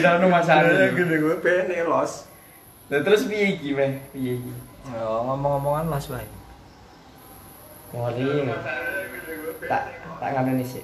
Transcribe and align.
Kira 0.00 0.16
ono 0.16 0.32
Mas 0.32 0.48
Anu. 0.48 0.72
gede 0.96 1.16
gue 1.20 1.36
pengen 1.44 1.84
los. 1.84 2.24
Lah 2.88 3.04
terus 3.04 3.28
piye 3.28 3.52
iki, 3.52 3.76
Meh? 3.76 4.00
Piye 4.16 4.40
iki? 4.40 4.52
Ya 4.88 5.04
ngomong-ngomongan 5.04 5.92
los 5.92 6.08
bae. 6.08 6.24
Mori. 7.92 8.48
Tak 9.68 9.82
tak 10.16 10.28
ngandani 10.32 10.64
sih. 10.64 10.80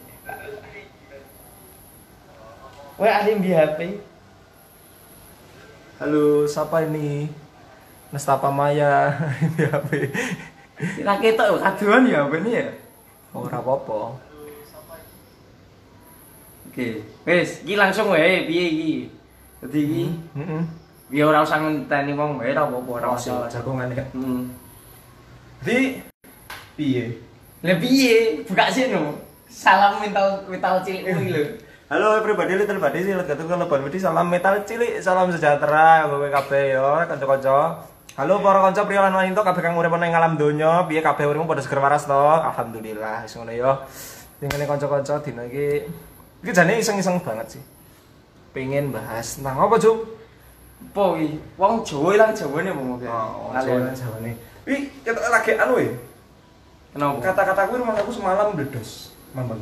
Wah, 3.00 3.24
ada 3.24 3.28
yang 3.32 3.40
di 3.40 3.56
HP. 3.56 4.04
Halo, 5.96 6.44
siapa 6.44 6.84
ini? 6.84 7.32
Nestapa 8.12 8.52
Maya 8.52 9.16
BHP. 9.56 10.12
Kira 10.76 11.16
ketok 11.24 11.56
kaduan 11.56 12.04
ya 12.04 12.28
HP 12.28 12.44
ini 12.44 12.50
ya. 12.52 12.68
Ora 13.32 13.64
apa-apa. 13.64 14.12
Oke, 16.76 17.00
wis, 17.24 17.64
iki 17.64 17.72
langsung 17.72 18.12
wae 18.12 18.44
piye 18.44 18.64
iki? 18.68 18.92
Dadi 19.64 19.80
iki 19.80 20.04
Heeh. 20.36 20.62
ya 21.08 21.24
ora 21.24 21.40
usah 21.40 21.56
ngenteni 21.56 22.12
wong 22.12 22.36
wae 22.36 22.52
ora 22.52 22.68
apa-apa 22.68 22.90
ora 23.00 23.08
masalah. 23.16 23.48
jagongan 23.48 23.96
ya. 23.96 24.04
Hmm. 24.12 24.52
Di 25.64 26.04
piye? 26.76 27.16
Lah 27.64 27.80
piye? 27.80 28.44
Buka 28.44 28.68
sih 28.68 28.92
no. 28.92 29.16
Salam 29.48 30.04
mental 30.04 30.44
mental 30.52 30.84
cilik 30.84 31.08
kuwi 31.08 31.32
lho. 31.32 31.44
Halo 31.88 32.20
everybody, 32.20 32.52
little 32.60 32.76
body 32.76 33.08
sih 33.08 33.16
lega 33.16 33.32
tuh 33.32 33.48
lebar 33.48 33.80
budi 33.80 33.96
salam 33.96 34.28
metal 34.28 34.60
cilik, 34.68 35.00
salam 35.00 35.32
sejahtera 35.32 36.04
kowe 36.12 36.28
kabeh 36.28 36.76
yo 36.76 37.00
kanca-kanca. 37.08 37.88
Halo 38.20 38.44
para 38.44 38.60
kanca 38.60 38.84
pria 38.84 39.00
lan 39.00 39.16
wanita 39.16 39.40
kabeh 39.40 39.64
kang 39.64 39.80
urip 39.80 39.96
ana 39.96 40.12
ing 40.12 40.12
alam 40.12 40.36
donya, 40.36 40.84
piye 40.84 41.00
kabeh 41.00 41.24
uripmu 41.24 41.48
padha 41.48 41.64
seger 41.64 41.80
waras 41.80 42.04
to? 42.04 42.20
Alhamdulillah 42.20 43.24
wis 43.24 43.32
ngono 43.32 43.56
yo. 43.56 43.72
Dingene 44.36 44.68
kanca-kanca 44.68 45.24
dina 45.24 45.48
iki 45.48 45.88
iki 46.46 46.54
jane 46.54 46.78
iseng-iseng 46.78 47.18
banget 47.18 47.58
sih. 47.58 47.62
Pengen 48.54 48.94
bahas 48.94 49.34
tentang 49.34 49.58
apa, 49.58 49.74
Cuk? 49.74 50.06
Apa 50.94 51.18
iki? 51.18 51.42
Wong 51.58 51.82
Jawa 51.82 52.08
ilang 52.14 52.30
Jawane 52.30 52.70
apa 52.70 52.82
mungkin? 52.86 53.08
Oh, 53.10 53.50
Kalian. 53.50 53.90
jawane. 53.90 54.32
Ih, 54.70 54.86
ketok 55.02 55.26
lagi 55.26 55.58
anu 55.58 55.74
e. 55.82 55.90
Kenapa? 56.94 57.18
Kata-kata 57.18 57.66
kuwi 57.66 57.82
rumah 57.82 57.98
aku 57.98 58.14
semalam 58.14 58.54
bledos. 58.54 59.10
Mambang. 59.34 59.58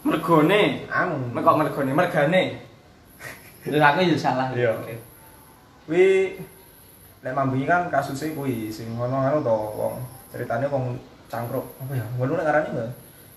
Mergone. 0.00 0.88
Anu. 0.88 1.36
Kok 1.36 1.56
mergone? 1.60 1.92
Mergane. 1.92 2.42
Lah 3.76 3.92
aku 3.92 4.00
ya 4.08 4.16
salah. 4.16 4.48
Iya. 4.56 4.72
Kuwi 5.84 6.40
nek 7.20 7.36
mambengi 7.36 7.68
kan 7.68 7.92
kasusnya 7.92 8.32
kuwi 8.32 8.72
sing 8.72 8.96
ngono 8.96 9.20
anu 9.20 9.44
to 9.44 9.52
wong 9.76 10.00
ceritane 10.32 10.64
wong 10.72 10.96
cangkruk 11.28 11.68
apa 11.76 11.92
ya 11.92 12.06
ngono 12.16 12.32
nek 12.40 12.46
ngarani 12.48 12.68
mbak 12.72 12.88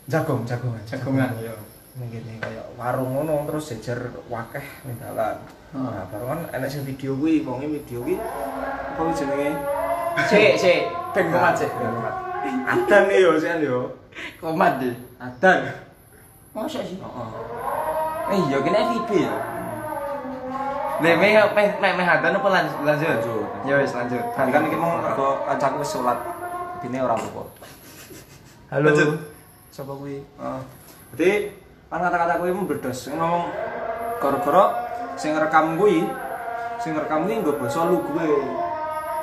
jagong 0.08 0.48
jagongan 0.48 0.80
Jagongan 0.88 1.36
ya. 1.44 1.52
Mungkin 1.94 2.22
kayak 2.42 2.66
warung 2.74 3.14
ngono 3.14 3.46
terus 3.46 3.70
jejer 3.70 4.00
wakeh 4.28 4.66
ning 4.84 4.98
dalan 4.98 5.38
Hmm. 5.74 5.90
nah 5.90 6.06
baru 6.06 6.26
kan 6.30 6.40
enek 6.54 6.70
sing 6.70 6.86
video 6.86 7.18
kuwi 7.18 7.42
wonge 7.42 7.66
video 7.66 8.06
kuwi 8.06 8.14
apa 8.22 8.94
kuwi 8.94 9.10
jenenge 9.12 9.50
Sik, 10.30 10.54
sik, 10.54 10.86
ben 11.10 11.34
komat 11.34 11.58
sik. 11.58 11.74
adan 12.70 13.10
nih 13.10 13.26
yo 13.26 13.34
sih 13.34 13.50
yo 13.58 13.90
Komat 14.38 14.78
deh. 14.78 14.94
adan 15.18 15.74
Masa 16.54 16.86
sih? 16.86 17.02
heeh 17.02 17.30
Eh 18.30 18.40
iya 18.46 18.58
kena 18.62 18.86
FIB 18.86 19.10
ya. 19.18 19.34
Lah 21.02 21.14
meh 21.18 21.34
meh 21.34 21.68
meh 21.82 21.92
meh 21.98 22.06
hadan 22.06 22.38
apa 22.38 22.48
lanjut? 22.48 22.78
Lanjut. 22.86 23.10
Lanjut. 23.10 23.46
Ya 23.66 23.76
wis 23.82 23.92
lanjut. 23.92 24.22
kan 24.38 24.46
kan 24.48 24.62
iki 24.70 24.78
mau 24.78 25.02
aku 25.02 25.50
kancaku 25.50 25.82
wis 25.82 25.90
salat 25.90 26.22
dine 26.86 27.02
ora 27.02 27.18
apa-apa 27.18 27.42
halo 28.70 28.94
Lanjut. 28.94 29.10
sapa 29.74 29.90
kuwi 29.90 30.22
heeh 30.22 30.62
jadi 31.18 31.30
kan 31.94 32.02
kata-kata 32.02 32.42
kuwi 32.42 32.50
berdos 32.66 33.06
ngomong 33.14 33.54
gara-gara 34.18 34.66
sing 35.14 35.38
rekam 35.38 35.78
kuwi 35.78 36.10
sing 36.82 36.98
rekam 36.98 37.30
kuwi 37.30 37.38
nggo 37.38 37.62
basa 37.62 37.86
lu 37.86 38.02
gue 38.02 38.28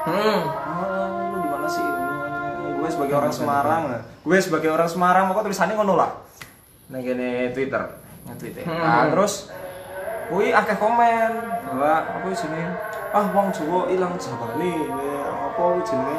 Hmm. 0.01 0.41
ah 0.49 1.29
lu 1.29 1.45
di 1.45 1.49
mana 1.53 1.69
sih? 1.69 1.85
Gue 2.81 2.89
sebagai 2.89 3.21
orang 3.21 3.29
Semarang. 3.29 4.01
gue 4.01 4.39
sebagai 4.41 4.73
orang 4.73 4.89
Semarang 4.89 5.29
pokoknya 5.29 5.53
tulisannya 5.53 5.77
ngono 5.77 5.93
lah. 5.93 6.11
Nang 6.89 7.05
kene 7.05 7.53
Twitter. 7.53 7.85
Nang 8.25 8.37
Twitter. 8.41 8.65
Hmm. 8.65 8.81
nah 8.81 9.13
terus 9.13 9.53
kuwi 10.33 10.57
akeh 10.57 10.73
komen 10.81 11.31
bahwa 11.69 11.93
apa 12.17 12.33
sini 12.33 12.65
ah 13.13 13.29
wong 13.29 13.53
Jawa 13.53 13.93
ilang 13.93 14.17
jabane 14.17 14.89
apa 15.29 15.65
jenenge? 15.85 16.17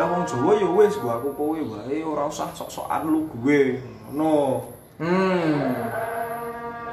Lah 0.00 0.06
wong 0.08 0.22
Jawa 0.24 0.50
ya 0.56 0.68
wis 0.80 0.96
gua 0.96 1.20
aku 1.20 1.28
kowe 1.36 1.60
wae 1.60 2.00
ora 2.00 2.24
usah 2.24 2.48
sok-sokan 2.56 3.04
lu 3.04 3.28
gue 3.36 3.84
ngono 4.08 4.64
Hmm. 4.94 5.74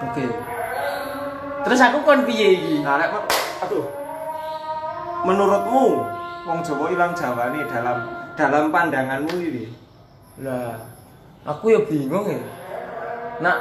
Oke. 0.01 0.25
Terus 1.61 1.79
aku 1.85 1.97
kon 2.01 2.25
piye 2.25 2.57
iki? 2.57 2.81
nah 2.81 2.97
nek 2.97 3.13
aduh 3.61 3.85
menurutmu 5.21 6.01
wong 6.49 6.59
Jawa 6.65 6.89
ilang 6.89 7.13
jawane 7.13 7.61
dalam 7.69 7.97
dalam 8.33 8.73
pandanganmu 8.73 9.37
ini 9.37 9.65
Lah, 10.41 10.73
aku 11.45 11.69
ya 11.69 11.79
bingung 11.85 12.25
ya. 12.25 12.41
Nak 13.45 13.57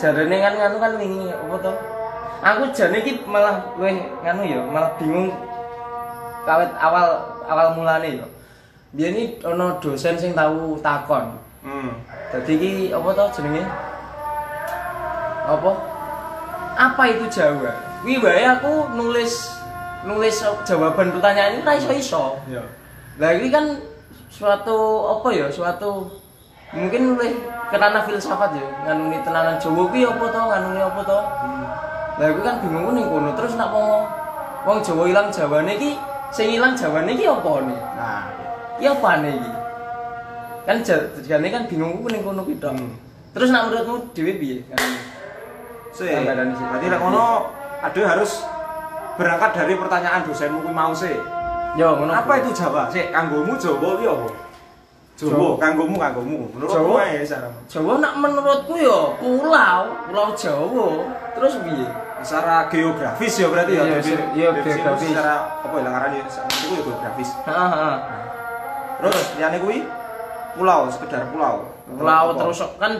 jarane 0.00 0.32
kan 0.40 0.54
nganu 0.56 0.76
kan 0.80 0.92
wingi 0.96 1.28
apa 1.28 1.54
to? 1.60 1.72
Aku 2.40 2.62
jane 2.72 3.04
iki 3.04 3.20
malah 3.28 3.60
luwih 3.76 4.00
nganu 4.24 4.42
ya, 4.48 4.64
malah 4.64 4.96
bingung 4.96 5.28
kawit 6.48 6.72
awal 6.80 7.20
awal 7.44 7.76
mulane 7.76 8.22
ya. 8.22 8.26
Biyen 8.96 9.12
iki 9.12 9.44
ana 9.44 9.76
dosen 9.76 10.16
sing 10.16 10.32
tahu 10.32 10.80
takon. 10.80 11.36
Hmm 11.62 11.90
Dadi 12.32 12.52
iki 12.56 12.72
apa 12.90 13.08
to 13.12 13.24
jenenge? 13.36 13.64
Apa? 15.42 15.70
Apa 16.78 17.02
itu 17.12 17.28
Jawa? 17.28 17.72
Wi 18.02 18.16
wae 18.18 18.42
aku 18.48 18.88
nulis 18.96 19.52
nulis 20.02 20.42
jawaban 20.66 21.12
pertanyaan 21.14 21.60
ini 21.60 21.66
ra 21.66 21.76
iso-iso. 21.76 22.40
ya 22.48 22.64
Lah 23.20 23.36
ini 23.36 23.52
kan 23.52 23.78
suatu 24.32 25.06
apa 25.12 25.28
ya, 25.30 25.46
suatu 25.52 26.08
mungkin 26.72 27.14
lebih 27.14 27.44
kerana 27.68 28.00
filsafat 28.08 28.56
ya, 28.56 28.66
nganuni 28.88 29.20
tenanan 29.20 29.60
Jawa 29.60 29.92
ki 29.92 30.00
apa 30.08 30.24
to, 30.32 30.40
nganuni 30.40 30.80
apa 30.80 31.00
to. 31.04 31.18
Lah 32.16 32.26
aku 32.32 32.40
kan 32.40 32.54
bingung 32.64 32.96
ning 32.96 33.06
kono 33.12 33.30
terus 33.36 33.54
nak 33.60 33.70
wong 33.76 34.08
wong 34.64 34.78
Jawa 34.80 35.04
ilang 35.04 35.28
Jawane 35.28 35.76
iki 35.76 36.00
sing 36.32 36.48
ilang 36.48 36.72
Jawane 36.72 37.12
iki 37.12 37.28
apa 37.28 37.50
nih? 37.60 37.80
nah 37.94 38.24
Iki 38.80 38.86
apa 38.88 39.10
nih 39.20 39.32
iki? 39.36 39.52
Kan 40.62 40.76
jane 41.20 41.48
kan 41.48 41.62
bingung 41.66 42.00
ku 42.00 42.08
ning 42.08 42.22
kono 42.22 42.42
ki 42.44 42.54
tok. 42.56 42.74
Hmm. 42.74 42.94
Terus 43.32 43.48
nak 43.50 43.66
menurutmu 43.66 44.12
dhewe 44.12 44.32
piye? 44.36 44.56
Kan 44.70 44.78
Gambaran 45.92 46.48
sih. 46.52 46.64
berarti 46.64 46.86
nek 46.88 47.00
ngono 47.00 47.24
ada 47.82 48.00
harus 48.08 48.32
berangkat 49.12 49.50
dari 49.52 49.74
pertanyaan 49.76 50.24
dosenmu 50.24 50.64
kuwi 50.64 50.72
mau 50.72 50.92
sih 50.92 51.12
Yo 51.76 51.88
ngono. 51.96 52.12
apa 52.12 52.32
itu 52.40 52.50
Jawa 52.52 52.88
sih 52.88 53.12
kanggomu 53.12 53.52
Jawa 53.60 54.00
ki 54.00 54.06
apa 54.08 54.28
Jawa 55.20 55.48
kanggomu 55.60 55.96
kanggomu 56.00 56.48
Jawa. 56.64 57.04
ae 57.04 57.20
saran 57.20 57.52
Jawa 57.68 58.00
nak 58.00 58.16
menurutku 58.16 58.80
ya 58.80 59.20
pulau, 59.20 59.82
pulau 60.08 60.28
Jawa. 60.32 60.88
Terus 61.36 61.60
piye? 61.60 61.88
secara 62.22 62.70
geografis 62.70 63.34
ya 63.34 63.46
berarti 63.50 63.72
ya 63.74 63.82
Iya, 63.82 63.98
iya, 64.32 64.48
geografis. 64.54 65.10
secara 65.10 65.34
apa 65.60 65.74
ya 65.76 65.88
ngaran 65.90 66.10
ya 66.14 66.20
itu 66.22 66.30
ya 66.38 66.80
geografis 66.86 67.30
Heeh, 67.42 67.68
heeh. 67.68 67.96
terus 68.96 69.16
liyane 69.36 69.58
kuwi 69.58 69.78
pulau 70.52 70.88
sekedar 70.88 71.28
pulau 71.32 71.68
Pulau 71.92 72.24
Apa? 72.32 72.38
terus 72.40 72.58
kan 72.80 72.92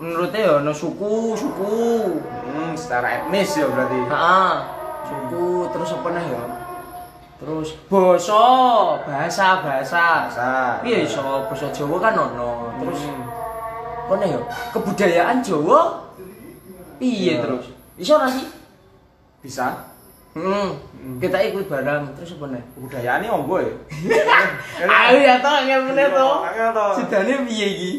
menurutnya 0.00 0.40
ya 0.40 0.54
no 0.64 0.72
suku, 0.72 1.36
suku. 1.36 1.72
hmm, 2.24 2.72
secara 2.72 3.20
etnis 3.20 3.52
ya 3.58 3.66
berarti 3.68 3.98
Heeh. 4.00 4.52
Suku 5.04 5.46
terus 5.74 5.90
apa 5.92 6.08
nih 6.14 6.24
ya? 6.30 6.44
Terus 7.40 7.68
basa, 7.88 8.44
bahasa, 9.04 9.46
bahasa. 9.60 10.06
bahasa 10.28 10.48
Piye 10.80 11.04
iso 11.04 11.20
basa 11.50 11.68
Jawa 11.68 11.96
kan 12.00 12.14
ono. 12.16 12.72
Terus 12.78 13.00
Hmm. 13.10 13.24
apa 14.06 14.14
nih 14.20 14.28
ya? 14.32 14.40
Kebudayaan 14.72 15.38
Jawa 15.44 15.80
Iya. 17.00 17.44
terus? 17.44 17.64
Iso 17.98 18.16
ora 18.16 18.28
sih? 18.28 18.46
bisa 19.40 19.72
Hmm. 20.30 20.78
Kita 21.18 21.42
ikut 21.42 21.66
barang 21.66 22.14
terus 22.14 22.38
apa 22.38 22.54
nih? 22.54 22.62
kebudayaannya 22.78 23.28
monggo 23.34 23.56
ya 23.66 23.74
Ayo 24.86 25.18
ya 25.26 25.34
toh, 25.42 25.58
ngene 25.66 26.04
toh. 26.14 26.34
Angel 26.46 26.70
toh. 26.70 26.90
Sidane 27.02 27.34
piye 27.50 27.66
iki? 27.66 27.92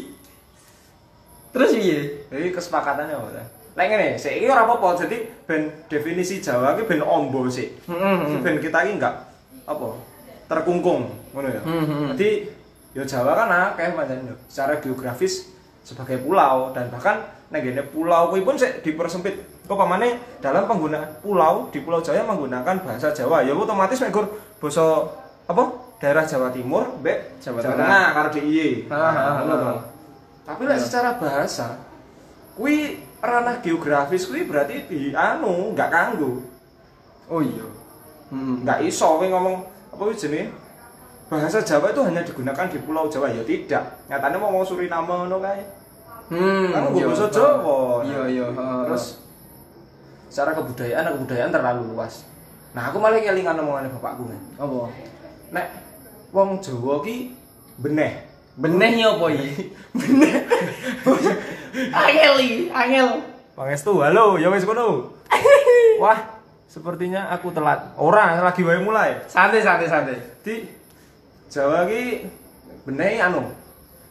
Terus 1.52 1.76
piye? 1.76 2.24
Jadi 2.32 2.48
kesepakatannya 2.56 3.12
apa? 3.12 3.28
ta? 3.36 3.44
Lek 3.76 3.86
ngene, 3.92 4.08
sik 4.16 4.40
iki 4.40 4.48
ora 4.48 4.64
apa-apa. 4.64 5.04
Jadi 5.04 5.28
ben 5.44 5.68
definisi 5.92 6.40
Jawa 6.40 6.72
iki 6.72 6.88
ben 6.88 7.04
ombo 7.04 7.44
sih. 7.52 7.68
Heeh. 7.84 8.40
Ben 8.40 8.56
kita 8.56 8.88
iki 8.88 8.96
enggak 8.96 9.28
apa? 9.68 9.88
Terkungkung, 10.48 11.12
ngono 11.36 11.48
ya. 11.52 11.60
Hmm, 11.68 11.84
hmm. 11.84 12.06
Jadi 12.16 12.48
ya 12.96 13.04
Jawa 13.04 13.36
kan 13.36 13.76
akeh 13.76 13.92
pancen 13.92 14.24
yo. 14.24 14.36
Secara 14.48 14.80
geografis 14.80 15.52
sebagai 15.84 16.16
pulau 16.24 16.72
dan 16.72 16.88
bahkan 16.88 17.28
nek 17.52 17.60
ngene 17.60 17.84
pulau 17.92 18.32
kuwi 18.32 18.40
pun 18.40 18.56
sik 18.56 18.80
dipersempit. 18.80 19.51
Kok 19.72 19.80
pamane 19.80 20.20
dalam 20.44 20.68
penggunaan 20.68 21.24
pulau 21.24 21.72
di 21.72 21.80
Pulau 21.80 22.04
Jawa 22.04 22.28
menggunakan 22.28 22.76
bahasa 22.84 23.08
Jawa. 23.08 23.40
Ya 23.40 23.56
otomatis 23.56 24.04
mek 24.04 24.12
gur 24.12 24.28
basa 24.60 25.00
apa? 25.48 25.64
Daerah 25.96 26.28
Jawa 26.28 26.52
Timur, 26.52 26.84
mbek 27.00 27.40
Jawa 27.40 27.64
Jawa 27.64 27.80
Tengah. 27.80 28.06
Karo 28.12 28.28
DIY. 28.36 28.92
Ah, 28.92 29.40
ah, 29.40 29.48
ah. 29.48 29.80
Tapi 30.44 30.68
lek 30.68 30.76
Iya. 30.76 30.84
secara 30.84 31.16
bahasa, 31.16 31.80
kuwi 32.52 33.00
ranah 33.24 33.64
geografis 33.64 34.28
kuwi 34.28 34.44
berarti 34.44 34.84
di 34.92 35.00
anu 35.16 35.72
nggak 35.72 35.88
kanggo. 35.88 36.44
Oh 37.32 37.40
iya. 37.40 37.64
Hmm. 38.28 38.60
Nggak 38.68 38.84
iso 38.84 39.08
kowe 39.08 39.24
ngomong 39.24 39.56
apa 39.88 40.02
jenenge? 40.12 40.52
Bahasa 41.32 41.64
Jawa 41.64 41.96
itu 41.96 42.04
hanya 42.04 42.20
digunakan 42.20 42.68
di 42.68 42.76
Pulau 42.76 43.08
Jawa 43.08 43.32
ya 43.32 43.40
tidak. 43.40 44.04
Nyatanya 44.12 44.36
mau 44.36 44.52
ngomong 44.52 44.68
Suriname 44.68 45.08
ngono 45.08 45.40
kae. 45.40 45.64
Hmm. 46.28 46.68
Kan 46.76 46.92
iya. 46.92 47.08
nggo 47.08 47.08
basa 47.16 47.26
Jawa. 47.32 48.04
Iya 48.04 48.22
iya. 48.28 48.46
Terus 48.84 49.22
secara 50.32 50.56
kebudayaan 50.56 51.12
kebudayaan 51.12 51.52
terlalu 51.52 51.92
luas. 51.92 52.24
Nah, 52.72 52.88
aku 52.88 52.96
malah 52.96 53.20
kelingan 53.20 53.60
omongannya 53.60 53.92
bapakku 53.92 54.32
nih. 54.32 54.40
apa? 54.56 54.88
Nek 55.52 55.66
wong 56.32 56.56
Jawa 56.64 57.04
ki 57.04 57.36
beneh. 57.76 58.24
Beneh 58.56 58.96
ya 58.96 59.12
apa 59.12 59.28
iki? 59.28 59.72
Beneh. 60.00 60.40
Angel 61.92 62.34
iki, 62.40 62.58
angel. 62.72 63.08
Pangestu, 63.52 64.00
halo, 64.00 64.40
ya 64.40 64.48
wis 64.48 64.64
kono. 64.64 65.12
Wah, 66.02 66.40
sepertinya 66.64 67.28
aku 67.28 67.52
telat. 67.52 67.92
Ora, 68.00 68.40
lagi 68.40 68.64
wae 68.64 68.80
mulai. 68.80 69.20
Santai 69.28 69.60
santai 69.60 69.88
santai. 69.88 70.16
Di 70.40 70.64
Jawa 71.52 71.84
ki 71.84 72.24
beneh 72.88 73.20
anu 73.20 73.52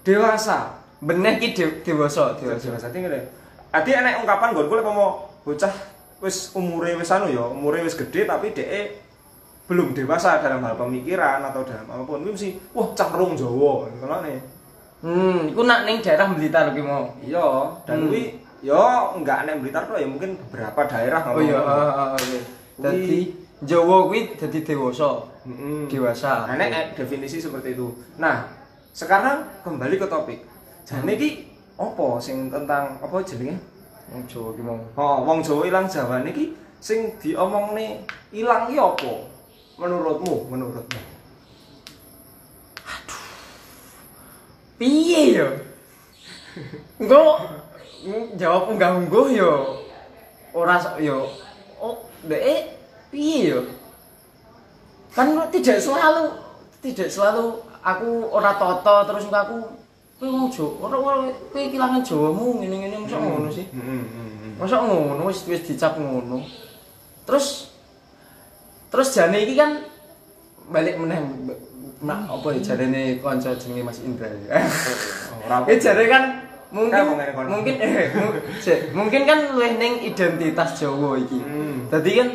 dewasa. 0.06 0.77
Beneh 1.01 1.41
ki 1.41 1.57
de- 1.57 1.81
dewasa, 1.81 2.38
dewasa. 2.38 2.62
Dewasa 2.62 2.94
iki 2.94 3.01
ngene. 3.01 3.25
Adi 3.74 3.89
enek 3.89 4.21
ungkapan 4.21 4.53
nggonku 4.53 4.77
lek 4.77 4.85
mau 4.85 5.25
bocah 5.41 5.74
wis 6.21 6.53
umure 6.53 6.95
wis 6.95 7.09
anu 7.09 7.27
ya, 7.27 7.44
umure 7.44 7.81
wis 7.81 7.97
gede 7.97 8.23
tapi 8.23 8.53
dhek 8.53 9.01
belum 9.65 9.95
dewasa 9.95 10.38
dalam 10.38 10.62
hal 10.62 10.75
pemikiran 10.75 11.41
atau 11.41 11.63
dalam 11.63 11.88
apa 11.88 12.03
pun. 12.03 12.21
Kuwi 12.21 12.35
mesti 12.35 12.50
wah 12.71 12.91
cenderung 12.94 13.33
Jawa 13.33 13.88
ngono 13.89 14.18
nih. 14.21 14.39
Hmm, 15.01 15.50
iku 15.50 15.65
nak 15.65 15.83
ning 15.83 15.97
daerah 15.97 16.29
Blitar 16.29 16.69
ki 16.71 16.81
mau. 16.83 17.09
Iya, 17.18 17.47
dan 17.83 18.06
Hmm. 18.06 18.07
kuwi 18.07 18.23
ya 18.62 18.83
enggak 19.18 19.47
enek 19.47 19.57
Blitar 19.59 19.83
tuh 19.89 19.97
ya 19.97 20.06
mungkin 20.06 20.38
beberapa 20.38 20.85
daerah 20.85 21.21
Oh 21.25 21.41
iya, 21.41 21.57
heeh 21.57 21.89
heeh 21.89 22.09
oke. 22.13 22.21
Kuwi- 22.21 22.45
Dadi 22.81 23.19
Jawa 23.62 23.97
kuwi 24.06 24.19
dadi 24.35 24.59
dewasa. 24.62 25.09
Mm-mm. 25.45 25.85
Dewasa. 25.89 26.45
Nah, 26.45 26.53
nek 26.53 26.94
definisi 26.94 27.38
seperti 27.38 27.74
itu. 27.74 27.89
Nah, 28.17 28.45
sekarang 28.91 29.41
kembali 29.62 29.97
ke 29.97 30.06
topik. 30.06 30.41
Jane 30.81 31.13
iki 31.13 31.45
apa 31.77 32.17
sing 32.17 32.50
tentang 32.50 32.97
apa 33.00 33.15
jenenge? 33.21 33.57
Wong 34.11 34.27
Jawa 34.27 34.51
ki 34.51 34.61
mau. 34.61 34.79
Oh, 34.99 35.17
wong 35.23 35.39
Jawa 35.39 35.63
ilang 35.71 35.87
Jawa 35.87 36.19
niki 36.19 36.51
sing 36.83 37.15
diomongne 37.23 38.03
ilang 38.35 38.67
iki 38.67 38.75
apa? 38.75 39.13
Menurutmu, 39.79 40.51
menurutmu. 40.51 40.99
Piye 44.75 45.39
ya? 45.39 45.47
Engko 46.99 47.39
jawab 48.35 48.75
unggah 48.75 48.97
ungguh 48.97 49.37
ya 49.37 49.51
ora 50.51 50.75
ya 50.99 51.15
oh 51.79 51.95
dek 52.25 52.75
piye 53.13 53.55
ya? 53.55 53.59
Kan 55.15 55.37
tidak 55.53 55.79
selalu 55.79 56.35
tidak 56.81 57.07
selalu 57.07 57.61
aku 57.79 58.25
ora 58.33 58.57
toto 58.57 58.95
terus 59.07 59.29
aku 59.29 59.80
kowe 60.21 60.29
wong 60.29 60.53
Jawa, 60.53 60.85
ora 60.85 60.97
ora 61.01 61.15
kowe 61.50 61.65
kelangan 61.65 62.06
Jawamu 62.06 62.62
ngene-ngene 62.62 63.01
mosok 63.01 63.18
ngono 63.25 63.50
sih. 63.50 63.65
Heeh, 63.73 64.01
heeh. 64.06 64.53
Masa 64.62 64.77
ngono 64.77 65.25
wis 65.25 65.41
wis 65.50 65.65
dicap 65.65 65.97
ngono. 65.97 66.45
Terus 67.25 67.73
terus 68.94 69.09
jane 69.18 69.41
iki 69.41 69.57
kan 69.57 69.81
balik 70.69 71.01
meneh 71.01 71.18
mak 72.06 72.29
apa 72.29 72.53
ya 72.53 72.62
jarene 72.62 73.18
kanca 73.18 73.57
jenenge 73.57 73.81
Mas 73.81 73.97
Indra. 74.06 74.29
Ora 75.50 75.65
Eh 75.65 75.81
jare 75.81 76.06
kan 76.06 76.45
mungkin 76.69 77.17
mungkin 77.50 77.75
eh 77.81 78.13
mungkin 78.94 79.25
kan 79.25 79.57
luwih 79.57 79.74
ning 79.81 80.06
identitas 80.06 80.77
Jawa 80.77 81.17
iki. 81.17 81.41
Hmm. 81.41 81.89
Dadi 81.89 82.12
kan 82.13 82.29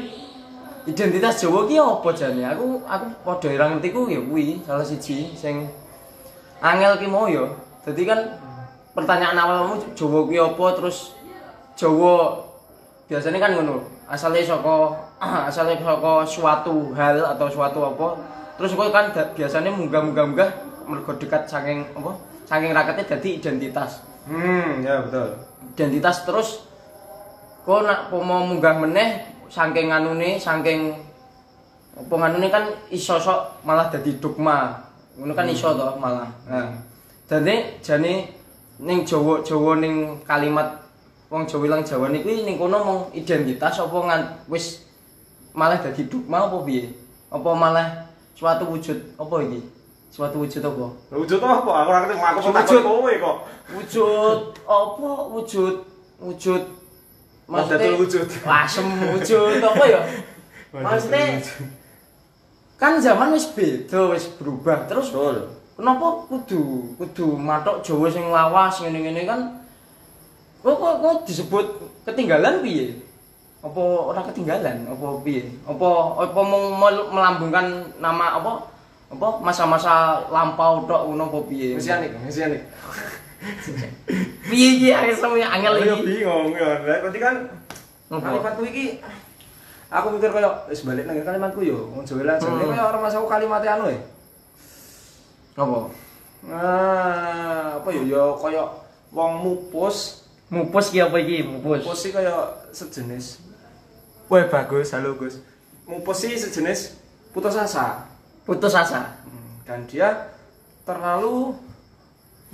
identitas 0.91 1.39
Jawa 1.39 1.71
ki 1.71 1.79
apa 1.79 2.11
jane? 2.19 2.43
Aku 2.51 2.83
aku 2.83 3.07
padha 3.23 3.47
ora 3.55 3.79
ngerti 3.79 3.95
ku 3.95 4.11
ya 4.11 4.19
kuwi 4.19 4.59
salah 4.67 4.83
siji 4.83 5.39
sing 5.39 5.71
angel 6.59 6.99
ki 6.99 7.07
mau 7.07 7.31
ya. 7.31 7.47
Dadi 7.87 8.03
kan 8.03 8.19
pertanyaan 8.99 9.39
awalmu 9.39 9.79
Jawa 9.95 10.27
ki 10.27 10.37
apa 10.43 10.65
terus 10.75 11.15
Jawa 11.79 12.43
biasanya 13.07 13.39
kan 13.39 13.55
ngono. 13.55 13.87
Asalnya 14.11 14.43
saka 14.43 14.91
asalnya 15.51 15.79
saka 15.79 16.27
suatu 16.27 16.91
hal 16.99 17.23
atau 17.23 17.47
suatu 17.47 17.81
apa. 17.87 18.09
Terus 18.59 18.75
kok 18.75 18.91
kan 18.91 19.15
biasanya 19.39 19.71
munggah-munggah-munggah 19.71 20.51
mergo 20.91 21.15
dekat 21.15 21.47
saking 21.47 21.87
apa? 21.95 22.19
Saking 22.51 22.75
raketnya 22.75 23.07
jadi 23.15 23.29
identitas. 23.39 24.03
Hmm, 24.27 24.83
ya 24.83 25.07
betul. 25.07 25.39
identitas 25.79 26.27
terus 26.27 26.67
kok 27.63 27.87
nak 27.87 28.11
mau 28.11 28.43
munggah 28.43 28.75
meneh 28.79 29.23
saking 29.47 29.91
anune 29.91 30.39
saking 30.39 30.95
apa 31.97 32.15
nganune 32.15 32.49
kan 32.53 32.65
iso 32.93 33.17
sok 33.17 33.65
malah 33.65 33.89
dadi 33.89 34.21
dogma 34.21 34.77
ngono 35.17 35.33
kan 35.33 35.49
iso 35.49 35.73
to 35.73 35.97
malah 35.97 36.29
nah 36.45 36.69
dadi 37.27 37.55
jane 37.83 38.31
ning 38.79 39.03
Jawa 39.03 39.43
Jawa 39.43 39.81
ning 39.83 40.21
kalimat 40.23 40.79
wong 41.27 41.43
Jawa 41.47 41.67
ilang 41.67 41.83
Jawa 41.83 42.07
niku 42.11 42.31
ning 42.31 42.55
kono 42.55 42.79
mung 42.85 43.01
identitas 43.11 43.83
apa 43.83 43.99
ngan 43.99 44.21
wis 44.47 44.87
malah 45.51 45.79
dadi 45.83 46.07
dogma 46.07 46.47
apa 46.47 46.57
piye 46.63 46.93
apa 47.33 47.51
malah 47.51 47.89
suatu 48.39 48.71
wujud 48.71 49.19
apa 49.19 49.35
iki 49.43 49.61
suatu 50.07 50.39
wujud 50.39 50.63
apa 50.63 50.87
Wujud 51.13 51.41
apa? 51.43 51.71
Aku 51.83 51.89
ora 51.91 51.99
ngerti, 52.07 52.15
aku 52.15 52.41
takut 52.55 52.63
Wujud. 52.63 52.83
kowe 52.87 53.13
kok. 53.19 53.37
wujud 53.75 54.39
apa 54.65 55.09
wujud 55.35 55.75
wujud 56.23 56.63
Wahdatul 57.47 57.95
wujud. 58.03 58.27
wasem 58.47 58.87
wujud 59.13 59.59
apa 59.63 59.85
ya 59.87 60.01
maksudnya 60.73 61.43
kan 62.77 63.01
zaman 63.01 63.35
wis 63.35 63.51
beda 63.51 64.15
wis 64.15 64.31
berubah 64.37 64.87
terus 64.87 65.11
Betul. 65.11 65.49
Kenapa 65.77 66.07
kudu 66.27 66.63
kudu 66.97 67.37
matok 67.37 67.85
Jawa 67.85 68.09
sing 68.09 68.25
lawas 68.29 68.81
ngene-ngene 68.81 69.23
kan 69.23 69.41
kok 70.61 70.73
kok, 70.75 70.95
kok 70.99 71.15
disebut 71.29 71.67
ketinggalan 72.03 72.65
piye 72.65 72.97
apa 73.61 73.81
ora 73.81 74.21
ketinggalan 74.25 74.89
apa 74.89 75.07
piye 75.21 75.47
apa 75.63 75.89
apa 76.19 76.41
mel- 76.81 77.09
melambungkan 77.13 77.67
nama 77.99 78.41
apa 78.41 78.53
apa 79.07 79.29
masa-masa 79.39 80.27
lampau 80.27 80.83
tok 80.85 81.07
ngono 81.07 81.29
apa 81.29 81.39
piye 81.47 81.77
Mesianik, 81.79 82.11
mesianik. 82.19 82.63
piye 84.51 84.67
iki 84.81 84.89
angel 84.91 85.15
sama 85.15 85.39
angel 85.39 85.75
iki 85.79 86.03
bingung 86.03 86.51
ya. 86.57 86.71
Berarti 86.83 87.19
kan 87.21 87.35
kalimatku 88.11 88.63
iki 88.67 88.99
aku 89.87 90.07
mikir 90.17 90.31
koyo 90.33 90.51
wis 90.67 90.83
balik 90.83 91.05
nang 91.07 91.21
kalimatku 91.21 91.61
yo. 91.63 91.93
Wong 91.95 92.03
Jawa 92.03 92.23
lan 92.25 92.41
jane 92.41 92.59
Hmm. 92.59 92.71
koyo 92.73 92.83
ora 92.83 92.99
masuk 92.99 93.29
kalimat 93.29 93.63
anu 93.63 93.93
ya. 93.93 94.01
Apa 95.57 95.91
Nah, 96.47 97.83
apa 97.83 97.89
yo 97.91 98.07
yo 98.07 98.39
koyo 98.39 98.71
wong 99.11 99.43
mupus. 99.43 100.23
mupus 100.47 100.95
ki 100.95 101.03
apa 101.03 101.19
iki 101.19 101.43
mupus 101.43 101.83
Mupus 101.83 101.99
sih 102.07 102.13
koyo 102.15 102.55
sejenis. 102.71 103.43
Wah, 104.31 104.47
bagus. 104.47 104.95
Halo, 104.95 105.19
Gus. 105.19 105.43
Mupus 105.89 106.23
sih 106.23 106.39
sejenis 106.39 106.95
putus 107.35 107.57
asa. 107.59 108.07
putus 108.47 108.79
asa 108.79 109.19
Hmm, 109.27 109.59
Dan 109.67 109.91
dia 109.91 110.31
terlalu 110.87 111.59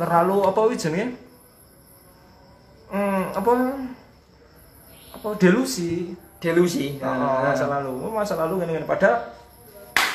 terlalu 0.00 0.36
apa 0.48 0.72
jenenge? 0.72 1.12
Hmm, 2.88 3.28
apa 3.36 3.52
apa 5.20 5.28
delusi. 5.36 6.16
delusi 6.42 6.96
Oh, 6.98 7.44
masa 7.44 7.70
lalu, 7.70 7.92
masa 8.10 8.34
lalu 8.40 8.64
gini, 8.64 8.72
gini. 8.80 8.86
Padahal 8.88 9.30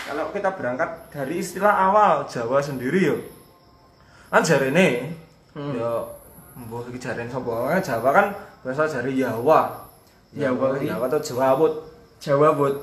kalau 0.07 0.31
kita 0.31 0.49
berangkat 0.55 0.89
dari 1.11 1.35
istilah 1.37 1.91
awal 1.91 2.23
Jawa 2.23 2.63
sendiri 2.63 3.11
yo, 3.11 3.15
kan 4.31 4.39
jarene, 4.39 5.11
Hmm. 5.51 5.73
yo, 5.75 6.05
mbuh 6.55 6.85
iki 6.87 6.97
jarene 6.97 7.27
sapa? 7.27 7.75
Jawa 7.81 8.09
kan 8.13 8.25
berasal 8.63 8.87
dari 8.87 9.19
Jawa. 9.19 9.83
Jawa 10.31 10.77
iki. 10.77 10.87
Jawa 10.87 11.05
atau 11.09 11.19
Jawawut. 11.19 11.73
Jawa 12.17 12.53
bud 12.53 12.75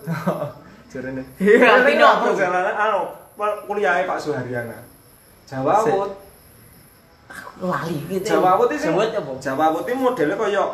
jarene. 0.90 1.22
Iya, 1.38 1.80
artinya 1.82 2.06
apa? 2.18 2.24
Perjalanan 2.34 2.76
anu 2.76 3.02
kuliahnya 3.66 4.06
Pak 4.06 4.18
Suharyana. 4.18 4.78
Jawawut. 5.46 6.10
lali 7.58 7.98
gitu 8.10 8.26
Jawawut 8.36 8.68
itu 8.70 8.90
Jawawut 8.90 9.10
apa 9.10 9.32
Jawawut 9.38 9.82
itu 9.86 9.94
modelnya 9.94 10.34
kaya 10.38 10.64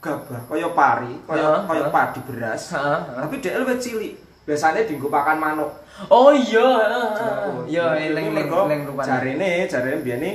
gabah, 0.00 0.40
kaya 0.48 0.68
pari, 0.72 1.12
kaya 1.28 1.48
kaya 1.68 1.84
padi 1.92 2.20
beras. 2.24 2.72
Tapi 2.72 3.36
dia 3.40 3.60
lebih 3.60 3.76
cilik. 3.76 4.16
Biasanya 4.50 4.82
dienggo 4.82 5.06
pakan 5.06 5.38
manuk. 5.38 5.70
oh 6.10 6.34
iya. 6.34 6.66
Jawawut. 7.14 7.70
iya 7.70 7.86
Nah, 7.86 8.02
eleng 8.02 8.34
mergo 8.34 8.66
eleng 8.66 8.82
rupane 8.90 9.06
Jarene, 9.06 9.50
jarene 9.70 10.02
biyen 10.02 10.18
iki 10.18 10.32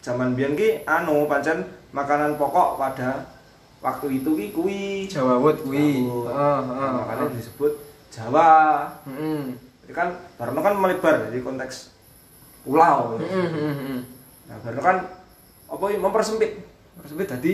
zaman 0.00 0.32
biyen 0.32 0.56
ki 0.56 0.80
anu 0.88 1.28
pancen 1.28 1.60
makanan 1.92 2.40
pokok 2.40 2.80
pada 2.80 3.28
waktu 3.84 4.16
itu 4.16 4.30
ki 4.32 4.46
kuwi. 4.56 5.04
Jawa 5.04 5.36
bud 5.36 5.60
kuwi 5.60 6.08
Jawawut. 6.08 6.32
heeh 6.32 6.56
Nah, 6.56 6.60
heeh 6.64 6.90
makanya 6.96 7.24
disebut 7.36 7.72
Jawa. 8.08 8.50
heeh 9.04 9.52
Jadi 9.84 9.92
kan 9.92 10.08
Barno 10.40 10.64
kan 10.64 10.72
melebar 10.72 11.28
jadi 11.28 11.44
konteks 11.44 11.92
pulau. 12.64 13.20
heeh 13.20 13.28
heeh 13.28 14.00
Nah, 14.48 14.56
Barno 14.64 14.80
kan 14.80 14.96
apa 15.68 15.84
ya, 15.86 15.98
mempersempit. 16.00 16.64
Mempersempit 16.96 17.28
tadi 17.28 17.52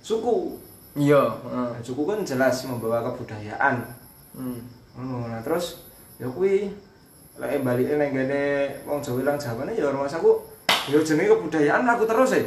suku. 0.00 0.56
iya 0.96 1.28
heeh 1.44 1.66
Nah, 1.76 1.82
suku 1.84 2.08
kan 2.08 2.24
jelas 2.24 2.64
membawa 2.64 3.04
kebudayaan. 3.04 3.84
Hmm. 4.32 4.64
Ngono. 4.96 5.28
Nah 5.28 5.40
terus 5.40 5.84
ya 6.20 6.28
kuwi 6.28 6.70
lek 7.40 7.64
balike 7.64 7.96
nang 7.96 8.12
ngene 8.12 8.42
wong 8.84 9.00
Jawa 9.00 9.18
ilang 9.24 9.38
jawane 9.40 9.72
ya 9.72 9.88
rumah 9.88 10.04
aku 10.04 10.44
ya 10.92 11.00
jenenge 11.00 11.32
kebudayaan 11.32 11.88
aku 11.88 12.04
terus 12.04 12.36
e. 12.36 12.42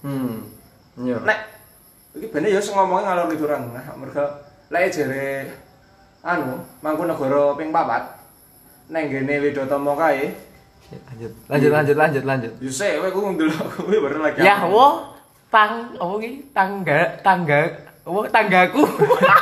Hmm 0.00 0.48
iya. 0.96 1.20
Nek 1.20 1.38
iki 2.16 2.26
bene 2.32 2.48
ya 2.48 2.60
sing 2.60 2.72
ngomongin 2.72 3.04
ngalor 3.08 3.28
ngidurang 3.28 3.64
nah 3.76 3.84
mergo 3.96 4.24
lek 4.72 4.88
jere 4.88 5.52
anu 6.24 6.64
Mangkunegara 6.80 7.56
ping 7.60 7.68
papat 7.68 8.02
nang 8.88 9.04
ngene 9.08 9.40
Widotomo 9.40 9.96
kae. 9.96 10.32
Lanjut 10.92 11.32
lanjut 11.48 11.70
lanjut 11.72 11.96
lanjut 11.96 12.24
lanjut. 12.24 12.52
Yo 12.60 12.68
sik 12.68 13.00
kowe 13.00 13.08
ku 13.08 13.20
ndelok 13.32 13.68
kowe 13.80 13.96
baru 13.96 14.18
lagi 14.20 14.44
ya 14.44 14.64
wo 14.68 15.12
tang 15.48 15.92
apa 15.96 16.14
ki 16.20 16.30
tangga 16.52 17.00
tangga 17.24 17.60
wo 18.04 18.24
tanggaku. 18.34 18.84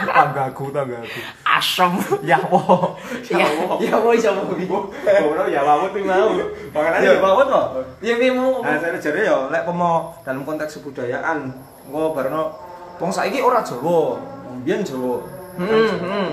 Tanggaku 0.07 0.65
tanggaku 0.71 1.21
asem 1.61 1.93
ya 2.25 2.41
wo 2.49 2.97
ya 3.29 3.45
ya 3.85 3.97
wo 4.01 4.11
iso 4.17 4.33
wo 4.33 4.81
ora 5.29 5.45
ya 5.53 5.61
wawut 5.61 5.93
ping 5.93 6.09
mau 6.09 6.33
makane 6.73 7.05
ya 7.05 7.21
wawut 7.21 7.47
kok 7.53 7.67
ya 8.01 8.17
piye 8.17 8.33
mau 8.33 8.65
Nah, 8.65 8.81
saya 8.81 8.97
jare 8.97 9.29
ya 9.29 9.53
lek 9.53 9.69
pomo 9.69 10.17
dalam 10.25 10.49
konteks 10.49 10.81
kebudayaan, 10.81 11.53
engko 11.85 12.17
barno 12.17 12.57
wong 12.97 13.13
saiki 13.13 13.45
ora 13.45 13.61
Jawa, 13.61 14.17
mbiyen 14.61 14.81
Jawa. 14.81 15.21
hmm 15.61 15.89
hmm 16.01 16.31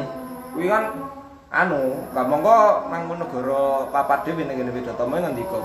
Kuwi 0.55 0.67
kan 0.71 0.89
anu, 1.53 2.07
gak 2.15 2.25
mongko 2.27 2.89
Mangkunegara 2.89 3.87
papat 3.93 4.25
dhewe 4.25 4.47
ning 4.47 4.57
kene 4.57 4.71
Widatama 4.73 5.21
ngendika. 5.21 5.61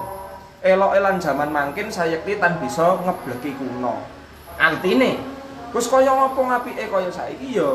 Elok 0.63 0.95
elan 0.95 1.19
jaman 1.19 1.51
mangkin 1.51 1.91
sayekti 1.91 2.39
tan 2.39 2.61
bisa 2.63 2.99
ngebleki 3.03 3.57
kuno. 3.57 3.99
artine 4.61 5.19
Wis 5.73 5.89
kaya 5.89 6.13
ngopo 6.13 6.45
ngapike 6.45 6.93
kaya 6.93 7.09
saiki 7.09 7.57
ya 7.57 7.69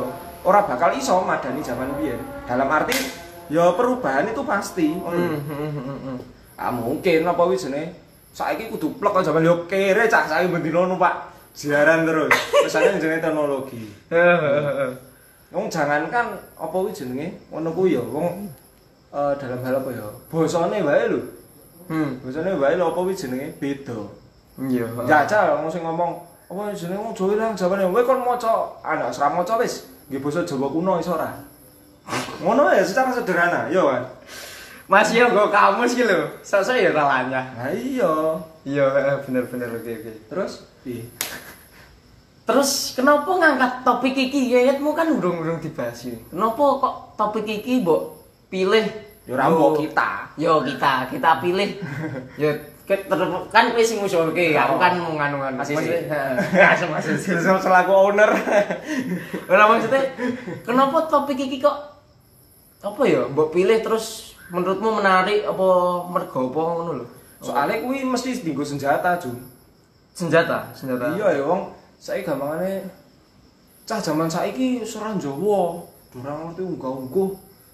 ora 0.48 0.64
bakal 0.64 0.96
iso 0.96 1.20
madani 1.28 1.60
jaman 1.60 1.92
biyen. 2.00 2.20
Dalam 2.48 2.72
arti 2.72 2.96
ya 3.52 3.76
perubahan 3.76 4.32
itu 4.32 4.44
pasti. 4.48 4.96
hmm 4.96 5.40
hmm 5.44 5.72
hmm, 5.76 6.18
Ah 6.56 6.72
mungkin 6.72 7.28
apa 7.28 7.44
wis 7.52 7.68
jenenge 7.68 7.92
saiki 8.32 8.72
kudu 8.72 8.96
plek 8.98 9.12
kok 9.12 9.26
jaman 9.28 9.44
yo 9.44 9.68
kere 9.68 10.08
cah 10.08 10.24
saiki 10.26 10.48
bendino 10.48 10.88
numpak 10.88 11.28
siaran 11.52 12.08
terus. 12.08 12.32
Pesane 12.64 12.96
jenenge 12.96 13.20
teknologi. 13.20 13.84
Wong 15.48 15.72
jangankan 15.72 16.36
apa 16.60 16.76
kuwi 16.76 16.92
jenenge 16.92 17.40
ngono 17.48 17.72
kuwi 17.72 17.96
ya 17.96 18.04
wong 18.04 18.52
eh, 19.16 19.34
dalam 19.40 19.60
hal 19.64 19.80
apa 19.80 19.90
ya 19.96 20.08
basane 20.28 20.84
wae 20.84 21.08
lho. 21.08 21.20
hmm 21.88 22.20
Basane 22.20 22.52
wae 22.60 22.76
lho 22.76 22.92
apa 22.92 23.00
kuwi 23.00 23.16
jenenge 23.16 23.56
beda. 23.56 23.96
iya 24.68 24.84
Jajal 25.08 25.64
wong 25.64 25.72
sing 25.72 25.88
ngomong 25.88 26.20
apa 26.52 26.76
jenenge 26.76 27.00
wong 27.00 27.16
Jawa 27.16 27.32
ilang 27.32 27.54
jawane 27.56 27.84
kowe 27.88 28.04
kon 28.04 28.20
maca 28.28 28.76
anak 28.84 29.16
ora 29.16 29.28
maca 29.40 29.56
wis 29.64 29.88
nggih 30.08 30.20
basa 30.24 30.48
Jawa 30.48 30.68
kuno 30.72 31.00
iso 31.00 31.16
ora. 31.16 31.32
Ngono 32.40 32.72
ya 32.72 32.84
secara 32.88 33.12
sederhana, 33.12 33.68
ya 33.68 33.84
kan. 33.84 34.04
Mas 34.88 35.12
yo 35.12 35.28
go 35.36 35.52
kamus 35.52 35.92
ki 36.00 36.08
lho. 36.08 36.40
Sok-sok 36.40 36.80
ya 36.80 36.96
talanya. 36.96 37.44
Nah 37.60 37.72
iya. 37.76 38.12
Iya, 38.64 38.86
heeh, 38.88 39.16
bener-bener 39.28 39.68
oke 39.76 39.92
oke. 40.00 40.12
Terus 40.32 40.64
piye? 40.84 41.04
Terus 42.48 42.96
kenapa 42.96 43.28
ngangkat 43.28 43.84
topik 43.84 44.16
iki? 44.16 44.56
Kayakmu 44.56 44.96
kan 44.96 45.12
urung-urung 45.12 45.60
dibahas 45.60 46.08
ini. 46.08 46.24
Kenapa 46.32 46.64
kok 46.80 46.96
topik 47.20 47.44
iki 47.44 47.84
mbok 47.84 48.16
pilih? 48.48 48.88
Ora 49.28 49.52
mbok 49.52 49.84
kita. 49.84 50.32
Yo 50.40 50.64
kita, 50.64 51.12
kita 51.12 51.44
pilih. 51.44 51.84
Yo 52.40 52.56
kan 52.88 53.76
kowe 53.76 53.84
sing 53.84 54.00
ngusulke, 54.00 54.56
aku 54.56 54.80
kan 54.80 54.96
mau 54.96 55.12
nganu-nganu. 55.20 55.60
Masih 55.60 55.76
Maksudnya, 55.76 56.88
masih 56.96 57.20
sih. 57.20 57.36
Sel 57.36 57.60
selaku 57.60 57.92
owner. 57.92 58.32
Ora 59.52 59.68
maksudnya 59.68 60.08
kenapa 60.64 61.04
topik 61.12 61.36
iki 61.36 61.60
kok 61.60 61.76
apa 62.78 63.02
ya 63.04 63.28
mbok 63.28 63.52
pilih 63.52 63.84
terus 63.84 64.38
menurutmu 64.54 65.04
menarik 65.04 65.44
apa 65.44 65.68
mergo 66.08 66.48
apa 66.48 66.62
ngono 66.64 66.92
lho? 67.04 67.06
Soalnya 67.44 67.84
kuwi 67.84 68.08
mesti 68.08 68.40
dienggo 68.40 68.64
senjata, 68.64 69.20
Jun. 69.20 69.36
senjata, 70.16 70.72
senjata. 70.72 71.14
Iya 71.14 71.38
ya 71.38 71.44
wong 71.46 71.70
saiki 72.00 72.26
gampangane 72.26 72.88
cah 73.84 74.00
zaman 74.02 74.26
saiki 74.32 74.82
wis 74.82 74.96
ora 74.96 75.14
Jawa, 75.20 75.84
ora 76.18 76.34
ngerti 76.48 76.64
unggah-ungguh. 76.64 77.30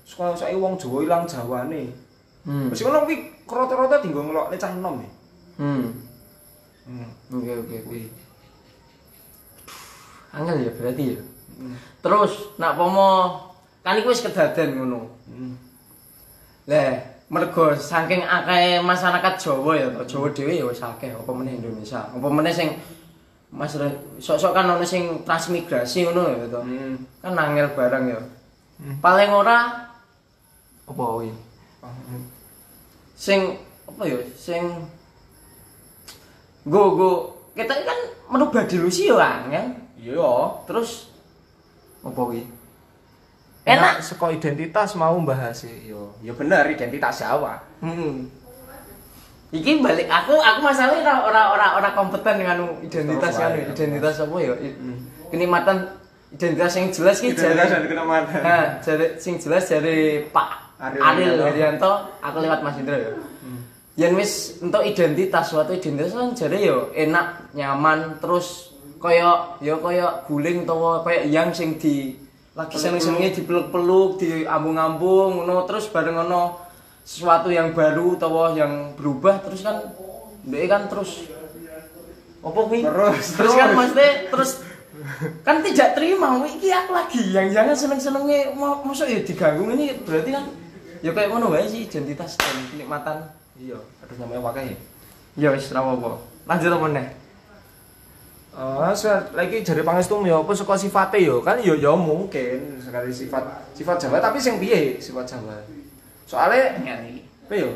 Saiki 0.10 0.58
wong 0.58 0.74
Jawa 0.76 0.98
ilang 1.06 1.24
jawane. 1.30 1.94
Hmm. 2.44 2.68
Mesti 2.74 2.84
ngono 2.84 3.08
kuwi 3.08 3.33
rata-rata 3.48 4.00
dienggo 4.00 4.22
ngelokne 4.24 4.56
cah 4.58 4.72
enom 4.72 4.96
ya. 5.04 5.12
Hmm. 5.60 5.86
Hmm. 6.88 7.10
Oke 7.40 7.52
oke 7.64 7.76
oke. 7.88 8.00
Angel 10.34 10.58
ya 10.66 10.72
berarti 10.74 11.04
ya. 11.14 11.20
Terus 12.04 12.58
nak 12.58 12.76
pomo 12.76 13.40
kan 13.86 14.00
iku 14.00 14.12
wis 14.12 14.24
kedaden 14.26 14.80
ngono. 14.80 15.00
Hmm. 15.30 15.54
Lah, 16.64 16.96
mergo 17.28 17.76
saking 17.76 18.24
akeh 18.24 18.80
masyarakat 18.80 19.34
Jawa 19.36 19.72
ya, 19.76 19.88
to, 19.92 20.08
Jawa 20.08 20.28
dhewe 20.32 20.54
ya 20.56 20.66
wis 20.66 20.80
akeh 20.80 21.12
apa 21.12 21.32
meneh 21.32 21.60
Indonesia. 21.60 22.08
Apa 22.10 22.28
meneh 22.32 22.54
sing 22.56 22.72
Mas 23.54 23.78
sok-sok 24.18 24.50
kan 24.58 24.66
ono 24.66 24.82
sing 24.82 25.22
transmigrasi 25.22 26.10
ngono 26.10 26.26
ya 26.26 26.50
to. 26.50 26.62
Hmm. 26.66 26.98
Kan 27.22 27.38
angel 27.38 27.70
barang 27.78 28.04
ya. 28.10 28.20
Paling 28.98 29.30
ora 29.30 29.58
apa 30.84 31.04
kuwi? 31.06 31.32
Sing 33.24 33.56
apa 33.88 34.04
ya? 34.04 34.20
Sing 34.36 34.68
go 36.68 36.84
go 37.00 37.12
kita 37.56 37.72
kan 37.88 38.00
merubah 38.28 38.68
delusi 38.68 39.08
ya 39.08 39.48
angel. 39.48 39.80
Iya. 39.96 40.32
Terus 40.68 41.08
apa 42.04 42.20
kuwi? 42.20 42.44
Enak 43.64 44.04
Enak. 44.04 44.04
saka 44.04 44.28
identitas 44.36 44.92
mau 45.00 45.16
bahas 45.24 45.64
yo. 45.88 46.12
Ya 46.20 46.36
bener 46.36 46.68
identitas 46.68 47.24
Jawa. 47.24 47.64
Hmm. 47.80 48.28
Iki 49.56 49.80
balik 49.80 50.10
aku 50.10 50.36
aku 50.36 50.60
masalahnya 50.60 51.00
ora 51.06 51.24
ora 51.24 51.44
ora 51.56 51.68
ora 51.80 51.90
kompeten 51.96 52.42
dengan 52.44 52.58
identitas 52.84 53.40
kan 53.40 53.54
identitas 53.56 54.20
apa 54.20 54.36
ya 54.42 54.52
I- 54.60 54.76
kenikmatan 55.32 55.78
identitas 56.34 56.74
yang 56.76 56.90
jelas 56.90 57.22
ki 57.22 57.32
Identitas 57.32 57.70
jare 57.70 57.72
dan 57.72 57.84
kenematan. 57.88 58.42
Nah, 58.42 58.64
jare 58.82 59.16
sing 59.22 59.38
jelas 59.38 59.70
dari 59.70 60.26
Pak 60.28 60.63
Ariel 60.80 61.38
Herianto. 61.42 61.92
Aku 62.22 62.38
lewat 62.42 62.62
Mas 62.66 62.78
Indra 62.80 62.98
ya. 62.98 63.12
Yen 63.94 64.18
wis 64.18 64.58
untuk 64.58 64.82
identitas 64.82 65.54
suatu 65.54 65.70
identitas 65.78 66.18
kan 66.18 66.34
jare 66.34 66.58
yo 66.58 66.90
enak, 66.98 67.54
nyaman, 67.54 68.18
terus 68.18 68.74
kaya 68.98 69.54
ya 69.62 69.78
kaya 69.78 70.26
guling 70.26 70.66
utawa 70.66 71.06
kaya 71.06 71.30
yang 71.30 71.54
sing 71.54 71.78
di 71.78 72.18
lagi 72.58 72.74
seneng-senenge 72.78 73.38
dipeluk-peluk, 73.38 74.18
diambung-ambung 74.18 75.42
ngono 75.42 75.70
terus 75.70 75.94
bareng 75.94 76.26
ono 76.26 76.58
sesuatu 77.06 77.54
yang 77.54 77.70
baru 77.78 78.18
utawa 78.18 78.58
yang 78.58 78.98
berubah 78.98 79.46
terus 79.46 79.62
kan 79.62 79.94
ndek 80.42 80.66
kan 80.72 80.90
terus 80.90 81.30
apa 82.42 82.60
kuwi? 82.66 82.82
Terus, 82.82 83.26
terus 83.38 83.54
kan 83.54 83.70
maksudnya 83.78 84.12
terus 84.34 84.52
kan 85.46 85.62
tidak 85.62 85.90
terima 85.94 86.42
wih 86.42 86.54
iki 86.58 86.70
aku 86.74 86.92
lagi 86.98 87.22
yang 87.30 87.52
jangan 87.54 87.76
seneng 87.76 88.00
senengnya 88.02 88.56
mau 88.58 88.82
masuk 88.82 89.06
ya 89.06 89.22
diganggu 89.22 89.70
ini 89.76 90.02
berarti 90.02 90.30
kan 90.34 90.46
ya 91.04 91.12
kayak 91.12 91.30
ngono 91.30 91.52
wae 91.52 91.68
sih 91.68 91.86
identitas 91.86 92.40
dan 92.40 92.56
kenikmatan 92.72 93.18
Iya, 93.54 93.78
aduh 94.02 94.18
namanya 94.18 94.42
wakai. 94.50 94.74
ya 95.38 95.54
wis 95.54 95.70
ra 95.70 95.84
apa 95.84 96.18
lanjut 96.48 96.72
apa 96.74 96.88
nih 96.90 97.08
Oh, 98.54 98.86
lagi 99.34 99.66
jare 99.66 99.82
pangestu 99.82 100.22
ya 100.30 100.38
apa 100.38 100.54
suka 100.54 100.78
sifate 100.78 101.18
yo 101.26 101.42
kan 101.42 101.58
yo 101.58 101.74
yo 101.74 101.98
mungkin 101.98 102.78
sekali 102.78 103.10
sifat 103.10 103.42
sifat 103.74 103.98
Jawa 103.98 104.22
tapi 104.22 104.38
sing 104.38 104.62
piye 104.62 105.02
sifat 105.02 105.26
Jawa. 105.26 105.58
Soale 106.30 106.78
apa 106.78 107.54
yo? 107.58 107.74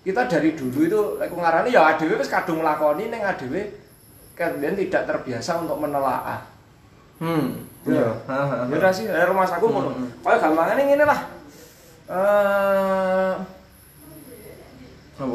Kita 0.00 0.24
dari 0.24 0.56
dulu 0.56 0.88
itu 0.88 1.00
lek 1.20 1.28
ngarani 1.28 1.68
ya 1.68 1.92
adewe 1.92 2.16
wis 2.16 2.32
kadung 2.32 2.64
nglakoni 2.64 3.12
ning 3.12 3.20
adewe 3.20 3.76
kemudian 4.32 4.72
tidak 4.72 5.04
terbiasa 5.04 5.60
untuk 5.60 5.76
menelaah. 5.76 6.48
hmm 7.20 7.68
Iya. 7.84 8.08
Ya 8.24 8.76
udah 8.76 8.92
sih, 8.92 9.04
dari 9.04 9.24
rumah 9.28 9.44
aku 9.44 9.68
ngono. 9.68 9.92
Kaya 10.24 10.36
gampangane 10.40 10.84
ngene 10.84 11.04
lah. 11.04 11.20
Eh 12.10 13.34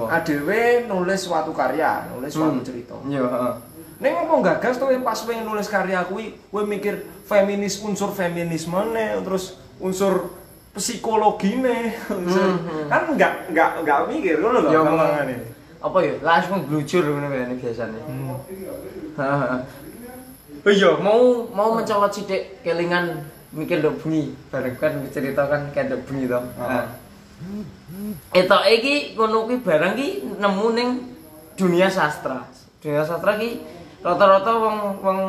adewe 0.09 0.61
nulis 0.89 1.21
suatu 1.23 1.53
karya, 1.53 2.09
nulis 2.09 2.33
suatu 2.33 2.57
Hmm. 2.57 2.65
cerita. 2.65 2.95
iya 3.05 3.21
heeh 3.21 3.53
Ning 3.95 4.11
ngomong 4.11 4.43
gagas 4.43 4.75
tuh 4.75 4.91
pas 4.99 5.15
pengen 5.23 5.47
nulis 5.47 5.71
karya 5.71 6.03
kuwi, 6.03 6.35
kowe 6.51 6.67
mikir 6.67 6.99
feminis 7.23 7.79
unsur 7.79 8.11
feminisme 8.11 8.75
terus 9.23 9.55
unsur 9.79 10.35
psikologi 10.75 11.55
unsur 12.11 12.59
kan 12.91 13.07
enggak 13.07 13.47
enggak 13.47 13.69
enggak 13.79 13.99
mikir 14.11 14.35
ngono 14.43 14.67
lho 14.67 14.69
Ya, 14.69 14.81
gampangane. 14.83 15.35
apa 15.79 15.97
ya 16.03 16.13
langsung 16.19 16.67
glujur 16.67 17.03
ngono 17.07 17.27
kayaknya 17.31 17.55
biasanya 17.55 17.99
Heeh. 19.15 19.59
oh 20.65 20.71
iya 20.73 20.91
mau 20.99 21.21
mau 21.55 21.69
mencolot 21.79 22.11
sidik 22.11 22.59
kelingan 22.67 23.23
mikir 23.55 23.79
dok 23.79 24.03
bengi 24.03 24.35
bareng 24.51 24.75
kan 24.75 24.93
cerita 25.09 25.47
kan 25.47 25.71
kayak 25.71 25.95
dok 25.95 26.01
bengi 26.05 26.27
toh 26.27 26.43
nah. 26.59 26.87
Etok 28.31 28.63
iki 28.67 29.15
ngono 29.15 29.47
kuwi 29.47 29.59
barang 29.59 29.93
ki 29.95 30.09
nemu 30.39 30.65
ning 30.71 30.89
dunia 31.59 31.91
sastra. 31.91 32.47
Dunia 32.79 33.03
sastra 33.03 33.35
ki 33.35 33.59
rata-rata 33.99 34.51
wong 34.55 34.77
wong 35.03 35.19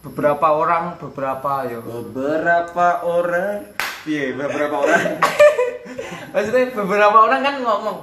beberapa 0.00 0.46
orang 0.50 0.96
beberapa 0.98 1.68
ya 1.68 1.78
Beberapa 1.78 3.04
orang 3.06 3.68
Piye 4.00 4.32
beberapa 4.32 4.80
orang? 4.80 5.20
Maksudnya 6.32 6.72
beberapa 6.72 7.18
orang 7.20 7.40
kan 7.44 7.56
ngomong 7.60 7.98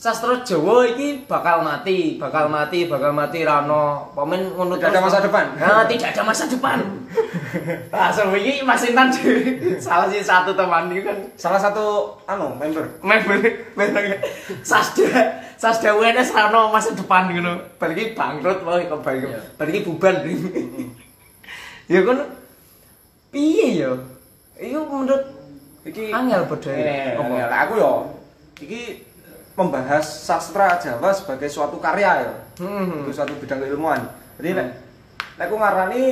sastra 0.00 0.40
Jawa 0.40 0.88
iki 0.88 1.28
bakal 1.28 1.60
mati, 1.60 2.16
bakal 2.16 2.48
mati, 2.48 2.88
bakal 2.88 3.12
mati 3.12 3.44
rano. 3.44 4.08
Pamen 4.16 4.56
ngono 4.56 4.80
Tidak 4.80 4.96
ada 4.96 5.00
masa 5.04 5.20
depan. 5.20 5.44
Nah, 5.60 5.84
tidak 5.84 6.16
ada 6.16 6.22
masa 6.24 6.48
depan. 6.48 6.80
Langsung 7.92 8.32
iki 8.32 8.64
Mas 8.64 8.80
Intan 8.88 9.12
salah 9.84 10.08
sih 10.08 10.24
satu 10.24 10.56
teman 10.56 10.88
itu 10.88 11.04
kan 11.04 11.18
Salah 11.36 11.60
satu 11.60 12.16
anu 12.24 12.56
member. 12.56 12.86
member 13.04 13.36
member 13.76 14.02
Sasda 14.64 15.36
Sasda 15.60 15.92
UNS 15.92 16.32
rano 16.32 16.72
masa 16.72 16.96
depan 16.96 17.28
gitu. 17.36 17.52
Balik 17.76 18.16
bangkrut 18.16 18.64
wae 18.64 18.88
kok 18.88 19.04
balik. 19.04 19.28
Iya. 19.28 19.40
Balik 19.60 19.84
bubar. 19.84 20.14
ya 21.92 22.00
kan 22.08 22.18
piye 23.28 23.84
ya? 23.84 23.92
Itu 24.56 24.80
menurut 24.88 25.36
Iki 25.80 26.12
angel 26.12 26.44
Apa? 26.44 26.56
angel. 26.60 27.48
aku 27.48 27.72
yo 27.80 27.92
iki 28.60 29.09
membahas 29.58 30.04
sastra 30.04 30.78
Jawa 30.78 31.10
sebagai 31.10 31.50
suatu 31.50 31.76
karya 31.82 32.26
ya. 32.26 32.32
Hmm. 32.62 33.04
Itu 33.06 33.12
suatu 33.14 33.34
bidang 33.38 33.60
keilmuan. 33.60 34.00
Jadi 34.40 34.56
nek 34.56 34.68
nek 35.36 35.46
aku 35.50 35.56
ngarani 35.58 36.04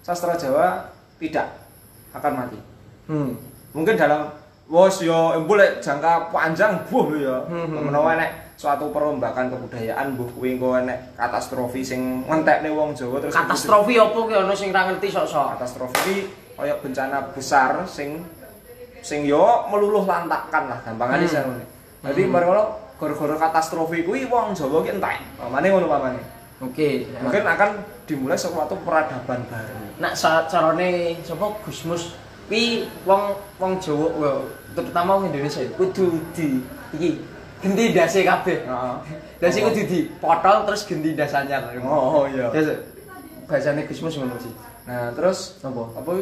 sastra 0.00 0.34
Jawa 0.34 0.88
tidak 1.20 1.46
akan 2.16 2.32
mati. 2.34 2.58
Hmm. 3.06 3.36
Mungkin 3.76 3.94
dalam 3.94 4.32
wos 4.70 5.02
yo 5.02 5.34
boleh 5.46 5.78
jangka 5.78 6.32
panjang 6.32 6.86
buh 6.88 7.06
ya. 7.14 7.36
Hmm. 7.46 7.90
Menawa 7.90 8.16
nek 8.18 8.50
suatu 8.60 8.92
perombakan 8.92 9.48
kebudayaan 9.48 10.20
buh 10.20 10.28
kuwi 10.36 10.60
engko 10.60 10.76
nek 10.84 11.16
katastrofi 11.16 11.80
sing 11.80 12.28
ngentekne 12.28 12.68
wong 12.68 12.92
Jawa 12.92 13.16
terus 13.16 13.32
Katastrofi 13.32 13.96
apa 13.96 14.18
ki 14.20 14.34
ono 14.36 14.52
sing 14.52 14.68
ra 14.68 14.84
ngerti 14.84 15.08
sok-sok. 15.08 15.56
katastrofi 15.56 16.28
kaya 16.60 16.76
bencana 16.76 17.24
besar 17.32 17.88
sing 17.88 18.20
sing 19.00 19.24
yo 19.24 19.64
meluluh 19.72 20.04
lantakan 20.04 20.68
lah 20.68 20.78
gampangane 20.84 21.24
Hmm. 21.24 21.79
Hmm. 22.00 22.06
Dadi 22.08 22.22
mari 22.24 22.44
ngono 22.48 22.64
gara-gara 22.96 23.36
katastrofi 23.36 24.04
kuwi 24.04 24.24
wong 24.28 24.56
Jawa 24.56 24.80
ki 24.80 24.96
entek. 24.96 25.20
Pamane 25.36 25.66
ngono 25.68 25.86
pamane. 25.86 26.20
Oke. 26.60 27.08
Mungkin 27.20 27.44
akan 27.44 27.70
dimulai 28.08 28.36
suatu 28.36 28.76
peradaban 28.80 29.44
baru. 29.48 29.76
Nak 30.00 30.12
carane 30.48 31.20
sapa 31.20 31.46
Gusmus 31.64 32.16
kuwi 32.48 32.88
wong 33.04 33.36
wong 33.60 33.72
Jawa 33.78 34.06
wah, 34.16 34.40
terutama 34.72 35.20
wong 35.20 35.28
Indonesia 35.28 35.64
kudu 35.76 36.18
di 36.32 36.64
iki 36.96 37.20
genti 37.60 37.92
dase 37.92 38.24
kabeh. 38.24 38.64
Heeh. 38.64 38.96
Dase 39.36 39.60
kudu 39.60 39.84
dipotol 39.84 40.64
terus 40.64 40.88
genti 40.88 41.12
das 41.12 41.36
anyar. 41.36 41.68
Oh 41.84 42.24
iya. 42.24 42.48
Ya 42.50 42.90
bahasane 43.50 43.82
Gusmus 43.90 44.14
ngono 44.14 44.38
sih. 44.38 44.54
Nah, 44.86 45.10
terus 45.10 45.58
Apa? 45.66 45.82
apa 45.98 46.12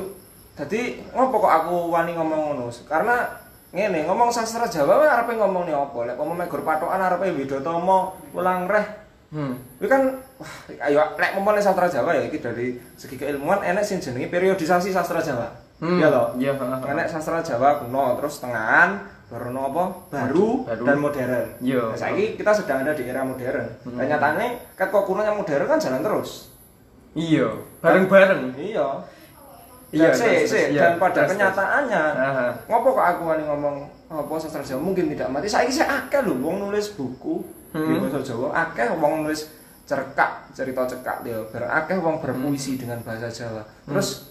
dadi 0.57 1.05
ngopo 1.13 1.45
kok 1.45 1.53
aku 1.53 1.75
wani 1.93 2.17
ngomong 2.17 2.41
ngono? 2.57 2.73
Karena 2.89 3.45
ngene, 3.69 4.09
ngomong 4.09 4.33
sastra 4.33 4.65
Jawa 4.65 5.05
wae 5.05 5.09
arepe 5.09 5.37
ngomong 5.37 5.69
nih 5.69 5.77
apa? 5.77 5.99
Lek 6.09 6.17
ngomong 6.17 6.41
gur 6.49 6.63
patokan 6.65 7.01
arepe 7.05 7.33
Widatomo, 7.37 8.17
ulang 8.33 8.65
reh 8.69 9.09
Hmm. 9.29 9.61
Kuwi 9.77 9.93
kan 9.93 10.09
wah, 10.41 10.53
ayo 10.89 11.05
lek 11.21 11.37
ngomongin 11.37 11.61
sastra 11.61 11.85
Jawa 11.85 12.17
ya 12.17 12.25
iki 12.25 12.41
dari 12.41 12.81
segi 12.97 13.21
keilmuan 13.21 13.61
enek 13.61 13.85
sing 13.85 14.01
jenenge 14.01 14.33
periodisasi 14.33 14.89
sastra 14.89 15.21
Jawa. 15.21 15.53
Hmm. 15.85 16.01
Iya 16.01 16.09
toh? 16.09 16.27
Iya. 16.41 16.57
Enek 16.57 17.13
sastra 17.13 17.45
Jawa 17.45 17.85
kuno, 17.85 18.17
terus 18.17 18.41
tengahan, 18.41 19.05
baru 19.29 19.53
apa? 19.53 19.85
Baru, 20.09 20.65
Baru. 20.65 20.85
dan 20.89 20.97
modern. 20.97 21.45
Iya. 21.61 21.93
Nah, 21.93 21.99
saiki 22.01 22.41
kita 22.41 22.57
sedang 22.57 22.81
ada 22.81 22.97
di 22.97 23.05
era 23.05 23.21
modern. 23.21 23.69
Hmm. 23.85 24.01
Dan 24.01 24.09
nyatane 24.09 24.47
kan 24.81 24.89
kok 24.89 25.05
kuno 25.05 25.21
yang 25.21 25.37
modern 25.37 25.69
kan 25.69 25.77
jalan 25.77 26.01
terus. 26.01 26.49
Iya, 27.13 27.53
bareng-bareng. 27.85 28.57
Iya. 28.57 29.05
Iya, 29.88 30.12
terus, 30.12 30.53
sih, 30.53 30.64
iya, 30.77 30.81
dan 30.85 30.92
pada 31.01 31.24
terus, 31.24 31.33
kenyataannya, 31.33 32.03
Aha. 32.12 32.46
ngopo 32.68 32.92
kok 32.92 33.07
aku 33.09 33.22
wani 33.24 33.40
ngomong 33.48 33.77
apa 34.12 34.33
sastra 34.37 34.61
Jawa 34.61 34.85
mungkin 34.85 35.09
tidak 35.09 35.33
mati. 35.33 35.48
Saiki 35.48 35.72
sih 35.72 35.81
akeh 35.81 36.20
lho 36.29 36.37
wong 36.44 36.68
nulis 36.68 36.92
buku 36.92 37.40
di 37.72 37.81
Hmm. 37.81 38.05
bahasa 38.05 38.20
Jawa, 38.20 38.53
akeh 38.68 38.85
wong 39.01 39.24
nulis 39.24 39.48
cerkak, 39.88 40.53
cerita 40.53 40.85
cekak 40.85 41.24
dia, 41.24 41.40
ber 41.48 41.64
akeh 41.64 41.96
wong 42.05 42.20
berpuisi 42.20 42.77
Hmm. 42.77 42.81
dengan 42.85 42.98
bahasa 43.01 43.33
Jawa. 43.33 43.64
Terus 43.88 44.29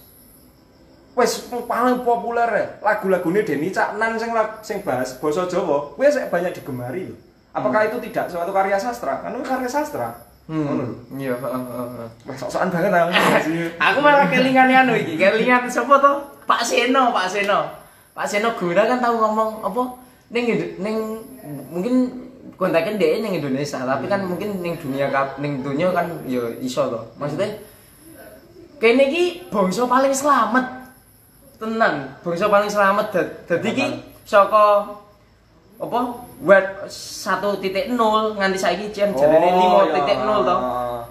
wes 1.17 1.49
paling 1.49 2.05
populer 2.05 2.45
ya 2.53 2.65
lagu-lagune 2.85 3.41
Denny 3.41 3.73
Caknan 3.73 4.13
sing 4.21 4.29
sing 4.61 4.77
bahas 4.85 5.17
basa 5.17 5.49
Jawa, 5.49 5.89
kuwi 5.97 6.13
banyak 6.29 6.53
digemari 6.53 7.09
lho. 7.09 7.17
Apakah 7.57 7.89
itu 7.89 7.97
tidak 8.05 8.29
suatu 8.29 8.53
karya 8.53 8.77
sastra? 8.77 9.25
Kan 9.25 9.33
karya 9.41 9.65
sastra. 9.65 10.13
Hmm. 10.47 10.95
Iya, 11.11 11.35
heeh, 11.35 11.61
heeh. 11.67 12.07
Sok-sokan 12.39 12.71
banget 12.71 12.91
aku. 12.95 13.11
Aku 13.83 13.99
malah 13.99 14.31
kelingan 14.31 14.71
anu 14.71 14.95
iki, 14.95 15.19
kelingan 15.19 15.67
sapa 15.67 15.99
to? 15.99 16.13
Pak 16.47 16.63
Seno, 16.63 17.11
Pak 17.11 17.27
Seno. 17.27 17.67
Pak 18.15 18.25
Seno 18.25 18.55
Gura 18.55 18.87
kan 18.87 19.03
tahu 19.03 19.19
ngomong 19.19 19.61
apa 19.67 19.81
ning 20.31 20.47
ning 20.79 20.95
mungkin 21.67 21.93
kontaknya 22.55 22.95
dia 22.95 23.19
ning 23.19 23.43
Indonesia, 23.43 23.83
tapi 23.83 24.07
kan 24.07 24.23
mungkin 24.23 24.63
ning 24.63 24.79
dunia 24.79 25.11
ning 25.43 25.59
dunia 25.59 25.91
kan 25.91 26.07
ya 26.23 26.47
iso 26.63 26.87
to. 26.87 26.99
Maksudnya 27.19 27.51
kene 28.79 29.11
iki 29.11 29.51
bangsa 29.51 29.83
paling 29.83 30.15
selamat. 30.15 30.65
Tenan, 31.59 32.15
bangsa 32.23 32.47
paling 32.47 32.71
selamat 32.71 33.05
dad- 33.11 33.35
dadi 33.51 33.69
iki 33.75 33.87
saka 34.23 34.87
apa 35.77 35.99
web 36.41 36.65
1.0 36.89 37.93
nganti 38.33 38.57
saiki 38.57 38.89
jen 38.89 39.13
jarene 39.13 39.45
Oh, 39.53 39.85
5.0 39.85 40.01
to. 40.01 40.57
iya. 40.57 40.57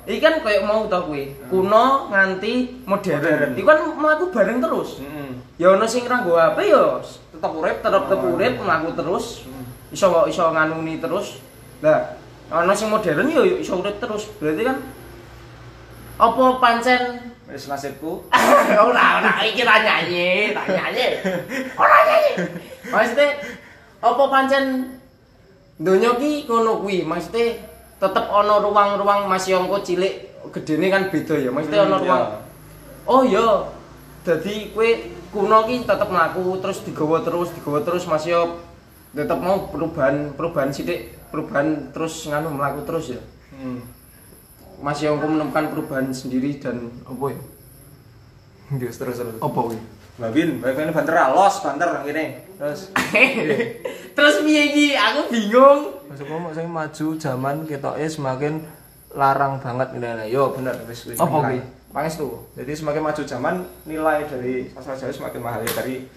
Iki 0.07 0.19
kan 0.19 0.35
koyo 0.43 0.61
mau 0.67 0.91
to 0.91 0.99
kuwi. 1.07 1.39
Kuno 1.47 2.11
nganti 2.11 2.83
modern. 2.83 3.23
Modern. 3.23 3.51
Iku 3.55 3.67
kan 3.67 3.79
mlaku 3.95 4.25
bareng 4.35 4.59
terus. 4.59 4.99
Heeh. 5.03 5.31
Ya 5.63 5.71
ono 5.71 5.87
sing 5.87 6.03
nganggo 6.07 6.35
HP 6.35 6.59
ya 6.67 6.99
Tetap 7.37 7.53
urip, 7.55 7.79
tetep 7.79 8.03
tetep 8.11 8.21
urip 8.27 8.55
mlaku 8.59 8.91
terus. 8.99 9.47
Iso 9.95 10.07
iso 10.27 10.51
nganuni 10.51 10.99
terus. 10.99 11.39
Lah, 11.83 12.19
ono 12.51 12.75
sing 12.75 12.91
modern 12.91 13.31
ya 13.31 13.43
iso 13.47 13.79
urip 13.79 14.03
terus. 14.03 14.27
Berarti 14.43 14.63
kan 14.67 14.77
apa 16.17 16.45
pancen 16.59 17.03
Wis 17.47 17.71
nasibku. 17.71 18.27
ora 18.91 19.23
ora 19.23 19.33
iki 19.47 19.63
ra 19.63 19.79
nyanyi, 19.79 20.51
ra 20.51 20.67
nyanyi. 20.67 21.07
Ora 21.79 21.99
nyanyi. 22.03 22.31
Maksudnya 22.91 23.39
apa 24.01 24.23
pancen 24.29 24.65
donya 25.77 26.17
ki 26.17 26.49
ngono 26.49 26.81
kuwi, 26.85 27.05
maksudnya 27.05 27.61
tetep 27.97 28.25
ana 28.29 28.61
ruang-ruang 28.61 29.29
masih 29.29 29.57
angka 29.61 29.81
cilik 29.93 30.29
gedene 30.53 30.87
kan 30.93 31.09
beda 31.09 31.35
ya. 31.37 31.51
Maksudnya 31.53 31.89
ana 31.89 31.97
Hmm, 31.97 32.05
ruang. 32.05 32.25
Oh 33.07 33.23
iya. 33.25 33.49
Dadi 34.27 34.75
kowe 34.75 34.89
kuno 35.33 35.59
ki 35.69 35.87
tetep 35.87 36.09
mlaku 36.11 36.59
terus 36.59 36.83
digawa 36.83 37.23
terus 37.23 37.55
digawa 37.55 37.79
terus 37.85 38.05
masih 38.09 38.31
yo 38.35 38.43
tetep 39.17 39.39
mau 39.41 39.71
perubahan 39.73 40.35
perubahan 40.37 40.71
sithik, 40.75 41.17
perubahan 41.33 41.93
terus 41.95 42.29
nganu 42.29 42.53
mlaku 42.53 42.85
terus 42.85 43.17
ya. 43.17 43.21
Hmm. 43.57 43.81
Masih 44.83 45.17
angka 45.17 45.25
menemukan 45.25 45.73
perubahan 45.73 46.13
sendiri 46.13 46.61
dan 46.61 46.93
apa 47.09 47.33
ya? 47.33 47.41
Terus 48.77 48.97
terus 48.99 49.17
terus. 49.23 49.39
Apa 49.41 49.59
kuwi? 49.73 49.79
Babin, 50.17 50.65
babin 50.65 50.89
banter 50.97 51.13
ah, 51.13 51.29
los 51.29 51.61
banter 51.61 51.89
ngene. 52.01 52.41
Terus 52.57 52.81
Terus 54.17 54.35
piye 54.41 54.63
iki? 54.73 54.87
Aku 54.97 55.29
bingung. 55.29 55.93
Maksudku 56.09 56.35
mau 56.41 56.53
sing 56.57 56.67
maju 56.73 57.07
zaman 57.21 57.69
ketoke 57.69 58.07
semakin 58.09 58.65
larang 59.13 59.61
banget 59.61 59.93
ngene. 59.93 60.25
Yo 60.33 60.57
bener 60.57 60.73
wis 60.89 61.05
wis. 61.05 61.21
Apa 61.21 61.53
kuwi? 61.53 61.61
Pangestu. 61.93 62.49
Jadi 62.57 62.73
semakin 62.73 63.03
maju 63.05 63.23
zaman 63.29 63.55
nilai 63.85 64.25
dari 64.25 64.73
sastra 64.73 64.97
Jawa 64.97 65.13
semakin 65.13 65.41
mahal 65.45 65.61
ya 65.69 65.73
dari 65.85 66.09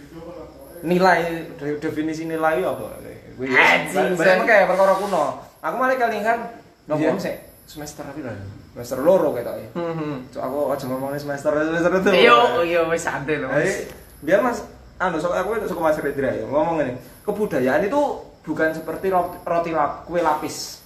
nilai 0.79 1.19
dari 1.59 1.75
definisi 1.75 2.23
nilai 2.23 2.63
apa? 2.63 3.03
Kuwi 3.35 3.51
Anjing, 3.51 4.15
balik 4.15 4.43
Sen. 4.43 4.47
kayak 4.47 4.67
perkara 4.71 4.95
kuno. 4.95 5.43
Aku 5.59 5.75
malah 5.75 5.95
kelingan 5.99 6.39
Nopo? 6.87 7.03
Iya, 7.03 7.19
sik 7.19 7.35
semester 7.67 8.07
piro? 8.15 8.31
Semester 8.79 9.03
loro 9.03 9.35
ketoke. 9.35 9.75
Hmm. 9.75 10.23
Cuk 10.31 10.39
aku 10.39 10.57
aja 10.71 10.85
ngomongin 10.87 11.19
semester 11.19 11.51
semester 11.51 11.91
itu. 11.99 12.31
Yo, 12.31 12.63
yo 12.63 12.87
wis 12.87 13.03
santai 13.03 13.35
lho. 13.35 13.51
Jadi, 13.51 13.91
biar 14.23 14.39
mas, 14.39 14.63
anu 14.95 15.19
sok 15.19 15.35
aku 15.35 15.59
itu 15.59 15.67
suka 15.67 15.83
mas 15.83 15.99
Ridra 15.99 16.31
ya 16.31 16.47
ngomong 16.47 16.79
ini 16.87 16.95
kebudayaan 17.27 17.83
itu 17.83 17.99
bukan 18.47 18.71
seperti 18.71 19.11
roti, 19.11 19.35
roti 19.43 19.71
lap, 19.75 20.07
kue 20.07 20.23
lapis. 20.23 20.79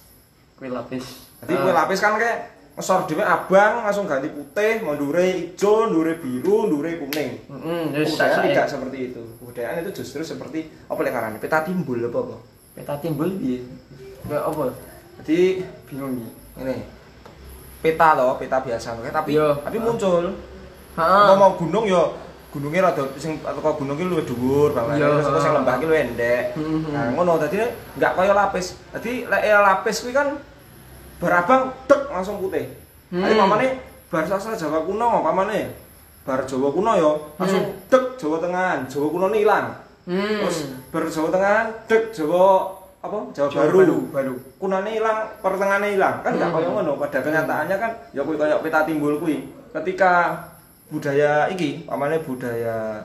Kue 0.58 0.66
lapis. 0.66 1.06
Jadi 1.46 1.54
kue 1.54 1.70
lapis 1.70 2.02
kan 2.02 2.18
kayak 2.18 2.50
ngesor 2.74 3.06
dhewe 3.06 3.22
abang 3.22 3.86
langsung 3.86 4.10
ganti 4.10 4.26
putih, 4.26 4.82
mondure 4.82 5.54
hijau, 5.54 5.86
ndure 5.86 6.18
biru, 6.18 6.66
ndure 6.66 6.98
kuning. 6.98 7.46
Kebudayaan 7.46 8.10
sak 8.10 8.42
tidak 8.42 8.66
seperti 8.66 8.98
itu. 9.14 9.22
Kebudayaan 9.38 9.86
itu 9.86 10.02
justru 10.02 10.26
seperti 10.26 10.66
apa 10.90 10.98
lek 10.98 11.14
karane 11.14 11.38
peta 11.38 11.62
timbul 11.62 12.02
apa 12.10 12.18
apa. 12.26 12.36
Peta 12.74 12.94
timbul 12.98 13.30
piye? 13.38 13.62
Kayak 14.26 14.50
apa? 14.50 14.64
Jadi 15.22 15.62
Bingung 15.86 16.18
iki. 16.18 16.30
ini 16.54 16.76
peta 17.84 18.16
loh, 18.16 18.40
peta 18.40 18.64
biasa 18.64 18.96
tapi 19.12 19.36
Iya. 19.36 19.60
tapi 19.60 19.76
muncul. 19.76 20.32
Heeh. 20.96 21.36
Mau 21.36 21.52
gunung 21.60 21.84
ya 21.84 22.00
gunungnya 22.48 22.86
rada 22.88 23.02
sing 23.20 23.36
atau 23.44 23.60
gunung 23.76 23.98
ki 23.98 24.08
luwih 24.08 24.24
dhuwur 24.24 24.72
banget. 24.72 25.04
Iya. 25.04 25.20
Terus 25.20 25.42
sing 25.44 25.52
lembah 25.52 25.74
ki 25.76 25.84
luwih 25.84 26.00
endek. 26.08 26.56
Mhm. 26.56 26.88
Nah, 26.96 27.12
ngono 27.12 27.36
dadi 27.36 27.60
enggak 28.00 28.12
kaya 28.16 28.32
lapis. 28.32 28.80
Dadi 28.88 29.28
lek 29.28 29.42
ya 29.44 29.58
lapis 29.60 30.00
kuwi 30.00 30.16
kan 30.16 30.38
barabang 31.20 31.62
dek 31.84 32.02
langsung 32.08 32.40
putih. 32.40 32.64
Hmm. 33.12 33.30
pamane 33.36 33.78
bar 34.10 34.24
sastra 34.26 34.56
Jawa 34.56 34.82
kuno 34.82 35.22
pamane 35.22 35.70
bar 36.24 36.42
Jawa 36.48 36.72
kuno 36.72 36.92
yo 36.96 37.12
langsung 37.36 37.84
dek 37.92 38.16
Jawa 38.16 38.40
Tengah, 38.40 38.88
Jawa 38.88 39.06
kuno 39.12 39.26
ini 39.28 39.44
hilang. 39.44 39.66
Hmm. 40.08 40.40
Terus 40.40 40.72
bar 40.88 41.04
Jawa 41.04 41.28
Tengah 41.30 41.58
dek 41.84 42.16
Jawa 42.16 42.70
apa? 43.04 43.18
Jawa, 43.36 43.48
Jawa 43.52 43.62
Baru. 43.68 43.76
Baru, 43.78 43.98
baru. 44.08 44.34
Kunane 44.56 44.90
hilang, 44.96 45.18
pertengahannya 45.44 45.90
hilang. 45.92 46.16
Kan 46.24 46.30
enggak 46.40 46.48
Hmm. 46.50 46.56
koyo 46.56 46.68
ngono, 46.72 46.92
pada 46.96 47.18
kenyataannya 47.20 47.76
kan 47.76 47.92
ya 48.16 48.20
kuwi 48.24 48.36
koyo 48.40 48.56
peta 48.64 48.80
timbul 48.88 49.20
kuwi. 49.20 49.36
Ketika 49.76 50.10
budaya 50.88 51.52
iki, 51.52 51.84
pamane 51.84 52.22
budaya 52.24 53.04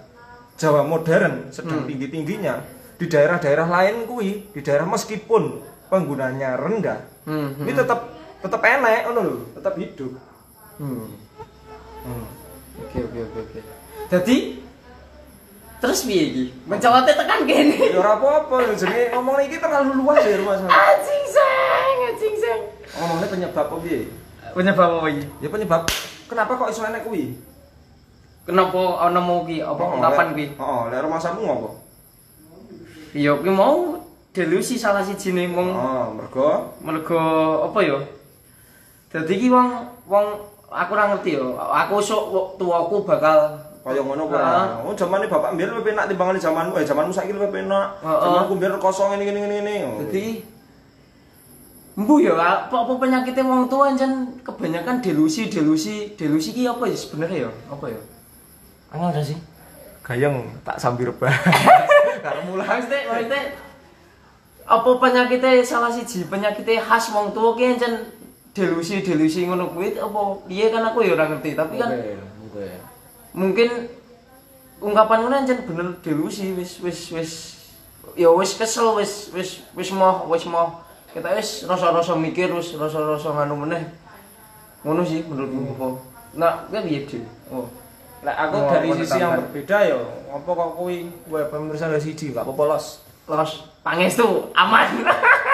Jawa 0.59 0.83
modern 0.83 1.47
sedang 1.51 1.83
Hmm. 1.83 1.87
tinggi-tingginya 1.87 2.59
di 2.99 3.07
daerah-daerah 3.07 3.67
lain 3.67 4.03
kuwi, 4.03 4.51
di 4.51 4.59
daerah 4.59 4.83
meskipun 4.83 5.63
penggunanya 5.87 6.59
rendah, 6.59 6.99
Hmm. 7.23 7.55
ini 7.63 7.71
tetap 7.71 8.11
tetap 8.39 8.59
enak 8.59 9.07
ngono 9.07 9.19
lho, 9.23 9.35
tetap 9.55 9.75
hidup. 9.75 10.11
Hmm. 10.79 11.07
Hmm. 12.03 12.25
Oke 12.79 13.03
oke 13.03 13.19
oke 13.23 13.39
oke. 13.39 13.59
Jadi 14.07 14.35
terus 15.79 16.03
piye 16.03 16.23
iki? 16.25 16.43
Mencowote 16.63 17.11
tekan 17.11 17.43
kene. 17.43 17.79
Ya 17.89 17.97
ora 17.97 18.15
apa-apa 18.15 18.75
jenenge 18.75 19.11
ngomong 19.11 19.39
iki 19.41 19.57
terlalu 19.57 19.91
luas 19.97 20.21
ya 20.21 20.35
rumah 20.35 20.55
sana. 20.55 20.69
Anjing 20.69 21.23
seng, 21.25 21.95
anjing 22.05 22.35
seng. 22.35 22.59
Ngomongnya 22.95 23.27
penyebab 23.27 23.65
apa 23.65 23.75
piye? 23.79 23.99
Penyebab 24.51 24.89
apa 24.95 25.07
iki? 25.09 25.23
Ya 25.39 25.47
penyebab 25.47 25.81
kenapa 26.25 26.51
kok 26.53 26.69
iso 26.69 26.83
enek 26.83 27.03
kuwi? 27.03 27.39
Kenapa 28.43 28.79
ana 28.99 29.21
mau 29.21 29.43
ki 29.43 29.61
apa 29.61 29.77
Oh, 29.79 29.97
lek- 29.97 30.33
ki? 30.33 30.45
Heeh, 30.53 30.81
lek 30.89 30.99
rumah 30.99 31.17
samu 31.17 31.41
ngopo? 31.43 31.69
Ya 33.13 33.33
ki 33.33 33.49
mau 33.49 34.01
delusi 34.29 34.75
salah 34.75 35.01
siji 35.01 35.31
ning 35.31 35.53
wong 35.53 35.69
Oh, 35.69 36.13
mergo 36.13 36.75
mergo 36.81 37.21
apa 37.65 37.79
ya? 37.81 37.97
Dadi 39.09 39.33
ki 39.37 39.47
wong 39.47 39.67
wong 40.05 40.25
aku 40.67 40.91
ora 40.91 41.13
ngerti 41.13 41.37
ya. 41.37 41.45
Aku 41.85 41.97
sok 41.97 42.23
tuaku 42.57 43.05
bakal 43.05 43.57
kaya 43.83 44.01
ngono 44.03 44.23
kuwi. 44.27 44.43
Oh, 44.85 44.93
zamane 44.93 45.25
bapak 45.25 45.55
mbiyen 45.55 45.71
luwih 45.71 45.85
penak 45.85 46.05
timbangane 46.11 46.39
zamanmu. 46.39 46.75
Eh, 46.79 46.85
zamanmu 46.85 47.13
saiki 47.13 47.33
luwih 47.33 47.51
penak. 47.51 47.99
Heeh. 48.03 48.21
Zamanku 48.23 48.53
mbiyen 48.55 48.79
kosong 48.79 49.15
ngene 49.15 49.23
ngene 49.27 49.39
ngene 49.39 49.55
ngene. 49.59 49.75
Oh. 49.87 49.97
Jadi 50.05 50.25
Mbu 51.99 52.23
ya, 52.23 52.31
apa, 52.39 52.79
penyakitnya 52.95 53.43
wong 53.43 53.67
tua 53.67 53.91
jan 53.91 54.31
kebanyakan 54.39 55.03
delusi, 55.03 55.51
delusi, 55.51 56.15
delusi 56.15 56.55
ki 56.55 56.63
apa 56.63 56.87
ya 56.87 56.95
sebenarnya 56.95 57.37
ya? 57.43 57.51
Apa 57.67 57.91
ya? 57.91 57.99
Angel 58.95 59.19
gak 59.19 59.25
sih? 59.27 59.35
gayeng 60.09 60.41
tak 60.65 60.81
sambil 60.81 61.13
rebah. 61.13 61.29
Karo 62.25 62.41
mulai. 62.49 62.65
Maksudnya, 62.65 62.99
maksudnya 63.05 63.41
apa 64.65 64.89
penyakitnya 64.97 65.61
salah 65.61 65.93
siji 65.93 66.25
penyakitnya 66.25 66.81
khas 66.81 67.13
wong 67.13 67.29
tua 67.29 67.53
ki 67.53 67.77
jan 67.77 67.93
delusi, 68.57 69.05
delusi 69.05 69.45
ngono 69.45 69.69
kuwi 69.69 69.93
apa 70.01 70.19
piye 70.49 70.73
kan 70.73 70.81
aku 70.89 71.05
ya 71.05 71.13
ora 71.13 71.29
ngerti, 71.29 71.53
tapi 71.53 71.77
kan 71.77 71.93
oke. 71.93 72.65
Mungkin 73.33 73.89
ungkapan 74.79 75.27
ngono 75.27 75.43
jan 75.43 75.59
bener 75.67 75.87
delusi 76.01 76.55
wis 76.55 76.79
wis 76.79 76.99
wis 77.11 77.31
ya 78.15 78.31
wis 78.31 78.55
kesel 78.55 78.95
wis 78.95 79.29
wis 79.35 79.61
wis 79.75 79.89
mau 79.91 80.25
wis 80.31 80.47
mau 80.47 80.81
kita 81.11 81.35
wis 81.35 81.67
rasa-rasa 81.67 82.15
mikir 82.15 82.49
wis 82.55 82.73
rasa-rasa 82.79 83.33
nganu 83.35 83.65
meneh. 83.67 83.83
Ngono 84.85 85.03
sih 85.03 85.25
menurutku 85.27 85.75
apa? 85.75 85.87
Nah 86.39 86.53
kan 86.71 86.81
piye 86.87 87.03
Dik? 87.03 87.23
oh. 87.51 87.67
Lah 88.19 88.35
aku 88.35 88.55
Oh, 88.59 88.67
dari 88.67 88.89
sisi 88.99 89.15
yang 89.19 89.39
berbeda 89.39 89.77
ya. 89.83 89.99
Apa 90.31 90.49
kok 90.51 90.71
kuwi 90.75 91.07
web 91.31 91.47
penulisan 91.47 91.91
dari 91.91 92.03
siji 92.03 92.31
enggak 92.31 92.43
apa-apa 92.47 92.63
los. 92.75 92.85
los. 93.27 93.51
Pangestu 93.83 94.51
aman. 94.55 95.03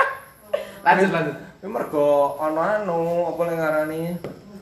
Lanjut 0.86 1.10
lanjut. 1.10 1.38
mergo 1.66 2.38
ana 2.38 2.78
anu 2.78 3.26
apa 3.26 3.42
yang 3.50 3.58
ngarani 3.58 4.02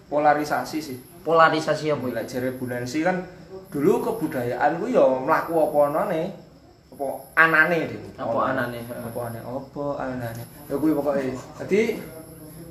polarisasi 0.07 0.79
sih. 0.79 0.97
Polarisasi 1.23 1.91
apa 1.91 2.05
Lek 2.11 2.25
jere 2.27 2.51
Bu 2.55 2.67
Nancy 2.67 3.01
kan 3.03 3.23
dulu 3.71 4.03
kebudayaan 4.05 4.77
ku 4.77 4.85
ya 4.85 5.01
mlaku 5.01 5.53
apa 5.57 5.77
anane 5.89 6.21
apa 6.93 7.05
anane 7.33 7.77
deh. 7.89 7.99
Apa 8.21 8.53
anane. 8.53 8.79
Apa 8.85 9.19
anane? 9.25 9.39
Apa 9.41 9.85
anane? 9.97 10.43
Ya 10.69 10.75
kuwi 10.77 10.93
pokoke. 10.93 11.33
Dadi 11.57 11.97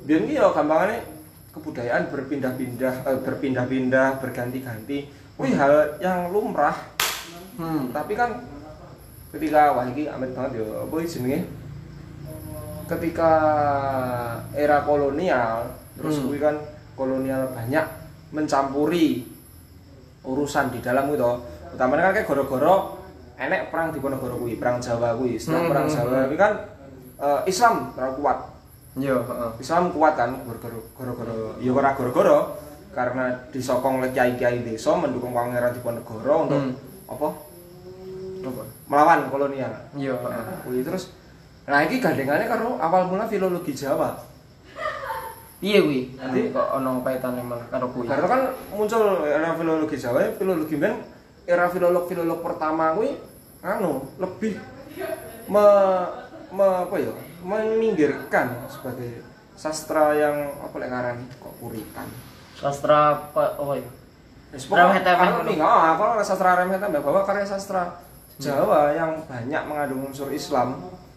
biyen 0.06 0.30
ki 0.30 0.38
ya 0.38 0.46
gampangane 0.54 1.02
kebudayaan 1.50 2.06
berpindah-pindah 2.06 2.94
eh, 3.02 3.18
berpindah-pindah 3.18 4.22
berganti-ganti. 4.22 5.10
Kuwi 5.34 5.58
hal 5.58 5.98
yang 5.98 6.30
lumrah. 6.30 6.76
hmm 7.58 7.90
Tapi 7.90 8.14
kan 8.14 8.46
ketika 9.34 9.74
wah 9.74 9.90
iki 9.90 10.06
amit 10.06 10.36
banget 10.38 10.62
ya 10.62 10.86
apa 10.86 10.94
iki 11.02 11.08
jenenge? 11.18 11.40
Ketika 12.86 13.32
era 14.54 14.84
kolonial 14.86 15.72
terus 15.98 16.20
Hmm. 16.20 16.30
kuwi 16.30 16.38
kan 16.38 16.56
kolonial 16.94 17.50
banyak 17.50 17.86
mencampuri 18.32 19.28
urusan 20.24 20.72
di 20.72 20.80
dalam 20.80 21.12
itu. 21.12 21.32
Utamanya 21.72 22.10
kan 22.10 22.12
kayak 22.20 22.26
goro-goro 22.28 22.74
enek 23.36 23.72
perang 23.72 23.90
di 23.90 23.98
Ponorogo 23.98 24.44
kuwi 24.44 24.60
perang 24.60 24.76
Jawa 24.80 25.16
kuwi. 25.16 25.40
Setelah 25.40 25.60
Hmm, 25.64 25.70
perang 25.72 25.86
hmm, 25.88 25.94
Jawa 25.94 26.10
hmm. 26.12 26.26
kuwi 26.28 26.38
kan 26.38 26.52
eh, 27.22 27.40
Islam 27.48 27.74
terlalu 27.96 28.14
kuat. 28.20 28.38
Yo 29.00 29.16
heeh. 29.24 29.50
Islam 29.56 29.84
kuat 29.88 30.14
kan 30.20 30.30
goro-goro 30.44 31.56
ya 31.60 31.70
ora 31.72 31.90
goro-goro 31.96 32.38
karena 32.92 33.32
disokong 33.48 34.04
oleh 34.04 34.12
kiai-kiai 34.12 34.60
desa 34.60 34.92
mendukung 34.92 35.32
pangeran 35.32 35.72
Diponegoro 35.72 36.44
untuk 36.44 36.60
Hmm. 36.60 36.76
apa? 37.08 37.28
Apa? 38.42 38.62
Melawan 38.92 39.20
kolonial. 39.32 39.72
Yo 39.96 40.12
heeh. 40.12 40.44
Nah, 40.44 40.82
terus 40.84 41.08
nah 41.62 41.78
ini 41.78 42.02
gandengannya 42.02 42.50
karo 42.50 42.74
awal 42.82 43.06
mula 43.06 43.24
filologi 43.30 43.70
Jawa 43.72 44.12
piye 45.62 45.78
kuwi. 45.78 46.00
Jadi- 46.18 46.50
kok 46.50 46.66
ana 46.74 46.90
kaitane 47.00 47.40
malah 47.40 47.66
karo 47.70 47.86
kuwi? 47.88 48.10
Karena 48.10 48.26
kan 48.26 48.42
muncul 48.74 49.02
era 49.22 49.54
filologi 49.54 49.94
Jawa 49.94 50.34
filologi 50.34 50.74
men 50.74 50.98
era 51.46 51.70
filolog 51.70 52.04
filolog 52.04 52.42
pertama 52.42 52.92
kuwi 52.92 53.14
anu 53.62 54.02
lebih 54.18 54.58
me, 55.46 55.64
me- 56.50 56.78
apa 56.82 56.94
ya 56.98 57.14
meminggirkan 57.42 58.66
sebagai 58.66 59.22
sastra 59.54 60.14
yang 60.14 60.34
apa 60.58 60.74
lek 60.76 60.90
ngarani 60.90 61.24
kok 61.38 61.54
puritan 61.58 62.10
sastra 62.54 63.14
apa 63.22 63.54
oh 63.58 63.74
ya? 63.74 63.86
Pokoknya 64.52 64.84
Remeh-temeh 64.84 65.16
kalau 65.16 65.38
ngono. 65.40 65.48
nih, 65.48 65.58
ah, 65.64 65.96
ada 65.96 66.20
sastra 66.20 66.60
remeh 66.60 66.76
temeh 66.76 67.00
bahwa 67.00 67.24
karya 67.24 67.40
sastra 67.42 67.96
Jawa 68.36 68.92
yang 68.92 69.24
banyak 69.24 69.62
mengandung 69.64 70.10
unsur 70.10 70.28
Islam 70.28 70.76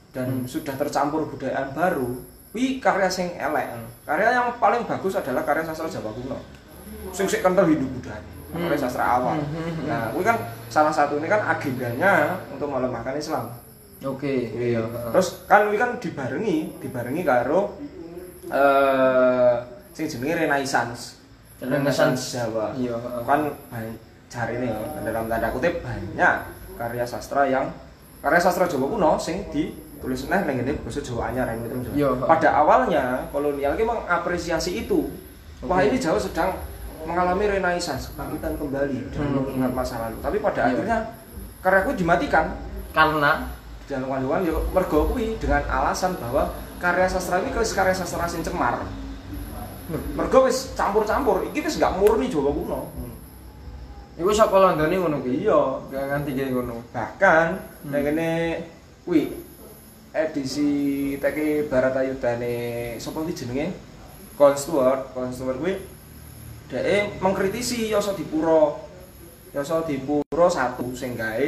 dan 0.09 0.45
sudah 0.45 0.71
tercampur 0.71 1.27
budayaan 1.27 1.75
baru, 1.75 2.15
wi 2.55 2.79
karya 2.79 3.11
sing 3.11 3.35
elek. 3.35 3.67
Karya 4.07 4.31
yang 4.31 4.55
paling 4.57 4.87
bagus 4.87 5.19
adalah 5.19 5.43
karya 5.43 5.67
sastra 5.67 5.91
Jawa 5.91 6.15
kuno. 6.15 6.39
Sing 7.11 7.27
sik 7.27 7.43
kental 7.43 7.67
hidup 7.67 7.91
budaya, 7.91 8.23
karya 8.55 8.79
sastra 8.79 9.03
awal. 9.19 9.35
Nah, 9.83 10.15
wi 10.15 10.23
kan 10.23 10.39
salah 10.71 10.95
satu 10.95 11.19
ini 11.19 11.27
kan 11.27 11.43
agendanya 11.43 12.39
untuk 12.55 12.71
melemahkan 12.71 13.19
Islam. 13.19 13.51
oke 14.03 14.27
iya 14.55 14.83
heeh. 14.83 15.11
Terus 15.11 15.47
kan 15.47 15.67
wi 15.67 15.75
kan 15.75 15.99
dibarengi, 15.99 16.79
dibarengi 16.79 17.23
karo 17.27 17.75
eh 18.51 19.55
sing 19.91 20.05
jenenge 20.07 20.47
Renaissance. 20.47 21.19
Renaissance. 21.63 22.35
Jawa 22.35 22.75
Iya, 22.75 22.95
kan 23.23 23.47
cari 24.27 24.59
nih 24.59 24.71
dalam 25.07 25.31
tanda 25.31 25.47
kutip 25.49 25.79
banyak 25.79 26.35
karya 26.75 27.05
sastra 27.07 27.47
yang 27.47 27.71
karya 28.19 28.39
sastra 28.43 28.67
Jawa 28.67 28.85
kuno 28.91 29.11
sing 29.15 29.47
ditulis 30.05 30.29
neh 30.29 30.41
ning 30.45 30.55
ngene 30.61 30.71
basa 30.85 31.01
Jawa 31.01 31.33
anyar 31.33 31.49
ini 31.49 31.65
terus 31.65 31.81
Jawa. 31.89 31.97
Iya. 31.97 32.09
Pada 32.29 32.49
awalnya 32.61 33.03
kolonial 33.33 33.73
ki 33.73 33.81
mengapresiasi 33.83 34.85
itu. 34.85 35.09
Wah, 35.65 35.81
ini 35.81 35.97
Jawa 35.97 36.21
sedang 36.21 36.53
mengalami 37.09 37.49
renaissance, 37.49 38.13
kebangkitan 38.13 38.53
kembali 38.61 38.97
dan 39.09 39.25
Hmm. 39.25 39.41
mengingat 39.41 39.71
masa 39.73 39.97
lalu. 40.05 40.17
Tapi 40.21 40.37
pada 40.37 40.61
Iya. 40.61 40.77
akhirnya 40.77 40.97
karyaku 41.65 41.91
dimatikan 41.97 42.45
karena 42.93 43.49
dan 43.85 44.01
kawan-kawan 44.01 44.45
yo 44.45 44.61
mergo 44.69 45.09
kuwi 45.09 45.37
dengan 45.41 45.65
alasan 45.65 46.13
bahwa 46.17 46.53
karya 46.77 47.09
sastra 47.09 47.41
ini 47.41 47.49
wis 47.53 47.73
karya 47.73 47.93
sastra 47.93 48.29
sing 48.29 48.45
cemar. 48.45 48.85
Mergo 50.17 50.45
wis 50.45 50.73
campur-campur, 50.73 51.45
iki 51.49 51.61
wis 51.61 51.77
gak 51.77 51.97
murni 51.97 52.29
Jawa 52.29 52.53
kuno. 52.53 52.81
iku 54.15 54.31
saka 54.31 54.55
Londone 54.55 54.95
ngono 54.95 55.19
kuwi 55.19 55.43
Iya, 55.43 55.59
gak 55.91 56.03
nganti 56.07 56.31
kayak 56.39 56.49
ngono 56.55 56.79
bahkan 56.95 57.59
Hmm. 57.83 57.91
nek 57.91 58.01
kene 58.01 58.29
kuwi 59.03 59.27
edisi 60.15 60.69
teki 61.19 61.67
Baratayudane 61.67 62.95
sapa 62.95 63.19
iki 63.27 63.43
jenenge? 63.43 63.75
Con 64.39 64.55
Stewart. 64.55 65.11
Con 65.11 65.27
Stewart 65.35 65.59
kuwi 65.59 65.75
dhek 66.71 67.19
mengkritisi 67.19 67.91
Yasa 67.91 68.15
Dipuro. 68.15 68.79
Yasa 69.51 69.83
Dipuro 69.83 70.47
satu 70.47 70.95
sing 70.95 71.19
gawe 71.19 71.47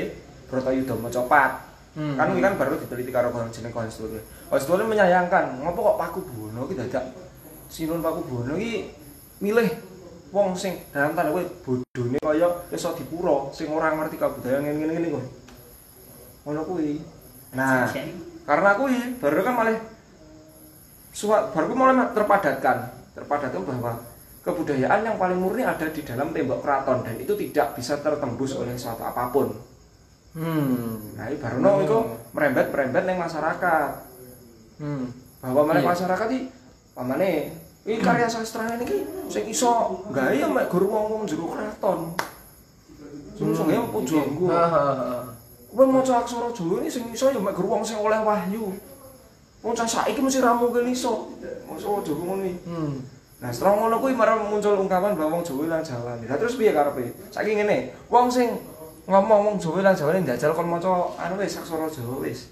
Bratayuda 0.52 0.96
Macapat 1.00 1.64
Hmm. 1.98 2.14
kan 2.14 2.30
kan 2.30 2.54
baru 2.62 2.78
diteliti 2.78 3.10
karo 3.10 3.34
kon 3.34 3.50
jenenge 3.50 3.74
Con 3.74 3.90
Stewart 3.90 4.22
Con 4.22 4.60
Stewart 4.62 4.86
menyayangkan 4.86 5.66
ngopo 5.66 5.82
kok 5.82 5.98
Paku 5.98 6.20
Buwono 6.30 6.70
ki 6.70 6.78
dadak? 6.78 7.10
Sinun 7.74 8.06
Paku 8.06 8.22
Buwono 8.22 8.54
ki 8.54 8.86
milih 9.42 9.66
wong 10.30 10.54
sing 10.54 10.78
dalam 10.94 11.18
tanda 11.18 11.34
kutip 11.34 11.50
bodone 11.66 12.22
kaya 12.22 12.48
Yasa 12.70 12.94
Dipuro 12.94 13.50
sing 13.50 13.74
ora 13.74 13.98
ngerti 13.98 14.22
kabudayaan 14.22 14.62
ngene-ngene 14.62 14.94
ngene 14.94 15.08
kok 15.10 15.26
ngono 16.46 16.62
kuwi. 16.70 17.02
Nah 17.58 17.90
karena 18.48 18.70
kuwi 18.80 19.20
baru 19.20 19.44
kan 19.44 19.54
malah 19.60 19.76
suat 21.12 21.52
baru 21.52 21.76
mulai 21.76 22.08
terpadatkan 22.16 22.78
terpadatkan 23.12 23.62
bahwa 23.68 24.00
kebudayaan 24.48 25.04
yang 25.04 25.20
paling 25.20 25.36
murni 25.36 25.68
ada 25.68 25.92
di 25.92 26.00
dalam 26.08 26.32
tembok 26.32 26.64
keraton 26.64 27.04
dan 27.04 27.20
itu 27.20 27.36
tidak 27.36 27.76
bisa 27.76 28.00
tertembus 28.00 28.56
oleh 28.56 28.80
suatu 28.80 29.04
apa 29.04 29.28
pun. 29.28 29.52
Hmm. 30.38 31.18
Nah, 31.20 31.28
Barono 31.36 31.84
itu 31.84 31.98
merembet-merembet 32.32 33.04
ning 33.04 33.18
masyarakat. 33.20 33.90
Hmm. 34.80 35.12
Bahwa 35.44 35.68
meneh 35.68 35.84
Iya. 35.84 35.90
masyarakat 35.92 36.28
iki 36.32 36.42
pamane 36.96 37.32
iki 37.84 38.00
karya 38.00 38.30
sastra 38.32 38.80
iki 38.80 39.04
sing 39.28 39.44
iso 39.52 40.00
gawe 40.14 40.32
ya 40.32 40.48
mek 40.48 40.72
guru 40.72 40.88
wong-wong 40.88 41.28
jero 41.28 41.52
keraton. 41.52 42.16
Sing 43.36 43.52
iso 43.52 43.68
gawe 43.68 43.80
apa 43.84 43.98
janggo. 44.08 44.48
Kowe 45.78 45.86
maca 45.86 46.26
aksara 46.26 46.50
Jawa 46.50 46.82
ini 46.82 46.90
sing 46.90 47.06
iso 47.14 47.30
ya 47.30 47.38
mek 47.38 47.54
wong 47.54 47.86
sing 47.86 48.02
oleh 48.02 48.18
wahyu. 48.26 48.74
Wong 49.62 49.74
cah 49.78 49.86
saiki 49.86 50.26
mesti 50.26 50.42
ra 50.42 50.58
mungkin 50.58 50.90
iso. 50.90 51.30
Maca 51.70 52.02
Jawa 52.02 52.18
ngono 52.26 52.50
iki. 52.50 52.66
Hmm. 52.66 52.98
Nah, 53.38 53.54
setelah 53.54 53.78
ngono 53.78 54.02
kuwi 54.02 54.18
marang 54.18 54.50
muncul 54.50 54.74
ungkapan 54.74 55.14
bahwa 55.14 55.38
wong 55.38 55.46
Jawa 55.46 55.70
ilang 55.70 55.86
Jawa. 55.86 56.18
Lah 56.18 56.38
terus 56.42 56.58
piye 56.58 56.74
karepe? 56.74 57.14
Saiki 57.30 57.62
ngene, 57.62 57.94
wong 58.10 58.26
sing 58.26 58.58
ngomong 59.06 59.54
wong 59.54 59.56
Jawa 59.62 59.86
ilang 59.86 59.94
Jawa 59.94 60.18
njajal 60.18 60.58
kon 60.58 60.66
maca 60.66 61.14
anu 61.22 61.38
wis 61.38 61.62
aksara 61.62 61.86
Jawa 61.94 62.26
wis. 62.26 62.50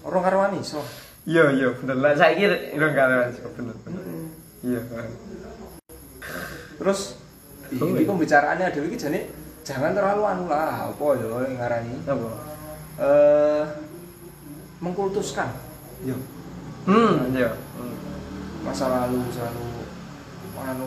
Ora 0.00 0.24
karuan 0.24 0.56
iso. 0.56 0.80
Iya, 1.28 1.52
iya, 1.52 1.76
bener 1.76 2.00
lah. 2.00 2.16
Saiki 2.16 2.48
ora 2.72 2.88
karo 2.96 3.28
bener. 3.52 3.76
bener. 3.84 4.02
Iya. 4.64 4.80
ha. 4.80 5.00
Terus 6.80 7.20
iya. 7.68 8.08
pembicaraannya 8.08 8.64
adalah 8.72 8.88
iki 8.88 8.96
jane 8.96 9.20
jangan 9.66 9.90
terlalu 9.92 10.22
anu 10.24 10.44
lah, 10.46 10.86
apa 10.86 11.06
ya 11.12 11.26
yang 11.42 11.54
ngarani. 11.58 11.94
Apa? 12.06 12.30
Eh 12.96 13.62
mengkultuskan. 14.78 15.50
Yo, 16.00 16.14
Hmm, 16.86 17.34
iya. 17.34 17.50
Hmm. 17.74 17.96
masa 18.62 18.86
lalu 18.86 19.26
selalu 19.28 19.64
anu 20.56 20.86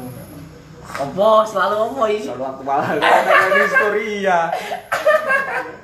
Apa 0.90 1.30
selalu 1.44 1.76
apa 1.76 2.04
iki? 2.08 2.24
selalu 2.26 2.44
aktual 2.48 2.80
kata 2.80 3.58
historia. 3.62 4.40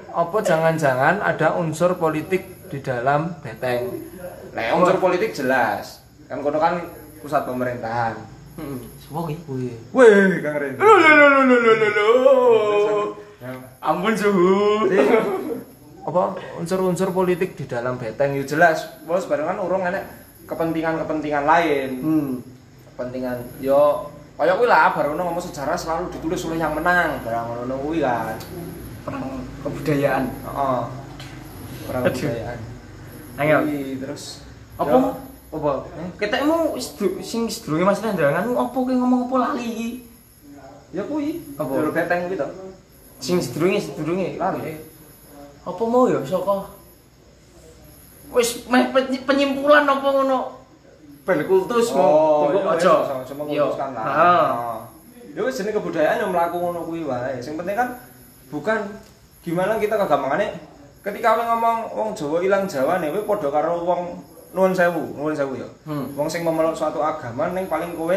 Apa 0.09 0.37
jangan-jangan 0.39 1.19
ada 1.19 1.47
unsur 1.53 1.93
politik 1.95 2.47
di 2.71 2.79
dalam 2.79 3.35
beteng? 3.43 3.91
Nah, 4.55 4.71
unsur 4.73 4.97
politik 4.97 5.35
jelas. 5.35 5.99
Kan 6.25 6.39
kono 6.39 6.57
kan 6.57 6.79
pusat 7.19 7.43
pemerintahan. 7.43 8.15
Heeh. 8.55 8.79
Sopo 9.05 9.29
iki? 9.29 9.37
Wih. 9.45 9.77
Wih, 9.93 10.41
Kang 10.41 10.57
Ren. 10.57 10.73
Lho 10.81 10.93
lho 10.97 11.11
lho 11.13 11.27
lho 11.29 11.57
lho 11.61 11.73
lho 11.77 11.89
lho. 11.93 12.07
Ampun 13.85 14.17
suhu. 14.17 14.89
Jadi, 14.89 15.05
apa 16.05 16.37
unsur-unsur 16.57 17.13
politik 17.13 17.53
di 17.53 17.69
dalam 17.69 18.01
beteng 18.01 18.33
itu 18.33 18.57
jelas. 18.57 18.97
Bos 19.05 19.29
barengan 19.29 19.61
urung 19.61 19.85
enek 19.85 20.09
kepentingan-kepentingan 20.49 21.45
lain. 21.45 21.89
Hmm. 22.01 22.29
Kepentingan 22.93 23.61
yo 23.61 24.09
kayak 24.41 24.57
kuwi 24.57 24.67
lah 24.67 24.89
baru 24.97 25.13
ngomong 25.13 25.37
sejarah 25.37 25.77
selalu 25.77 26.09
ditulis 26.09 26.41
oleh 26.49 26.57
yang 26.57 26.73
menang, 26.73 27.21
barang 27.21 27.45
ngono 27.45 27.75
kuwi 27.85 28.01
kan. 28.01 28.37
Perang 29.05 29.45
kebudayaan. 29.61 30.23
Heeh. 30.33 30.81
Perang 31.85 32.03
Aduh. 32.09 32.09
kebudayaan. 32.09 32.59
Ayo. 33.37 33.57
Terus 34.01 34.23
Apa? 34.81 35.24
Apa? 35.55 35.71
Ketekmu 36.19 36.75
wis 36.75 36.91
du- 36.99 37.19
sing 37.23 37.47
sedurunge 37.47 37.87
Mas 37.87 38.03
Rendra 38.03 38.35
kan 38.35 38.43
apa 38.43 38.75
ki 38.75 38.93
ngomong 38.93 39.31
apa 39.31 39.35
lali 39.39 39.63
iki? 39.65 39.89
Ya 40.91 41.03
kuwi. 41.07 41.39
Apa? 41.55 41.91
Beteng 41.91 42.27
kuwi 42.27 42.35
to. 42.35 42.47
Sing 43.23 43.39
sedurunge 43.39 43.79
sedurunge 43.79 44.35
Lali. 44.35 44.75
Apa 45.63 45.83
mau 45.87 46.11
ya 46.11 46.19
saka 46.27 46.75
wis 48.35 48.67
meh 48.67 48.91
pe- 48.91 49.23
penyimpulan 49.23 49.87
apa 49.87 50.07
ngono? 50.11 50.39
Ben 51.25 51.41
kultus 51.47 51.89
mau 51.95 52.51
iya, 52.53 52.61
aja. 52.75 52.93
Cuma 53.25 53.43
Yo. 53.49 53.71
Heeh. 53.73 54.45
Ya 55.35 55.41
wis 55.41 55.57
jenenge 55.57 55.79
kebudayaan 55.79 56.21
yang 56.21 56.31
mlaku 56.35 56.59
ngono 56.59 56.85
kuwi 56.85 57.01
wae. 57.07 57.39
Sing 57.39 57.55
penting 57.57 57.73
kan 57.73 57.97
bukan 58.51 58.91
gimana 59.41 59.79
kita 59.79 59.95
kegampangannya 59.95 60.53
ketika 61.05 61.37
kowe 61.37 61.45
ngomong 61.45 61.77
wong 61.93 62.09
Jawa 62.17 62.41
ilang 62.41 62.65
Jawa 62.65 62.97
nih, 62.97 63.13
kowe 63.13 63.23
padha 63.29 63.49
karo 63.53 63.81
wong 63.85 64.01
nuwun 64.55 64.71
sewu, 64.71 65.03
nuwun 65.19 65.35
sewu 65.35 65.59
ya. 65.59 65.67
Hmm. 65.83 66.15
Wong 66.15 66.31
sing 66.31 66.47
memeluk 66.47 66.71
suatu 66.71 67.03
agama 67.03 67.51
ning 67.51 67.67
paling 67.67 67.91
kowe 67.99 68.15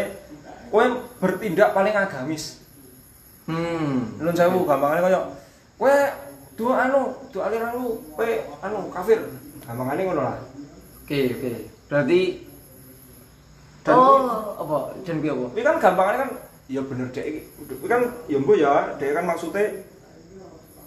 kowe 0.70 0.84
bertindak 1.18 1.74
paling 1.74 1.90
agamis. 1.90 2.62
Hmm. 3.50 4.14
Nuwun 4.22 4.38
sewu 4.38 4.62
gampangane 4.62 5.02
kaya 5.02 5.20
kowe 5.74 5.94
dua 6.54 6.86
anu, 6.86 7.10
dua 7.34 7.50
aliran 7.50 7.74
lu, 7.74 7.98
kowe 8.14 8.30
anu 8.62 8.86
kafir. 8.94 9.18
Gampangane 9.66 10.06
ngono 10.06 10.22
lah. 10.22 10.38
Oke, 11.02 11.34
oke. 11.34 11.52
Berarti 11.90 12.20
Dan 13.88 13.96
oh, 13.96 14.52
apa? 14.60 14.92
Dan 15.00 15.24
piye 15.24 15.32
apa? 15.32 15.48
Ini 15.56 15.64
kan 15.64 15.76
gampangnya 15.80 16.16
kan, 16.20 16.30
ya 16.68 16.84
bener 16.84 17.08
dek 17.08 17.24
iki. 17.24 17.40
Kan 17.88 18.04
ya 18.28 18.36
mbok 18.36 18.56
ya, 18.60 18.92
dek 19.00 19.16
kan 19.16 19.24
maksudnya 19.24 19.64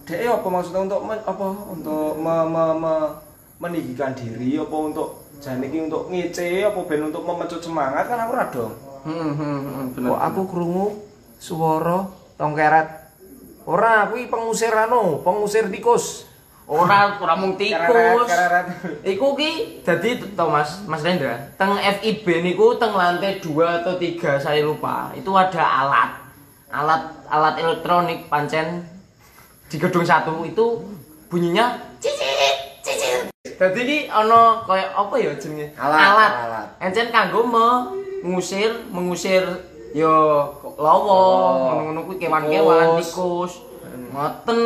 dek 0.05 0.21
apa 0.29 0.47
maksudnya 0.47 0.85
untuk 0.85 1.01
apa 1.09 1.47
untuk 1.65 2.13
me, 2.21 2.35
me, 2.45 2.63
me- 2.77 3.13
meninggikan 3.57 4.13
diri 4.13 4.57
apa 4.57 4.73
untuk 4.73 5.20
jane 5.41 5.65
iki 5.67 5.89
untuk 5.89 6.07
ngece 6.13 6.69
apa 6.69 6.79
ben 6.85 7.09
untuk 7.09 7.25
memecut 7.25 7.59
semangat 7.59 8.05
kan 8.05 8.21
aku 8.21 8.31
ora 8.37 8.45
dong. 8.53 8.73
Hmm, 9.01 9.33
hmm, 9.33 9.59
hmm, 9.65 9.85
bener. 9.97 10.09
Kok 10.13 10.21
aku 10.21 10.41
krungu 10.45 10.87
swara 11.41 12.05
tongkeret. 12.37 13.01
Ora, 13.65 14.09
kuwi 14.09 14.25
pengusir 14.29 14.73
anu, 14.73 15.21
pengusir 15.21 15.69
tikus. 15.69 16.29
ora 16.71 17.19
ora 17.19 17.35
mung 17.35 17.59
tikus. 17.59 18.29
Iku 19.03 19.35
ki 19.35 19.83
dadi 19.83 20.23
to 20.23 20.45
Mas, 20.47 20.85
Mas 20.87 21.03
Rendra, 21.03 21.51
teng 21.59 21.75
FIB 21.75 22.45
niku 22.45 22.79
teng 22.79 22.95
lantai 22.95 23.43
2 23.43 23.83
atau 23.83 23.99
3 23.99 24.39
saya 24.39 24.63
lupa. 24.63 25.11
Itu 25.17 25.35
ada 25.35 25.59
alat. 25.59 26.09
Alat 26.71 27.03
alat 27.27 27.55
elektronik 27.59 28.31
pancen 28.31 28.87
di 29.67 29.75
gedung 29.75 30.07
satu 30.07 30.47
itu 30.47 30.79
bunyinya 31.27 31.75
cicit. 31.99 32.30
Dadi 33.61 33.81
ki 33.85 33.97
ana 34.09 34.65
kaya 34.65 34.89
apa 34.89 35.13
ya 35.21 35.37
jenenge? 35.37 35.69
Alat, 35.77 36.33
alat. 36.49 36.67
Encen 36.81 37.13
kanggo 37.13 37.45
mengusir 37.45 38.73
mengusir 38.89 39.45
yo 39.93 40.09
lawa, 40.81 41.21
ngono-ngono 41.69 42.09
kuwi 42.09 42.17
kewan-kewan, 42.17 42.97
Tikus. 42.97 43.05
tikus. 43.13 43.53
Ngoten 44.11 44.59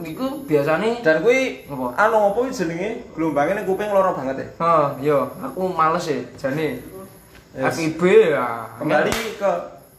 niku 0.00 0.48
biasane 0.48 1.04
Dan 1.04 1.20
kuwi 1.20 1.68
Apa? 1.68 2.08
anu 2.08 2.32
apa 2.32 2.40
kuwi 2.40 2.56
jenenge 2.56 3.04
gelombangnya 3.12 3.60
ning 3.60 3.66
kuping 3.68 3.92
loro 3.92 4.16
banget 4.16 4.40
ya. 4.40 4.48
Oh, 4.64 4.86
yo, 5.04 5.18
aku 5.36 5.68
males 5.68 6.08
ya, 6.08 6.24
jane. 6.40 6.80
Yes. 7.52 7.76
FIB 7.76 8.00
ya. 8.32 8.64
Kembali 8.80 9.12
ke 9.36 9.50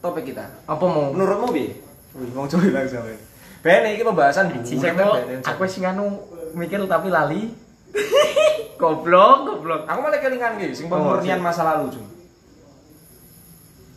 topik 0.02 0.34
kita. 0.34 0.42
apa 0.66 0.84
mau? 0.90 1.14
Menurutmu 1.14 1.54
piye? 1.54 1.78
Wih, 2.18 2.34
wong 2.34 2.50
Jawa 2.50 2.66
ilang 2.66 2.82
Jawa. 2.90 3.14
Ben 3.62 3.94
iki 3.94 4.02
pembahasan 4.02 4.50
buku 4.50 4.74
Ben. 4.74 5.38
aku 5.46 5.62
sing 5.70 5.86
anu 5.86 6.18
mikir 6.58 6.82
tapi 6.90 7.14
lali. 7.14 7.62
goblok, 8.80 9.36
goblok. 9.46 9.82
Aku 9.86 9.98
malah 10.02 10.18
kelingan 10.18 10.58
iki 10.58 10.74
sing 10.74 10.86
Oh, 10.86 10.94
pemurnian 10.94 11.38
masa 11.38 11.62
lalu, 11.64 11.94
Jung. 11.94 12.08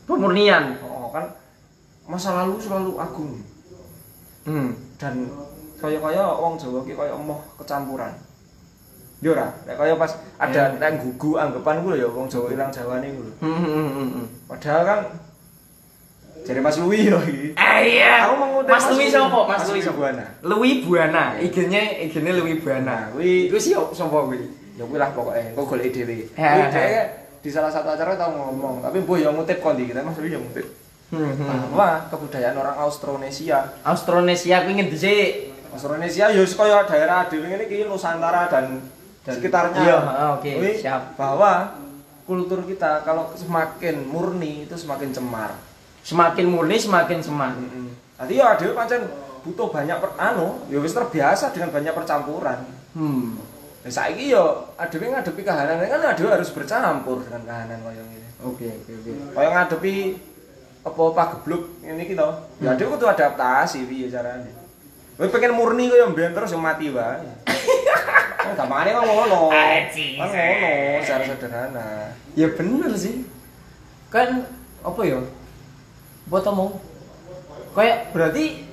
Pemurnian. 0.07 0.77
Oh, 0.85 1.11
kan 1.11 1.27
masa 2.07 2.31
lalu 2.43 2.55
selalu 2.61 2.91
agung 2.95 3.33
Hmm. 4.47 4.71
dan 4.95 5.27
kaya-kaya 5.75 6.23
wong 6.23 6.55
Jawa 6.55 6.79
ki 6.87 6.95
kaya 6.95 7.11
emoh 7.11 7.35
kecampuran. 7.59 8.15
Yo 9.19 9.35
ora, 9.35 9.51
nek 9.67 9.75
kaya 9.75 9.91
pas 9.99 10.15
ada 10.39 10.71
Eh. 10.71 10.79
nek 10.79 11.03
gugu 11.03 11.35
anggapan 11.35 11.83
ku 11.83 11.91
ya 11.91 12.07
wong 12.07 12.31
Jawa 12.31 12.55
ilang 12.55 12.71
Jawa 12.71 13.03
niku 13.03 13.27
lho. 13.27 13.33
Hmm, 13.43 13.59
hmm, 13.59 13.89
hmm, 13.91 14.09
hmm. 14.15 14.25
Padahal 14.47 14.81
kan 14.87 14.99
jadi 16.47 16.59
Mas 16.63 16.79
Lui 16.79 17.03
yo 17.03 17.19
iki. 17.27 17.51
Eh 17.53 17.79
iya. 17.99 18.31
Aku 18.31 18.39
mengutip 18.39 18.71
Mas 18.71 18.85
Louis 18.87 19.11
sapa? 19.11 19.39
Mas 19.43 19.67
Mas? 19.67 19.87
Buana. 19.91 20.25
Louis 20.47 20.75
Buana. 20.81 21.23
IG-nya 21.37 21.81
IG-nya 22.07 22.31
Louis 22.39 22.55
Buana. 22.63 22.83
Nah, 22.87 23.01
kuwi 23.11 23.51
Iku 23.51 23.59
sih 23.59 23.75
sapa 23.75 24.17
kuwi? 24.23 24.39
ya 24.77 24.85
kuwi 24.85 24.97
lah 25.01 25.09
pokoknya 25.11 25.51
engko 25.51 25.67
golek 25.67 25.91
dhewe. 25.91 26.29
Kuwi 26.31 26.95
di 27.37 27.49
salah 27.53 27.69
satu 27.69 27.91
acara 27.93 28.17
tau 28.17 28.33
ngomong, 28.33 28.81
tapi 28.81 28.99
mbok 28.99 29.17
ya 29.21 29.29
ngutip 29.29 29.59
kondi 29.59 29.85
kita 29.85 30.01
Mas 30.01 30.17
Lui 30.17 30.31
ya 30.31 30.39
ngutip. 30.39 30.65
Hmm, 31.07 31.23
hmm. 31.23 31.71
Bahwa 31.71 32.03
kebudayaan 32.11 32.55
orang 32.59 32.75
Austronesia 32.83 33.63
Austronesia 33.83 34.63
kuwi 34.63 34.73
ngendi 34.79 34.97
sih? 34.97 35.19
Austronesia 35.71 36.31
ya 36.31 36.43
kaya 36.43 36.83
daerah 36.87 37.27
dhewe 37.27 37.47
ngene 37.47 37.63
iki 37.67 37.87
Nusantara 37.87 38.47
dan, 38.47 38.79
Dan- 39.23 39.35
sekitarnya. 39.39 39.79
iya, 39.83 39.97
oke, 40.35 40.51
Kuwi 40.59 40.71
siap. 40.79 41.15
Bahwa 41.19 41.75
kultur 42.27 42.63
kita 42.67 43.03
kalau 43.03 43.31
semakin 43.35 44.03
murni 44.03 44.67
itu 44.67 44.75
semakin 44.75 45.11
cemar. 45.11 45.51
Semakin 46.07 46.47
murni 46.47 46.79
semakin 46.79 47.19
semangat. 47.19 47.67
Heeh. 47.67 47.91
Tadi 48.15 48.33
ya 48.39 48.55
dhewe 48.55 48.71
pancen 48.71 49.03
butuh 49.43 49.67
banyak 49.67 49.99
per, 49.99 50.15
anu, 50.15 50.63
ya 50.71 50.79
wis 50.79 50.95
terbiasa 50.95 51.51
dengan 51.51 51.75
banyak 51.75 51.91
percampuran. 51.91 52.63
Hmm. 52.95 53.35
Nah, 53.83 53.91
saiki 53.91 54.31
ya 54.31 54.43
adewe 54.79 55.11
ngadepi 55.11 55.43
kahanan 55.43 55.83
kan 55.83 55.99
adewe 56.15 56.31
harus 56.31 56.51
bercampur 56.55 57.23
dengan 57.27 57.43
kahanan 57.43 57.79
kaya 57.83 58.03
ngene. 58.07 58.27
Oke, 58.39 58.67
oke, 58.71 58.91
oke. 59.03 59.11
Kaya 59.35 59.49
ngadepi 59.51 59.95
apa 60.87 61.03
pagebluk 61.11 61.63
ngene 61.83 62.01
iki 62.07 62.15
to. 62.15 62.29
Ya 62.63 62.75
adewe 62.75 62.95
kudu 62.95 63.07
adaptasi 63.11 63.83
piye 63.83 64.07
carane. 64.07 64.51
Kowe 65.19 65.27
pengen 65.27 65.59
murni 65.59 65.91
kaya 65.91 66.07
mbiyen 66.07 66.31
terus 66.31 66.55
ya 66.55 66.59
mati 66.59 66.87
wae. 66.87 67.27
Kan 68.47 68.55
gampangane 68.55 68.95
kan 68.95 69.03
ngono. 69.03 69.51
Kan 69.51 69.91
ngono 69.91 70.99
secara 71.03 71.23
sederhana. 71.27 72.15
Ya 72.31 72.47
bener 72.47 72.95
sih. 72.95 73.27
Kan 74.07 74.47
apa 74.83 75.01
ya? 75.03 75.19
Mau 76.27 76.69
kayak 77.71 78.11
berarti 78.11 78.67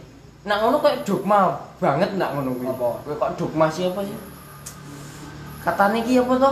nak 0.45 0.59
ngono 0.61 0.77
kayak 0.83 1.07
dogma 1.07 1.57
banget 1.81 2.11
nak 2.19 2.37
ngono 2.37 2.51
kuwi. 2.59 2.69
Apa? 2.69 2.89
Kayak 3.07 3.19
kok 3.21 3.33
dogma 3.41 3.67
sih 3.71 3.85
apa 3.89 4.01
sih? 4.05 4.19
Katanya 5.65 5.99
ki 6.05 6.21
apa 6.21 6.35
to? 6.37 6.51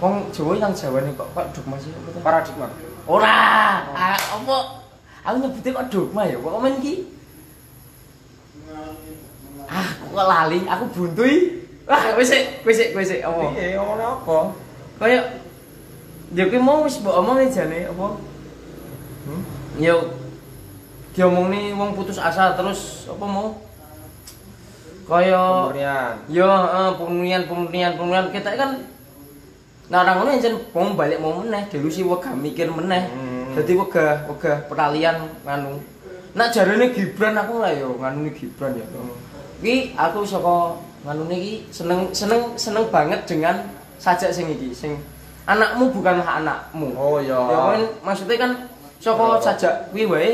Wong 0.00 0.14
Jawa 0.32 0.52
yang 0.56 0.72
Jawa 0.72 1.04
kok 1.04 1.28
kok 1.36 1.46
dogma 1.52 1.76
sih 1.76 1.90
apa 1.92 2.08
to? 2.14 2.18
Paradigma. 2.22 2.66
ora! 3.10 3.42
Ah, 3.90 4.16
apa? 4.16 4.58
Aku 5.26 5.36
nyebutnya 5.42 5.76
kok 5.76 5.88
dogma 5.92 6.22
ya 6.24 6.36
kok 6.38 6.52
komen 6.52 6.74
ki 6.80 6.94
ah 9.70 9.88
kok 9.98 10.26
lali? 10.26 10.60
Aku 10.64 10.84
buntui 10.94 11.66
wah 11.90 12.14
wis 12.14 12.30
wis 12.62 12.78
sik 13.06 13.22
apa? 13.26 13.42
Iya, 13.52 13.82
ngomongnya 13.82 14.14
apa? 14.14 14.38
kayak 15.00 15.24
ya 16.36 16.44
kuwi 16.46 16.60
mau 16.60 16.84
wis 16.84 17.00
mbok 17.00 17.18
omong 17.24 17.40
jane 17.48 17.88
apa 17.88 18.29
Hmm? 19.20 19.42
ya 19.76 19.94
diomong 21.12 21.50
nih 21.52 21.74
wong 21.76 21.92
putus 21.92 22.16
asa 22.16 22.56
terus 22.56 23.04
apa 23.10 23.24
mau 23.26 23.58
kaya 25.10 25.66
Pemurnian. 25.66 26.14
ya 26.30 26.50
eh, 26.70 26.90
pemurnian 26.94 27.42
pemurnian 27.50 27.92
pemurnian 27.98 28.28
kita 28.30 28.54
kan 28.54 28.70
nah 29.90 30.06
orang 30.06 30.22
ngono 30.22 30.38
jan 30.38 30.54
mau 30.70 30.94
balik 30.94 31.18
mau 31.18 31.42
meneh 31.42 31.66
delusi 31.66 32.06
wegah 32.06 32.30
mikir 32.30 32.70
meneh 32.70 33.10
Hmm. 33.10 33.58
jadi 33.58 33.72
wegah 33.74 34.14
wegah 34.30 34.70
peralihan 34.70 35.26
nganu 35.42 35.82
nak 36.38 36.54
jarene 36.54 36.94
Gibran 36.94 37.34
aku 37.34 37.58
lah 37.58 37.74
yo 37.74 37.98
nganu 37.98 38.30
Gibran 38.30 38.78
ya 38.78 38.86
Ki 39.58 39.92
aku 39.98 40.22
saka 40.22 40.78
nganu 41.02 41.26
niki 41.26 41.66
seneng 41.74 42.14
seneng 42.14 42.54
seneng 42.54 42.86
banget 42.94 43.26
dengan 43.26 43.66
sajak 43.98 44.30
sing 44.30 44.46
iki 44.54 44.70
sing 44.70 44.94
anakmu 45.44 45.90
bukanlah 45.90 46.38
anakmu. 46.38 46.94
Oh 46.94 47.18
iya. 47.18 47.34
Ya 47.34 47.58
kan 47.74 47.82
maksudnya 48.06 48.36
kan 48.38 48.52
saka 49.00 49.40
sajak 49.40 49.74
kuwi 49.90 50.04
wae 50.06 50.30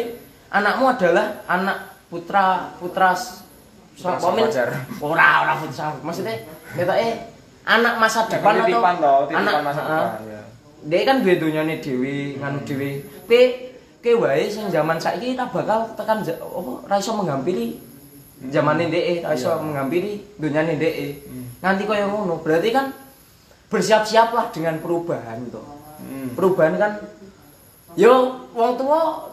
anakmu 0.50 0.90
adalah 0.90 1.38
anak 1.46 1.78
putra 2.10 2.74
putra 2.76 3.14
sapa 3.96 4.28
men? 4.34 4.50
Ora 5.00 5.46
ora 5.46 5.54
putra. 5.56 5.94
Maksudnya 6.02 6.34
ketoke 6.74 7.08
anak 7.64 7.94
masa 7.96 8.26
depan 8.28 8.66
atau 8.66 8.82
anak 9.30 9.54
masa 9.62 9.80
depan 9.86 10.22
ya. 10.28 10.42
Dia 10.86 11.02
kan 11.02 11.18
duwe 11.18 11.34
donyane 11.40 11.82
dhewe, 11.82 12.38
nganu 12.38 12.62
dhewe. 12.62 13.02
Kowe 13.26 13.42
kowe 14.02 14.12
wae 14.22 14.46
sing 14.46 14.70
zaman 14.70 14.98
saiki 15.02 15.34
kita 15.34 15.50
bakal 15.50 15.82
tekan 15.98 16.22
ja- 16.22 16.38
apa 16.38 16.72
ra 16.86 16.94
iso 17.00 17.10
menghampiri 17.18 17.74
zamane 18.54 18.86
dhek, 18.86 19.26
ra 19.26 19.34
iso 19.34 19.50
Iya. 19.50 19.62
menghampiri 19.66 20.12
donyane 20.38 20.78
dhek. 20.78 21.26
Hmm. 21.26 21.46
Nanti 21.58 21.82
kaya 21.90 22.06
ngono, 22.06 22.38
berarti 22.38 22.70
kan 22.70 22.94
bersiap-siaplah 23.66 24.54
dengan 24.54 24.78
perubahan. 24.78 25.42
Hmm. 25.50 26.38
Perubahan 26.38 26.78
kan 26.78 26.92
yo 27.96 28.44
wong 28.52 28.76
tua 28.76 29.32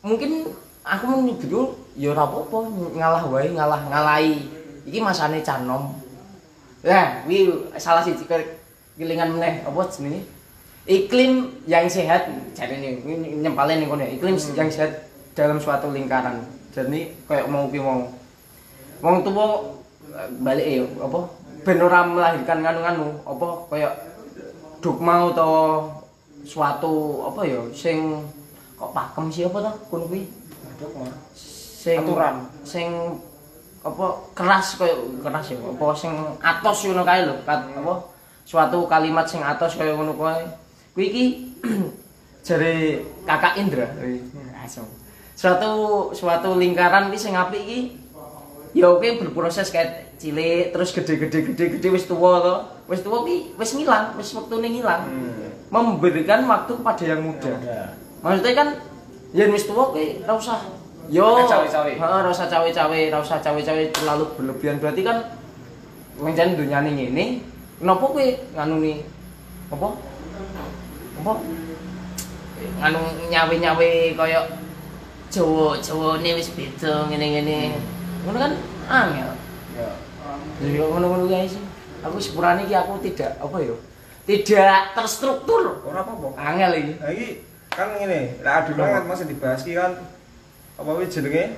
mungkin 0.00 0.48
aku 0.80 1.04
menyebut 1.06 1.46
yo 1.46 1.62
ya 1.94 2.16
ora 2.16 2.24
apa-apa 2.24 2.58
ngalah 2.96 3.24
wae, 3.28 3.48
ngalah 3.52 3.80
ngalahi. 3.92 4.48
Iki 4.88 4.98
masane 5.04 5.44
canom. 5.44 5.92
Ya, 6.80 7.20
wi 7.28 7.68
salah 7.76 8.00
siji 8.00 8.24
ke- 8.24 8.56
kelingan 8.96 9.36
meneh 9.36 9.60
apa 9.60 9.84
jenenge? 9.92 10.24
Iklim 10.88 11.60
yang 11.68 11.84
sehat, 11.92 12.32
jadi 12.56 12.80
ini 12.80 13.44
nyempalin 13.44 13.84
nih 13.84 13.86
kono. 13.86 14.00
Iklim 14.00 14.40
yang 14.56 14.72
sehat 14.72 15.04
dalam 15.36 15.60
suatu 15.60 15.92
lingkaran. 15.92 16.40
Jadi 16.72 17.12
kayak 17.28 17.52
mau 17.52 17.68
ki 17.68 17.78
mau 17.84 18.08
wong 19.04 19.16
tua 19.20 19.76
balik 20.40 20.66
ya 20.66 20.84
apa 21.04 21.20
ben 21.62 21.78
ora 21.84 22.00
melahirkan 22.08 22.58
nganu-nganu 22.64 23.08
apa 23.28 23.48
kayak 23.68 23.92
dogma 24.80 25.28
atau 25.28 25.84
suatu 26.44 27.24
apa 27.28 27.40
ya 27.46 27.60
sing 27.74 28.24
kok 28.80 28.92
pakem 28.96 29.28
sih 29.28 29.44
apa 29.44 29.58
to 29.60 29.72
kun 29.92 30.02
kuwi? 30.08 30.24
Sing 31.80 32.00
Aturan. 32.00 32.44
sing 32.64 32.88
apa 33.80 34.06
keras 34.36 34.76
kayak 34.76 34.96
keras 35.24 35.46
ya 35.52 35.56
apa 35.56 35.86
sing 35.96 36.12
atos 36.40 36.78
ngono 36.84 37.02
kae 37.04 37.24
lho 37.24 37.36
kat 37.48 37.60
apa 37.72 37.94
suatu 38.44 38.84
kalimat 38.84 39.24
sing 39.24 39.40
atos 39.40 39.76
kaya 39.76 39.96
ngono 39.96 40.16
kae. 40.16 40.44
Kuwi 40.96 41.04
iki 41.12 41.24
jare 42.46 43.04
Kakak 43.28 43.60
Indra. 43.60 43.88
Asem. 44.60 44.84
Suatu 45.36 46.12
suatu 46.12 46.56
lingkaran 46.56 47.08
iki 47.12 47.18
sing 47.20 47.36
apik 47.36 47.60
iki 47.64 47.80
ya 48.76 48.86
oke 48.92 49.18
berproses 49.20 49.68
kayak 49.74 50.14
cilik 50.20 50.70
terus 50.70 50.94
gede-gede 50.94 51.52
gede-gede 51.52 51.88
wis 51.90 52.06
tuwa 52.06 52.38
to 52.44 52.54
wis 52.86 53.00
tuwa 53.02 53.24
ki 53.24 53.56
wis 53.56 53.72
ngilang 53.74 54.14
wis 54.20 54.32
wektune 54.36 54.68
ngilang. 54.68 55.02
Hmm. 55.08 55.49
Memberikan 55.70 56.44
waktu 56.50 56.72
kepada 56.74 57.04
yang 57.06 57.22
muda 57.22 57.52
Ya. 57.62 57.94
maksudnya 58.20 58.52
kan 58.58 58.68
yen 59.30 59.54
wis 59.54 59.64
tuwa 59.70 59.94
ki 59.94 60.26
ora 60.26 60.34
usah 60.34 60.58
yo 61.10 61.46
cawe-cawe. 61.46 61.90
heeh 61.94 62.18
ora 62.22 62.28
usah 62.30 62.46
cawe-cawe 62.50 62.98
ora 63.10 63.18
usah 63.22 63.38
cawe-cawe 63.38 63.82
terlalu 63.94 64.24
berlebihan 64.34 64.82
berarti 64.82 65.02
kan 65.06 65.18
jan 66.36 66.58
dunyane 66.58 66.90
ngene 66.92 67.24
kenapa 67.78 68.04
kowe 68.04 68.26
nganu 68.54 68.74
ni 68.82 68.94
apa 69.70 69.88
apa 71.22 71.32
nganu 72.82 73.00
nyawe-nyawe 73.30 73.90
kaya 74.18 74.40
Jawa 75.30 75.78
Jawane 75.78 76.34
wis 76.34 76.50
beda 76.58 77.06
ngene-ngene 77.06 77.78
ngono 78.26 78.38
kan 78.38 78.52
angel 78.90 79.30
Ya. 79.78 79.88
Ya 80.60 80.84
ngono-ngono 80.84 81.24
guys. 81.30 81.56
Aku 82.04 82.20
sepurane 82.20 82.66
iki 82.68 82.74
aku 82.76 83.00
tidak 83.00 83.32
apa 83.40 83.56
ya? 83.64 83.72
Tidak 84.30 84.94
terstruktur. 84.94 85.82
Ora 85.82 86.06
apa-apa. 86.06 86.28
Angel 86.38 86.72
iki. 86.78 86.94
Nah, 87.02 87.10
iki 87.10 87.28
kan 87.70 87.88
ngene, 87.98 88.38
lah 88.42 88.62
adu 88.62 88.74
banget 88.78 89.02
masih 89.06 89.26
dibahas 89.30 89.62
kan 89.62 89.92
apa 90.74 90.90
wis 90.98 91.10
jenenge 91.10 91.54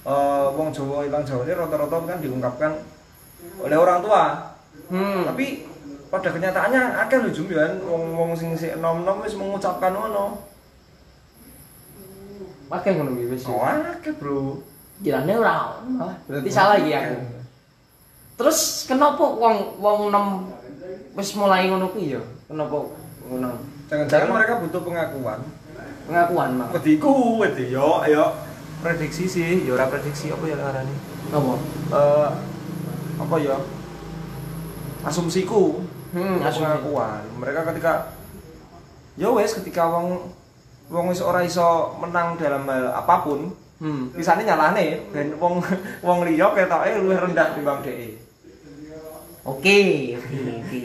eh 0.00 0.46
wong 0.56 0.68
Jawa 0.72 1.04
ilang 1.04 1.24
Jawa 1.24 1.44
ini 1.44 1.52
rata-rata 1.56 1.96
kan 2.08 2.18
diungkapkan 2.24 2.72
oleh 3.60 3.76
orang 3.76 4.00
tua. 4.00 4.24
Hmm. 4.88 5.28
Tapi 5.28 5.68
pada 6.08 6.28
kenyataannya 6.32 6.82
akeh 7.04 7.18
lho 7.20 7.30
Jum 7.36 7.46
kan 7.52 7.76
wong-wong 7.84 8.32
sing 8.32 8.56
sik 8.56 8.80
enom-enom 8.80 9.20
wis 9.20 9.36
mengucapkan 9.36 9.92
ngono. 9.92 10.50
pakai 12.70 12.94
ngono 12.94 13.18
iki 13.18 13.26
wis. 13.34 13.42
Oh, 13.50 13.66
akeh, 13.66 14.14
Bro. 14.14 14.62
Kirane 15.02 15.32
ora 15.34 15.80
malah 15.82 16.16
berarti 16.28 16.50
salah 16.52 16.78
iki 16.78 16.92
aku. 16.94 17.16
Terus 18.38 18.86
kenapa 18.86 19.20
wong 19.20 19.80
wong 19.82 19.98
nem 20.12 20.26
wis 21.16 21.30
mulai 21.36 21.68
ngono 21.68 21.90
kuwi 21.90 22.14
ya? 22.16 22.22
Kenapa 22.46 22.76
ngono? 23.26 23.50
Jangan-jangan 23.90 24.30
mereka 24.30 24.52
butuh 24.62 24.82
pengakuan. 24.82 25.40
pengakuan 26.06 26.50
mah. 26.58 26.68
Wediku, 26.74 27.38
wedi 27.38 27.70
yo, 27.70 28.02
ayo. 28.02 28.34
Prediksi 28.80 29.28
sih, 29.28 29.62
ya 29.68 29.76
ora 29.76 29.86
prediksi 29.86 30.32
apa 30.32 30.44
ya 30.48 30.56
ngarani. 30.56 30.94
Apa? 31.30 31.52
Eh 31.92 32.28
apa 33.20 33.36
ya? 33.38 33.56
Asumsiku. 35.04 35.84
Hmm, 36.10 36.42
asumsi. 36.42 36.64
pengakuan. 36.66 37.22
Mereka 37.38 37.60
ketika 37.72 37.92
ya 39.14 39.28
wes 39.30 39.54
ketika 39.54 39.86
wong 39.86 40.32
wong 40.90 41.04
wis 41.12 41.22
ora 41.22 41.44
iso 41.44 41.94
menang 42.00 42.34
dalam 42.40 42.66
hal 42.66 42.90
apapun, 42.94 43.54
Hmm. 43.80 44.12
pisane 44.12 44.44
nyalane 44.44 45.08
ben 45.08 45.32
wong 45.40 45.64
wong 46.04 46.18
liya 46.28 46.52
ketoke 46.52 47.00
luwih 47.00 47.16
rendah 47.16 47.56
timbang 47.56 47.80
dhek. 47.80 48.20
Oke, 49.40 49.78
oke, 50.20 50.36
oke. 50.60 50.78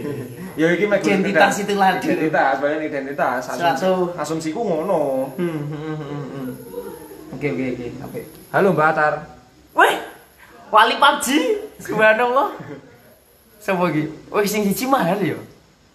Ya 0.56 0.72
iki 0.72 0.86
mek 0.88 1.04
Identitas 1.04 1.60
itu 1.60 1.76
lagi. 1.76 2.08
Identitas, 2.08 2.56
bagian 2.64 2.82
identitas. 2.88 3.44
Asumsi, 3.52 3.60
Suatu- 3.60 4.12
asumsiku 4.16 4.60
ngono. 4.64 5.28
Oke, 7.36 7.48
oke, 7.52 7.66
oke. 7.76 7.88
Apik. 8.00 8.24
Halo 8.56 8.72
Mbak 8.72 8.88
Atar. 8.96 9.14
Weh, 9.76 9.96
wali 10.72 10.96
PUBG. 10.96 11.28
Subhanallah. 11.84 12.56
Sapa 13.60 13.84
iki? 13.92 14.08
Oh, 14.32 14.40
sing 14.48 14.64
siji 14.64 14.88
mahal 14.88 15.20
ya. 15.20 15.36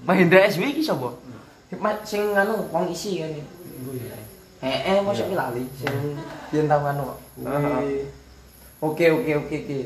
Mahendra 0.04 0.44
SW 0.44 0.68
iki 0.68 0.84
sapa? 0.84 1.16
Ma- 1.80 2.02
Sing 2.04 2.20
anu 2.36 2.68
wong 2.68 2.92
isi 2.92 3.24
kan. 3.24 3.32
Eh, 4.60 4.76
eh, 4.92 5.00
mosok 5.00 5.32
ki 5.32 5.36
lali. 5.38 5.64
Sing 5.80 5.96
yen 6.52 6.68
tau 6.68 6.84
anu 6.84 7.08
kok. 7.08 7.18
Kuwi 7.40 8.04
Oke, 8.80 9.04
oke, 9.12 9.32
oke, 9.40 9.56
oke. 9.64 9.78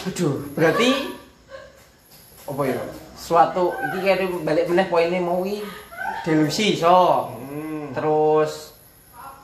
Aduh, 0.00 0.48
berarti 0.52 0.90
apa 2.46 2.62
ya? 2.64 2.80
Suatu 3.14 3.70
iki 3.90 3.98
kaya 4.00 4.16
balik 4.42 4.64
meneh 4.66 4.86
poinnya 4.86 5.20
mau 5.20 5.44
delusi 6.24 6.74
so. 6.74 7.28
Hmm. 7.36 7.92
Terus 7.92 8.72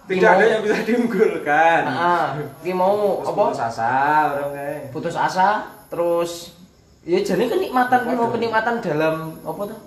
Tidak 0.07 0.23
ada 0.23 0.45
yang 0.47 0.63
bisa 0.63 0.87
diunggulkan. 0.87 1.83
Heeh, 1.83 2.27
iki 2.63 2.71
mau 2.71 3.21
Terus 3.21 3.27
apa? 3.27 3.43
putus 3.43 3.61
asa 3.61 3.91
orang 4.31 4.51
putus 4.95 5.17
asa 5.19 5.49
terus 5.87 6.55
ya 7.03 7.19
jadi 7.19 7.47
kenikmatan 7.47 8.03
kuwi 8.03 8.15
mau 8.15 8.31
kenikmatan 8.31 8.79
dalam 8.81 9.35
apa 9.43 9.63
tuh 9.67 9.81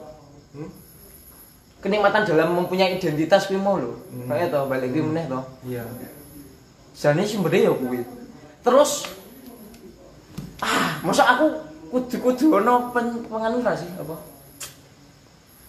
Hmm? 0.50 0.66
kenikmatan 1.80 2.26
dalam 2.26 2.52
mempunyai 2.52 2.98
identitas 2.98 3.46
kuwi 3.46 3.60
mau 3.60 3.78
lho 3.78 3.96
Hmm. 4.10 4.28
kayak 4.28 4.50
to 4.50 4.60
balik 4.66 4.90
kuwi 4.90 5.04
meneh 5.04 5.24
to 5.24 5.40
Iya. 5.64 5.84
jane 6.92 7.24
sumbernya 7.24 7.70
ya 7.70 7.74
kuwi 7.76 8.00
terus 8.60 9.08
ah 10.60 11.00
masa 11.04 11.24
aku 11.36 11.46
kudu 11.90 12.18
kudu 12.22 12.46
ono 12.62 12.94
pen, 12.94 13.26
penganu 13.26 13.66
ra 13.66 13.74
sih 13.74 13.90
apa? 13.98 14.16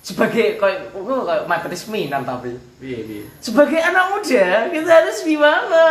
Sebagai 0.01 0.57
kayak 0.57 0.97
aku 0.97 1.29
kayak 1.29 1.45
materi 1.45 1.77
seminar 1.77 2.25
tapi 2.25 2.57
Piye 2.81 3.05
piye? 3.05 3.25
sebagai 3.39 3.79
anak 3.85 4.17
muda 4.17 4.73
kita 4.73 4.91
harus 4.91 5.19
gimana? 5.23 5.87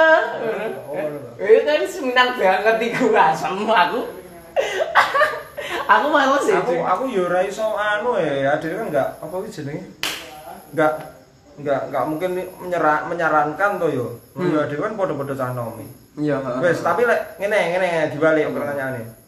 Oh, 0.90 1.38
itu 1.38 1.62
kan 1.62 1.86
seminar 1.86 2.28
banget 2.36 2.78
iku 2.90 3.14
asem 3.14 3.70
aku. 3.70 4.02
Aku 5.90 6.08
males 6.14 6.46
sih 6.46 6.54
aku 6.54 6.86
aku 6.86 7.10
yo 7.10 7.26
ora 7.26 7.42
iso 7.42 7.66
anu 7.74 8.14
ya 8.22 8.54
adek 8.58 8.78
kan 8.78 8.86
enggak 8.94 9.10
apa 9.18 9.34
iki 9.42 9.50
jenenge? 9.58 9.90
Enggak 10.70 10.94
enggak 11.58 11.82
enggak 11.90 12.04
mungkin 12.06 12.30
menyerah, 12.62 13.10
menyarankan 13.10 13.82
to 13.82 13.88
yo 13.90 14.08
hmm. 14.38 14.70
adek 14.70 14.78
kan 14.78 14.94
padha-padha 14.94 15.34
cah 15.34 15.50
nomi 15.58 15.90
iya 16.20 16.38
wes 16.60 16.84
tapi 16.84 17.08
lek 17.08 17.40
ngene 17.40 17.60
ngene 17.74 17.90
dibalik 18.12 18.52
pertanyaane 18.52 19.20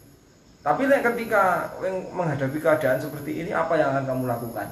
tapi 0.62 0.86
lek 0.86 1.02
ketika 1.02 1.74
wing 1.82 2.06
menghadapi 2.14 2.62
keadaan 2.62 3.02
seperti 3.02 3.42
ini 3.42 3.50
apa 3.50 3.74
yang 3.74 3.90
akan 3.90 4.06
kamu 4.06 4.24
lakukan? 4.30 4.70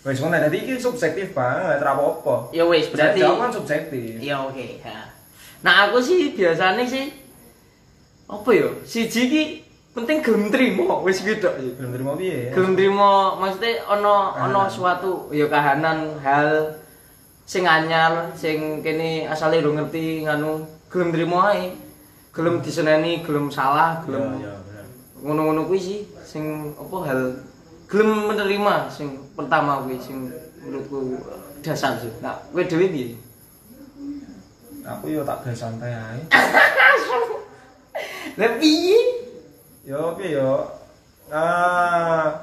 Wes 0.00 0.16
ngono 0.16 0.36
dadi 0.40 0.64
iki 0.64 0.80
subjektif 0.80 1.36
banget 1.36 1.84
ora 1.84 1.92
apa-apa. 1.92 2.56
Ya 2.56 2.64
wis 2.64 2.88
berarti 2.88 3.20
jawaban 3.20 3.52
subjektif. 3.52 4.16
Iya 4.16 4.48
oke 4.48 4.80
ya. 4.80 5.12
nah 5.64 5.88
aku 5.88 6.00
sih 6.00 6.32
biasanya 6.32 6.84
sih 6.88 7.12
apa 8.28 8.48
ya? 8.52 8.68
Siji 8.84 9.22
ki 9.28 9.42
penting 9.92 10.24
gelem 10.24 10.48
trimo 10.48 11.04
wis 11.04 11.20
gitu. 11.20 11.52
Sih 11.52 11.72
belum 11.76 11.92
terima 11.92 12.12
piye? 12.16 12.48
Ya 12.48 12.50
gelem 12.56 12.72
trimo 12.72 13.36
maksudnya 13.36 13.84
ono 13.84 14.32
ono 14.40 14.60
Kahanan. 14.64 14.72
suatu 14.72 15.12
ya 15.28 15.46
kahanan 15.52 16.16
hal 16.24 16.80
sing 17.44 17.68
anyar 17.68 18.32
sing 18.32 18.80
kene 18.80 19.28
asale 19.28 19.60
ro 19.60 19.76
ngerti 19.76 20.24
nganu 20.24 20.64
gelem 20.94 21.10
trimo 21.10 21.42
ae 21.42 21.74
gelem 22.30 22.62
diseneni 22.62 23.26
gelem 23.26 23.50
salah 23.50 23.98
gelem 24.06 24.38
ya 24.38 24.54
ngono-ngono 25.18 25.66
kuwi 25.66 25.80
sih 25.80 26.00
sing 26.22 26.70
apa 26.78 26.96
hal 27.10 27.20
gelem 27.90 28.30
menerima 28.30 28.86
sing 28.86 29.18
pertama 29.34 29.82
kuwi 29.82 29.98
sing 29.98 30.30
menurutku 30.62 31.18
dasar 31.60 31.98
sih. 31.98 32.08
Nah 32.22 32.38
kowe 32.48 32.62
dhewe 32.62 32.86
piye? 32.88 33.18
Aku 34.84 35.08
yo 35.08 35.24
tak 35.24 35.40
gawe 35.42 35.56
santai 35.56 35.92
ae. 35.92 36.20
Lah 38.40 38.52
piye? 38.60 39.00
Yo 39.84 40.12
piye 40.12 40.36
yo? 40.36 40.60
Ah, 41.32 42.36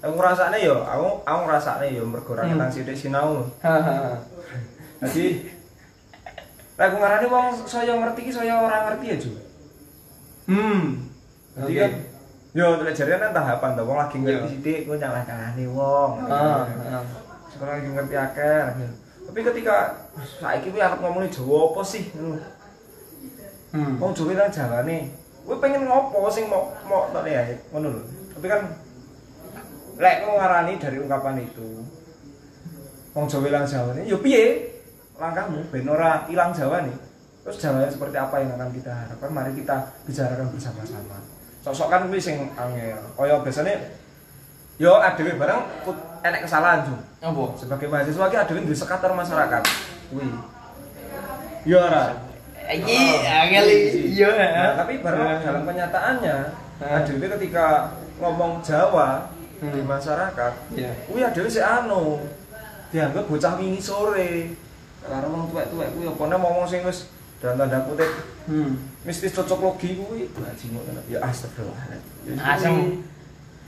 aku 0.00 0.16
ngrasakne 0.16 0.56
yo, 0.64 0.80
aku 0.88 1.20
aku 1.20 1.40
ngrasakne 1.44 1.92
yo 1.92 2.08
mergo 2.08 2.32
ra 2.32 2.48
Hmm. 2.48 2.56
kenang 2.56 2.72
sithik 2.72 2.96
sinau. 2.96 3.44
hahaha 3.60 4.16
Dadi 5.04 5.51
Lah 6.82 6.90
aku 6.90 6.98
ngarani 6.98 7.26
wong 7.30 7.46
saya 7.62 7.94
ngerti 7.94 8.26
ki 8.26 8.32
saya 8.34 8.58
ora 8.58 8.90
ngerti 8.90 9.06
ya, 9.06 9.16
Ju. 9.22 9.30
hmm 10.50 10.82
Dadi 11.54 11.70
Oke. 11.70 11.78
kan 11.78 11.92
yo 12.58 12.66
lek 12.82 12.98
kan 12.98 13.30
tahapan 13.30 13.78
to, 13.78 13.82
wong 13.86 14.02
lagi 14.02 14.18
Iya. 14.18 14.42
ngerti 14.42 14.46
sithik 14.50 14.78
ku 14.90 14.98
nyalahkane 14.98 15.62
wong. 15.70 16.10
ah 16.26 16.66
ah. 16.66 17.04
Sekarang 17.54 17.78
lagi 17.78 17.88
ngerti 17.94 18.14
akeh. 18.18 18.62
Tapi 19.30 19.38
ketika 19.46 19.76
saiki 20.42 20.74
kuwi 20.74 20.82
arep 20.82 20.98
ngomongin 20.98 21.30
Jawa 21.30 21.70
apa 21.70 21.82
sih? 21.86 22.10
Ngono. 22.18 22.42
hmm 23.78 23.94
Wong 24.02 24.10
Jawa 24.10 24.32
nang 24.42 24.50
jawane. 24.50 24.98
Kowe 25.46 25.62
pengen 25.62 25.86
ngopo 25.86 26.26
sing 26.34 26.50
mau 26.50 26.66
mau 26.90 27.06
tak 27.14 27.30
ae 27.30 27.62
ngono 27.70 27.94
lho. 27.94 28.02
Tapi 28.34 28.46
kan 28.50 28.62
lek 30.02 30.16
ngarani 30.26 30.82
dari 30.82 30.98
ungkapan 30.98 31.46
itu. 31.46 31.86
Wong 33.14 33.30
Jawa 33.30 33.46
ilang 33.46 33.70
jawane, 33.70 34.02
yo 34.02 34.18
piye? 34.18 34.71
Langkahmu 35.16 35.60
ben 35.68 35.86
ora 35.86 36.24
ilang 36.26 36.50
jawane. 36.50 36.92
Terus 37.42 37.58
jawabannya 37.58 37.90
seperti 37.90 38.16
apa 38.16 38.36
yang 38.38 38.54
akan 38.54 38.70
kita 38.70 38.92
harapkan? 38.92 39.30
Mari 39.30 39.52
kita 39.52 39.76
bicarakan 40.06 40.46
bersama-sama. 40.48 41.18
Sosok 41.60 41.90
kan 41.90 42.06
kuwi 42.06 42.18
sing 42.18 42.50
angel. 42.54 42.98
Kaya 43.12 43.42
biasanya 43.42 43.74
yo 44.78 44.96
adewe 44.96 45.34
bareng 45.34 45.62
kut- 45.82 46.06
enek 46.22 46.46
kesalahan, 46.46 46.86
Jung. 46.86 47.02
apa 47.18 47.44
Sebagai 47.54 47.86
mahasiswa 47.86 48.30
ki 48.30 48.36
adewe 48.36 48.62
duwe 48.62 48.74
sekater 48.74 49.10
masyarakat. 49.10 49.62
Kuwi. 50.10 50.30
Yo 51.66 51.78
ora. 51.78 52.30
iki 52.62 52.94
angel 53.26 53.66
iya 54.06 54.30
Nah, 54.32 54.78
tapi 54.78 55.02
baru 55.02 55.18
dalam 55.42 55.66
kenyataannya 55.66 56.36
Ah. 56.78 57.02
adewe 57.02 57.26
ketika 57.26 57.90
ngomong 58.16 58.62
Jawa 58.62 59.26
di 59.58 59.66
Hmm. 59.66 59.82
masyarakat, 59.84 60.52
iya 60.72 60.90
kuwi 61.04 61.20
adewe 61.20 61.46
sik 61.46 61.62
anu 61.62 62.22
dianggap 62.88 63.26
bocah 63.26 63.58
wingi 63.58 63.82
sore. 63.82 64.54
Karo 65.02 65.26
wong 65.34 65.44
tuwek-tuwek 65.50 65.88
kuwi 65.98 66.06
opone 66.06 66.34
ngomong 66.38 66.66
sing 66.70 66.86
wis 66.86 67.10
dalam 67.42 67.58
tanda 67.58 67.82
kutip 67.90 68.06
hmm. 68.46 69.02
mistis 69.02 69.34
cocok 69.34 69.58
logi 69.58 69.98
kuwi. 69.98 70.30
Bajingan 70.30 70.82
ngono. 70.86 71.00
Ya 71.10 71.18
astagfirullah. 71.26 71.98
Asem 72.38 73.02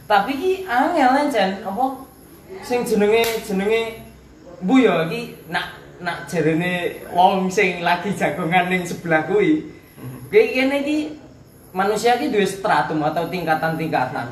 tapi 0.05 0.32
ki 0.37 0.53
angel 0.68 1.11
ancen 1.16 1.64
apa? 1.64 1.85
Sing 2.61 2.85
jenenge 2.85 3.24
jenenge 3.43 4.05
bu 4.61 4.85
ya 4.85 5.09
iki 5.09 5.41
nak 5.49 5.80
nak 5.99 6.28
jarene 6.28 7.03
wong 7.11 7.49
sing 7.49 7.80
lagi 7.80 8.12
jagongan 8.12 8.68
ning 8.68 8.85
sebelah 8.85 9.24
kuwi. 9.24 9.72
Kayak 10.28 10.49
kene 10.55 10.76
iki 10.85 10.99
manusia 11.72 12.20
ki 12.20 12.30
duwe 12.30 12.45
stratum 12.47 13.01
atau 13.03 13.26
tingkatan-tingkatan. 13.32 14.28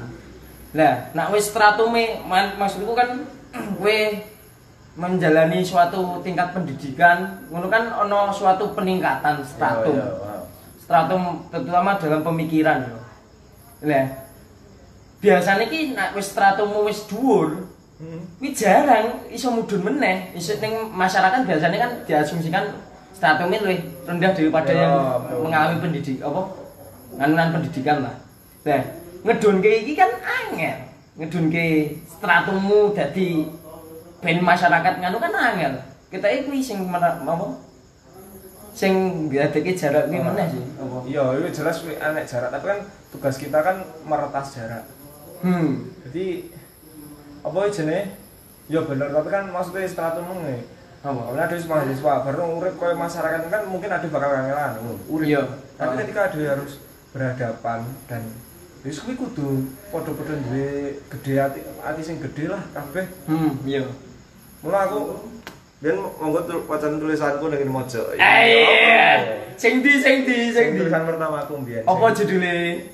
Lah 0.77 0.95
nak 1.17 1.33
wis 1.33 1.49
stratume 1.49 2.21
maksudku 2.31 2.93
kan 2.93 3.25
kowe 3.81 3.99
menjalani 4.93 5.65
suatu 5.65 6.21
tingkat 6.21 6.53
pendidikan 6.53 7.41
ngono 7.49 7.73
kan 7.73 7.89
ono 7.97 8.29
suatu 8.29 8.77
peningkatan 8.77 9.41
stratum 9.41 9.97
Ya, 9.97 10.05
ya, 10.05 10.09
wow. 10.13 10.43
stratum 10.77 11.23
terutama 11.49 11.97
dalam 11.97 12.21
pemikiran 12.21 12.85
yo. 12.85 12.99
Lah. 13.89 14.07
Biasanya 15.19 15.65
ki 15.67 15.95
nek 15.95 16.13
wis 16.13 16.35
stratummu 16.35 16.85
wis 16.85 17.07
dhuwur, 17.07 17.71
Hmm. 18.03 18.19
jarang 18.51 19.23
iso 19.31 19.47
mudhun 19.55 19.79
meneh. 19.87 20.35
Iso 20.35 20.59
ning 20.59 20.91
masyarakat 20.91 21.47
biasanya 21.47 21.79
kan 21.79 21.91
diasumsikan 22.03 22.75
stratumnya 23.15 23.63
lebih 23.63 23.79
rendah 24.03 24.35
daripada 24.35 24.75
Ya, 24.75 24.83
yang 24.83 24.95
betul. 25.23 25.39
mengalami 25.47 25.77
pendidik 25.79 26.19
apa 26.19 26.41
nganunan 27.15 27.49
pendidikan 27.55 28.03
lah. 28.03 28.15
Nah, 28.67 28.83
ngedunke 29.23 29.71
iki 29.87 29.95
kan 29.95 30.11
angel. 30.19 30.79
Ngedunke 31.15 31.95
stratummu 32.11 32.91
dadi 32.91 33.47
ben 34.23 34.39
masyarakat 34.39 35.03
nganu 35.03 35.19
kan 35.19 35.35
angel. 35.35 35.75
Kita 36.09 36.31
iki 36.31 36.63
sing 36.63 36.87
apa? 36.87 37.47
Sing 38.73 39.27
ngadeke 39.29 39.75
jarak 39.77 40.09
kuwi 40.09 40.23
meneh 40.23 40.47
sih. 40.49 40.65
Apa? 40.81 40.97
Iya, 41.05 41.25
itu 41.43 41.61
jelas 41.61 41.83
kuwi 41.83 41.99
enek 41.99 42.25
jarak, 42.25 42.49
tapi 42.55 42.65
kan 42.71 42.81
tugas 43.13 43.37
kita 43.37 43.59
kan 43.61 43.85
meretas 44.07 44.57
jarak. 44.57 44.87
Hmm. 45.43 45.91
Jadi 46.09 46.49
apa 47.43 47.69
jenenge? 47.69 48.17
Ya 48.71 48.81
bener, 48.87 49.11
tapi 49.11 49.29
kan 49.29 49.51
maksudnya 49.51 49.91
stratum 49.91 50.31
ngene. 50.31 50.65
Apa? 51.03 51.21
Kalau 51.35 51.43
ada 51.43 51.57
mahasiswa 51.59 52.13
baru 52.23 52.63
urip 52.63 52.75
koyo 52.79 52.95
masyarakat 52.95 53.51
kan 53.51 53.63
mungkin 53.67 53.91
ada 53.91 54.07
bakal 54.07 54.31
kangelan 54.31 54.73
urip. 55.11 55.27
Iya. 55.27 55.43
Tapi 55.75 55.93
ketika 56.07 56.31
ada 56.31 56.41
harus 56.57 56.79
berhadapan 57.11 57.85
dan 58.07 58.23
wis 58.87 59.03
kuwi 59.03 59.19
kudu 59.19 59.67
padha-padha 59.91 60.39
duwe 60.47 60.97
gede 61.11 61.35
ati, 61.43 61.61
ati 61.83 62.01
sing 62.01 62.23
gede 62.23 62.49
lah 62.49 62.63
kabeh. 62.73 63.05
Hmm, 63.27 63.59
iya. 63.67 63.85
Mula 64.63 64.79
aku 64.87 65.01
ben 65.83 65.99
monggo 65.99 66.41
wacan 66.71 67.03
tulisanku 67.03 67.51
ning 67.51 67.67
mojo. 67.67 68.15
Eh, 68.15 69.19
sing 69.59 69.83
di 69.83 69.99
sing 69.99 70.23
di 70.23 70.55
Sing 70.55 70.79
di. 70.79 70.87
tulisan 70.87 71.03
pertama 71.03 71.43
aku 71.43 71.59
mbiyen. 71.59 71.83
Apa 71.83 72.15
judule? 72.15 72.87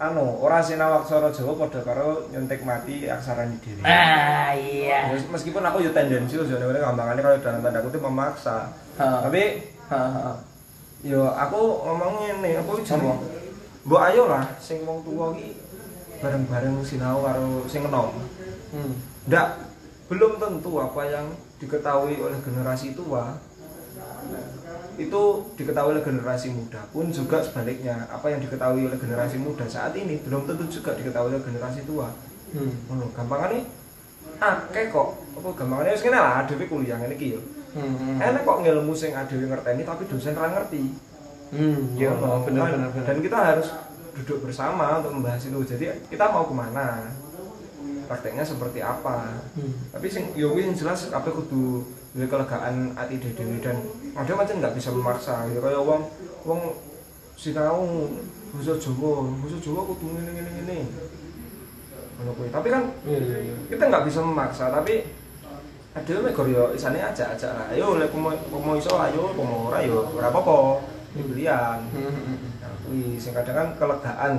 anu, 0.00 0.40
ora 0.40 0.64
sinau 0.64 0.96
aksara 0.96 1.28
Jawa 1.28 1.60
padha 1.60 1.84
karo 1.84 2.24
nyontek 2.32 2.64
mati 2.64 3.04
aksarane 3.04 3.52
dhewe. 3.60 3.84
Ah, 3.84 4.48
iya. 4.56 5.12
Ya, 5.12 5.20
Meskipun 5.28 5.60
aku 5.60 5.84
yo 5.84 5.92
tendensius 5.92 6.48
yo 6.48 6.56
nek 6.56 6.80
gampangannya 6.80 7.20
kalau 7.20 7.36
dalam 7.44 7.60
tanda 7.60 7.84
kutip 7.84 8.00
memaksa. 8.00 8.72
Tapi. 8.96 9.60
Yo 11.04 11.28
aku 11.28 11.60
ngomong 11.84 12.12
ngene, 12.24 12.60
aku 12.60 12.80
Apa? 12.80 13.12
Mbok 13.88 14.02
ayo 14.12 14.28
lah 14.28 14.44
sing 14.60 14.84
wong 14.84 15.00
tuwa 15.04 15.32
iki 15.32 15.56
bareng-bareng 16.20 16.80
sinau 16.84 17.24
karo 17.24 17.64
sing 17.64 17.84
enom. 17.84 18.12
Hmm. 18.72 18.92
Ndak 19.28 19.48
belum 20.10 20.36
tentu 20.36 20.72
apa 20.76 21.02
yang 21.06 21.26
diketahui 21.56 22.18
oleh 22.18 22.38
generasi 22.40 22.92
tua 22.92 23.38
itu 24.96 25.22
diketahui 25.54 25.96
oleh 25.96 26.04
generasi 26.04 26.50
muda 26.50 26.82
pun 26.90 27.08
juga 27.08 27.40
sebaliknya 27.40 28.04
apa 28.06 28.26
yang 28.28 28.38
diketahui 28.38 28.84
oleh 28.84 28.98
generasi 28.98 29.38
muda 29.38 29.64
saat 29.64 29.94
ini 29.94 30.20
belum 30.20 30.44
tentu 30.44 30.68
juga 30.68 30.92
diketahui 30.92 31.32
oleh 31.32 31.42
generasi 31.42 31.82
tua 31.84 32.10
Hmm. 32.50 32.74
ngono 32.84 33.06
gampangane 33.14 33.62
akeh 34.36 34.90
kok 34.90 35.08
apa 35.32 35.48
gampangane 35.54 35.94
wis 35.94 36.02
ngene 36.02 36.18
lah 36.18 36.42
dhewe 36.42 36.66
kuliah 36.66 36.98
ngene 36.98 37.14
iki 37.14 37.38
yo 37.38 37.40
Hmm. 37.70 38.18
enak 38.18 38.42
kok 38.42 38.58
ngilmu 38.60 38.90
sing 38.90 39.14
adewe 39.14 39.46
ngerteni 39.46 39.86
tapi 39.86 40.02
dosen 40.04 40.34
ra 40.34 40.50
ngerti 40.50 40.90
Hmm, 41.50 41.94
iya, 41.94 42.10
Ngono. 42.10 42.46
benar 42.46 42.70
Dan- 42.70 42.74
benar 42.78 42.88
benar. 42.90 43.06
Dan 43.06 43.18
kita 43.20 43.38
harus 43.42 43.74
duduk 44.14 44.46
bersama 44.46 45.02
untuk 45.02 45.18
membahas 45.18 45.42
itu. 45.42 45.58
Jadi 45.64 45.82
kita 46.06 46.30
mau 46.30 46.46
ke 46.46 46.54
mana? 46.54 47.10
Prakteknya 48.10 48.42
seperti 48.42 48.82
apa? 48.82 49.38
Hmm. 49.54 49.72
Tapi 49.94 50.10
sing 50.10 50.34
yo 50.34 50.50
kuwi 50.50 50.66
yang 50.66 50.74
jelas 50.74 51.14
apa 51.14 51.30
kudu 51.30 51.86
duwe 52.10 52.26
kelegaan 52.26 52.90
ati 52.98 53.22
dhewe 53.22 53.62
dan 53.62 53.78
ada 54.18 54.34
macam 54.34 54.58
nggak 54.58 54.74
bisa 54.74 54.90
memaksa. 54.90 55.46
Ya 55.54 55.62
kaya 55.62 55.78
wong 55.78 56.10
wong 56.42 56.74
sinau 57.38 58.10
basa 58.50 58.74
Jawa, 58.82 59.30
basa 59.38 59.56
Jawa 59.62 59.86
kudu 59.94 60.10
ngene 60.10 60.30
ngene 60.34 60.50
ngene. 60.58 60.78
ngono 62.20 62.36
kuwi 62.36 62.52
tapi 62.52 62.68
kan 62.68 62.84
Iya 63.08 63.16
iya 63.16 63.38
iya. 63.48 63.54
kita 63.72 63.88
nggak 63.88 64.04
bisa 64.04 64.20
memaksa 64.20 64.68
tapi 64.68 65.08
ada 65.96 66.12
megor 66.20 66.46
yo 66.52 66.68
isane 66.76 67.00
aja 67.00 67.32
aja 67.32 67.48
lah 67.56 67.66
ayo 67.72 67.96
lek 67.96 68.12
mau 68.12 68.28
mau 68.60 68.76
iso 68.76 68.92
ayo 69.00 69.32
mau 69.32 69.72
ora 69.72 69.80
yo 69.80 70.04
ora 70.12 70.28
apa-apa 70.28 70.84
ini 71.16 71.22
pilihan 71.32 71.80
nah 72.60 72.72
kuwi 72.84 73.16
sing 73.16 73.32
kadang 73.32 73.56
kan 73.56 73.68
kelegaan 73.80 74.32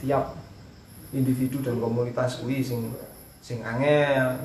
tiap 0.00 0.32
individu 1.16 1.58
dan 1.60 1.76
komunitas 1.76 2.38
kuwi 2.38 2.60
sing 2.60 2.92
sing 3.40 3.60
angel 3.60 4.36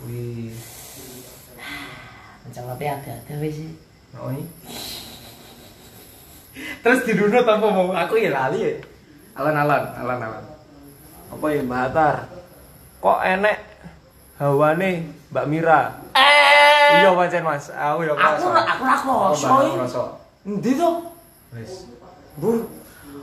kuwi 0.00 0.50
Macam 2.42 2.64
apa 2.68 2.82
ada 2.82 3.12
ada 3.14 3.34
wis 3.38 3.54
sih. 3.54 3.70
noi 4.10 4.42
Terus 6.82 7.00
dirunut 7.06 7.46
apa 7.46 7.62
mau? 7.62 7.94
Aku 7.94 8.18
ya 8.18 8.28
lali 8.28 8.60
ya. 8.60 8.74
Alon-alon, 9.32 9.84
alon-alon. 9.94 10.44
apa 11.32 11.46
ya 11.48 11.64
Mbak 11.64 11.80
Hatar 11.80 12.16
kok 13.00 13.18
enek 13.24 13.56
hawane 14.36 14.90
Mbak 15.32 15.46
Mira 15.48 15.80
Eh. 16.12 17.00
iya 17.00 17.08
pancen 17.10 17.40
Mas 17.40 17.72
aku 17.72 18.04
ya 18.04 18.12
Aku 18.12 18.52
aku 18.52 18.82
ra 18.84 18.96
kroso. 19.00 19.46
aku 19.48 19.60
iki. 19.64 19.72
kroso 19.72 20.04
Endi 20.44 20.70
to? 20.76 20.90
wis 21.56 21.88
Bu. 22.36 22.68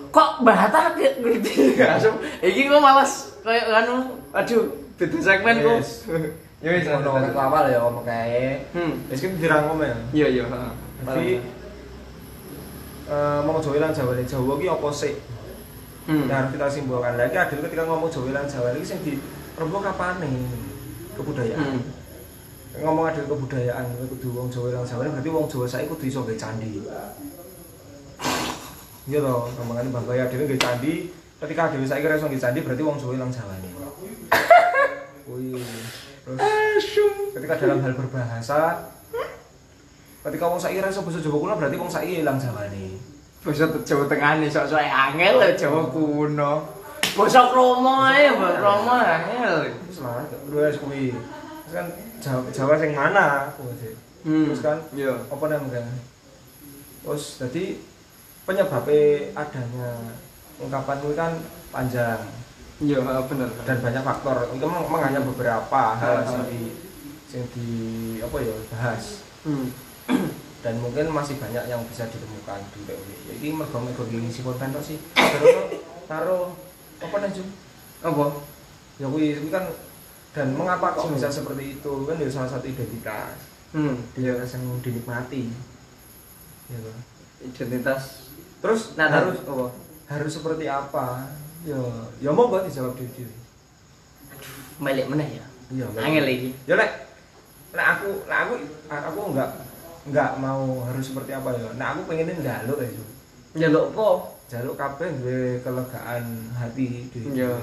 Kok 0.09 0.29
bahata 0.41 0.93
ngerti 0.97 1.77
langsung. 1.77 2.17
Iki 2.41 2.67
kok 2.67 2.81
malas 2.81 3.11
kayak 3.45 3.69
anu. 3.69 4.17
Aduh, 4.33 4.65
beda 4.97 5.17
segmen 5.21 5.55
kok. 5.61 5.77
Yes. 5.79 5.91
Ya 6.59 6.75
wis 6.75 6.83
ngono. 6.91 7.23
aku 7.23 7.39
awal 7.39 7.71
ya 7.71 7.79
ngomong 7.79 8.03
kae 8.03 8.59
Hmm. 8.75 8.91
wis 9.07 9.23
ki 9.23 9.31
dirangkum 9.39 9.79
ya 9.79 9.95
Iya 10.11 10.27
iya, 10.27 10.43
heeh. 10.43 10.71
Jadi 11.07 11.27
eh 13.07 13.39
mau 13.47 13.63
Jawa 13.63 13.79
lan 13.79 13.95
Jawa 13.95 14.11
Jawa 14.19 14.53
ki 14.59 14.67
apa 14.67 14.89
sih? 14.91 15.15
Hmm. 16.03 16.27
Nah, 16.27 16.43
harus 16.43 16.51
kita 16.51 16.67
simpulkan 16.67 17.15
lagi 17.15 17.39
adil 17.39 17.63
ketika 17.63 17.87
ngomong 17.87 18.11
Jawa 18.11 18.35
lan 18.35 18.43
Jawa 18.43 18.75
iki 18.75 18.83
sing 18.83 18.99
di 19.07 19.15
rembuk 19.55 19.87
kapane 19.87 20.27
kebudayaan. 21.15 21.79
Hmm. 21.79 22.83
Ngomong 22.83 23.07
adil 23.07 23.23
kebudayaan 23.23 23.85
kudu 24.11 24.27
wong 24.35 24.51
Jawa 24.51 24.67
lan 24.75 24.83
Jawa 24.83 25.07
berarti 25.15 25.31
wong 25.31 25.47
Jawa 25.47 25.63
saiki 25.63 25.87
kudu 25.87 26.11
iso 26.11 26.27
candi. 26.35 26.83
Iya 29.09 29.19
toh, 29.25 29.49
ngomongane 29.57 29.89
bangga 29.89 30.13
ya 30.13 30.23
adil 30.29 30.45
gawe 30.45 30.59
candi. 30.61 31.09
Ketika 31.41 31.73
saiki 31.73 32.05
ora 32.05 32.15
iso 32.19 32.29
gawe 32.29 32.37
candi 32.37 32.59
berarti 32.61 32.83
wong 32.85 32.97
Jawa 33.01 33.13
lan 33.17 33.29
Jawa 33.33 33.55
nih. 33.57 33.71
Wih. 35.33 35.65
Terus 36.29 36.87
ketika 37.33 37.53
dalam 37.57 37.81
hal 37.81 37.93
berbahasa 37.97 38.61
ketika 40.21 40.45
wong 40.45 40.61
saiki 40.61 40.77
ora 40.77 40.93
iso 40.93 41.01
basa 41.01 41.17
Jawa 41.25 41.37
kuno 41.41 41.53
berarti 41.57 41.77
wong 41.81 41.89
saiki 41.89 42.21
ilang 42.21 42.37
Jawane. 42.37 43.01
Basa 43.41 43.65
Jawa 43.81 44.03
Tengah 44.05 44.31
nih 44.43 44.49
sok-sok 44.51 44.77
angel 44.77 45.35
ya 45.41 45.49
Jawa 45.57 45.81
kuno. 45.89 46.53
Basa 47.17 47.49
kromo 47.49 48.05
ae, 48.05 48.29
basa 48.37 48.57
kromo 48.61 48.93
angel. 48.93 49.55
Terus 49.89 49.97
lah 50.05 50.21
terus 50.29 50.75
kuwi. 50.77 51.17
Terus 51.65 51.73
kan 51.73 51.87
Jawa, 52.21 52.41
Jawa 52.53 52.73
sing 52.77 52.91
mana? 52.93 53.49
Hmm. 54.21 54.45
Terus 54.53 54.61
kan 54.61 54.77
Iya. 54.93 55.17
apa 55.33 55.45
namanya? 55.49 55.81
Terus 57.01 57.41
jadi 57.41 57.79
penyebabnya 58.49 59.29
adanya 59.37 59.89
ungkapan 60.57 60.97
kuwi 61.05 61.13
kan 61.13 61.31
panjang 61.69 62.17
Iya, 62.79 63.03
bener. 63.27 63.51
dan 63.67 63.77
banyak 63.83 64.01
faktor. 64.01 64.55
Itu 64.55 64.63
memang 64.63 65.03
hanya 65.03 65.19
beberapa 65.19 65.99
hal 65.99 66.23
yang 66.23 66.47
di 66.47 66.71
yang 67.29 67.45
di 67.51 67.67
apa 68.23 68.37
ya 68.39 68.55
bahas. 68.71 69.19
Hmm. 69.43 69.67
dan 70.63 70.79
mungkin 70.79 71.11
masih 71.11 71.35
banyak 71.37 71.67
yang 71.67 71.83
bisa 71.91 72.07
ditemukan 72.07 72.59
di 72.71 72.79
POW. 72.87 73.03
Jadi 73.35 73.47
mergo 73.51 73.77
mergo 73.83 74.07
ngisi 74.07 74.41
konten 74.47 74.71
sih. 74.79 74.95
Terus 75.11 75.75
taruh 76.07 76.55
apa 77.03 77.15
nih? 77.19 77.43
Apa? 77.99 78.25
Ya 78.95 79.11
kuwi 79.11 79.35
kan 79.51 79.67
dan 80.31 80.55
mengapa 80.55 80.95
kok 80.95 81.11
bisa 81.11 81.27
seperti 81.27 81.77
itu 81.77 81.93
kan 82.07 82.15
ya 82.15 82.31
salah 82.31 82.47
satu 82.49 82.65
identitas 82.65 83.35
Hmm. 83.75 84.01
identitas 84.15 84.55
yang 84.55 84.65
dinikmati 84.81 85.51
ya. 86.71 86.79
Identitas. 87.43 88.28
Terus 88.59 88.81
Nah, 88.93 89.07
harus 89.07 89.37
harus 89.37 89.39
apa? 89.45 89.65
harus 90.09 90.31
seperti 90.31 90.65
apa 90.65 91.27
ya 91.61 91.79
ya 92.17 92.29
monggo 92.29 92.59
dijawab 92.61 92.93
diri 92.93 93.11
diri 93.15 93.35
Balik 94.79 95.05
meneh 95.07 95.29
ya. 95.35 95.45
iya 95.69 95.85
Angel 95.97 96.25
iki. 96.25 96.49
ya 96.65 96.73
lek 96.73 96.91
lek 97.69 97.87
aku 97.89 98.25
lek 98.25 98.37
aku 98.39 98.53
aku 98.89 99.19
enggak 99.29 99.49
enggak 100.03 100.31
mau 100.37 100.81
harus 100.83 101.05
seperti 101.05 101.31
apa 101.31 101.51
ya 101.53 101.69
nah 101.75 101.93
aku 101.93 102.05
pengenin 102.05 102.39
njaluk 102.39 102.79
ya 102.79 102.89
Jum. 102.89 103.07
Njaluk 103.53 103.85
apa? 103.91 104.07
jaluk 104.49 104.75
kabeh 104.75 105.09
duwe 105.15 105.41
kelegaan 105.59 106.25
hati 106.51 107.05
di 107.07 107.19
Iya. 107.31 107.53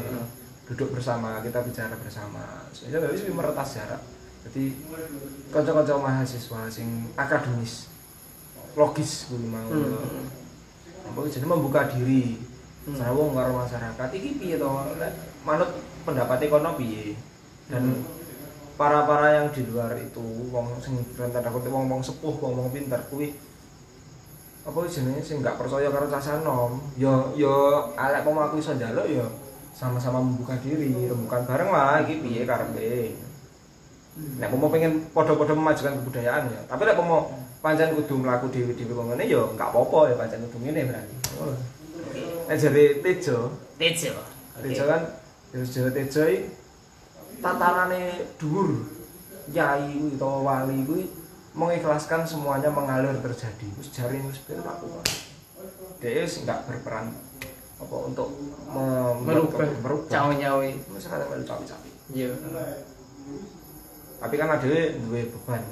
duduk 0.64 0.92
bersama 0.92 1.42
kita 1.42 1.58
bicara 1.60 1.94
bersama 1.96 2.42
saya 2.70 2.98
wis 3.06 3.26
meretas 3.26 3.74
jarak 3.74 4.02
jadi 4.44 4.70
kanca-kanca 5.48 5.94
mahasiswa 5.96 6.66
sing 6.68 6.86
akademis 7.12 7.90
logis 8.72 9.26
kuwi 9.26 9.46
mau 9.46 9.66
Hmm. 9.66 10.30
Apa 11.12 11.18
jadi 11.28 11.46
membuka 11.46 11.86
diri. 11.90 12.40
Hmm. 12.86 12.94
sarwa 12.94 13.34
karo 13.34 13.50
masyarakat. 13.66 14.08
Iki 14.14 14.30
piye 14.38 14.54
to? 14.62 14.70
Manut 15.42 15.70
pendapat 16.06 16.46
kono 16.46 16.78
piye? 16.78 17.18
Dan 17.66 17.82
Hmm. 17.82 18.02
para-para 18.76 19.40
yang 19.42 19.48
di 19.50 19.64
luar 19.66 19.96
itu 19.96 20.22
wong 20.52 20.76
sing 20.78 21.00
tanda 21.16 21.48
kutip 21.48 21.72
wong-wong 21.72 22.04
sepuh 22.04 22.36
wong-wong 22.36 22.68
pinter 22.68 23.00
kuwi 23.08 23.32
apa 24.68 24.78
jenenge 24.84 25.24
sing 25.24 25.40
nggak 25.40 25.56
percaya 25.56 25.88
karo 25.88 26.10
cah 26.12 26.20
sanom 26.20 26.76
yo 27.00 27.32
yo 27.32 27.88
alek 27.96 28.26
mau 28.28 28.44
aku 28.44 28.60
iso 28.60 28.76
njaluk 28.76 29.08
yo 29.08 29.24
sama-sama 29.72 30.20
membuka 30.20 30.60
diri 30.60 31.08
rembukan 31.08 31.46
bareng 31.48 31.70
lah 31.72 32.04
iki 32.04 32.20
piye 32.20 32.42
karepe 32.44 33.16
nek 34.16 34.48
mau 34.56 34.72
pengen 34.72 35.04
podo-podo 35.12 35.52
memajukan 35.52 35.92
kebudayaan 36.00 36.48
ya 36.48 36.60
tapi 36.64 36.88
nek 36.88 36.96
mau 36.98 37.28
pancen 37.60 37.92
kudu 37.92 38.24
mlaku 38.24 38.48
dhewe-dhewe 38.48 38.92
kok 38.96 39.06
ngene 39.12 39.24
ya 39.28 39.40
nggak 39.44 39.68
apa-apa 39.68 39.98
ya 40.08 40.14
pancen 40.16 40.40
kudu 40.48 40.58
ngene 40.64 40.88
berarti 40.88 41.14
oh. 41.40 41.56
nek 42.48 42.56
jare 42.56 42.84
Tejo 43.04 43.38
Tejo. 43.76 44.14
Tejo 44.64 44.84
kan 44.88 45.02
Tejo 45.52 45.88
Tejo 45.92 46.22
iki 46.24 46.48
tatarane 47.44 48.24
dhuwur 48.40 48.88
yai 49.52 49.92
kuwi 50.00 50.16
utawa 50.16 50.38
wali 50.64 50.80
kuwi 50.88 51.04
mengikhlaskan 51.52 52.24
semuanya 52.24 52.72
mengalir 52.72 53.12
terjadi 53.20 53.66
wis 53.76 53.92
jare 53.92 54.16
wis 54.24 54.40
ben 54.48 54.64
aku 54.64 54.88
dia 56.00 56.24
wis 56.24 56.40
enggak 56.40 56.64
berperan 56.64 57.12
apa 57.76 57.96
untuk 58.08 58.32
me- 58.72 59.20
Merubah. 59.20 59.68
merubah 59.84 60.08
Cawe 60.08 60.32
nyawe. 60.32 60.68
Wis 60.96 61.04
melu 61.04 61.44
capi-capi 61.44 61.90
Iya. 62.16 62.32
Tapi 64.16 64.34
kan 64.34 64.48
ada 64.50 64.66
duwe 64.96 65.28
beban 65.28 65.62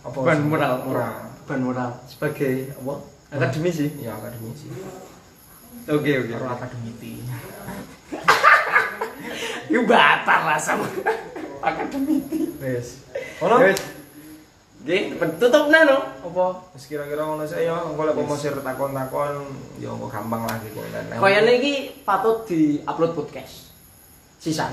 apa 0.00 0.16
Beban 0.16 0.40
moral, 0.44 0.72
moral 0.82 1.14
Beban 1.44 1.60
moral 1.62 1.90
sebagai 2.04 2.74
apa? 2.74 2.94
Akademisi. 3.30 3.86
ya 3.98 4.14
akademisi 4.14 4.66
Oke 5.86 6.10
oke. 6.18 6.30
karo 6.30 6.46
akademiti 6.50 7.20
Iku 9.70 9.86
batal 9.86 10.40
lah 10.50 10.58
sama 10.58 10.86
akademisi. 11.62 12.50
wis 12.58 13.06
ono 13.38 13.62
Wis. 13.62 13.78
Oke, 14.80 15.12
tutup 15.36 15.68
nah 15.68 15.84
no. 15.84 15.98
Apa? 16.24 16.72
Wis 16.72 16.88
kira-kira 16.88 17.20
ngono 17.20 17.44
sih 17.44 17.68
ya, 17.68 17.84
engko 17.84 18.00
lek 18.00 18.16
mau 18.16 18.32
sir 18.32 18.56
takon-takon 18.64 19.44
ya 19.76 19.92
engko 19.92 20.08
gampang 20.08 20.48
lah 20.48 20.56
gitu 20.64 20.80
kan. 20.88 21.04
Nah, 21.12 21.20
Kayaknya 21.20 21.52
iki 21.60 21.74
patut 22.00 22.48
di 22.48 22.80
upload 22.88 23.12
podcast. 23.12 23.76
Sisan. 24.40 24.72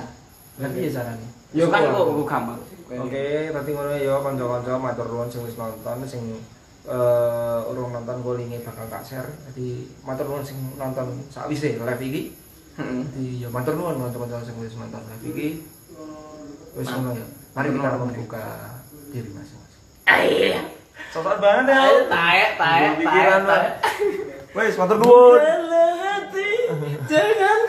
Lah 0.64 0.70
piye 0.72 0.88
carane? 0.88 1.28
Yo 1.52 1.68
kan 1.68 1.92
kok 1.92 2.08
gampang. 2.24 2.56
Oke, 2.88 3.52
tadi 3.52 3.70
ngono 3.76 3.92
ya 4.00 4.16
kanca-kanca 4.24 4.80
matur 4.80 5.12
nuwun 5.12 5.28
sing 5.28 5.44
wis 5.44 5.60
nonton 5.60 6.08
sing 6.08 6.24
eh 6.88 7.60
urung 7.68 7.92
nonton 7.92 8.24
kok 8.24 8.40
linke 8.40 8.64
bakal 8.64 8.88
tak 8.88 9.04
share. 9.04 9.28
Jadi 9.52 9.92
matur 10.08 10.32
nuwun 10.32 10.48
sing 10.48 10.56
nonton 10.80 11.20
sakwise 11.28 11.76
live 11.76 12.00
iki. 12.00 12.32
Heeh. 12.80 13.04
Jadi 13.12 13.44
ya 13.44 13.52
matur 13.52 13.76
nuwun 13.76 14.00
kanca-kanca 14.00 14.48
sing 14.48 14.56
wis 14.64 14.80
nonton 14.80 15.04
live 15.04 15.26
iki. 15.36 15.48
Wis 16.80 16.88
ngono 16.88 17.12
ya. 17.12 17.28
Mari 17.60 17.76
kita 17.76 18.00
membuka 18.00 18.46
diri 19.12 19.30
masing-masing. 19.36 19.84
Iya. 20.08 20.62
Sosok 21.12 21.44
banget 21.44 21.76
ya. 21.76 22.08
Taek 22.08 23.04
Pikiran, 23.04 23.44
taek. 23.44 23.84
Wis 24.56 24.80
matur 24.80 24.96
nuwun. 25.04 25.44
Jangan 27.08 27.60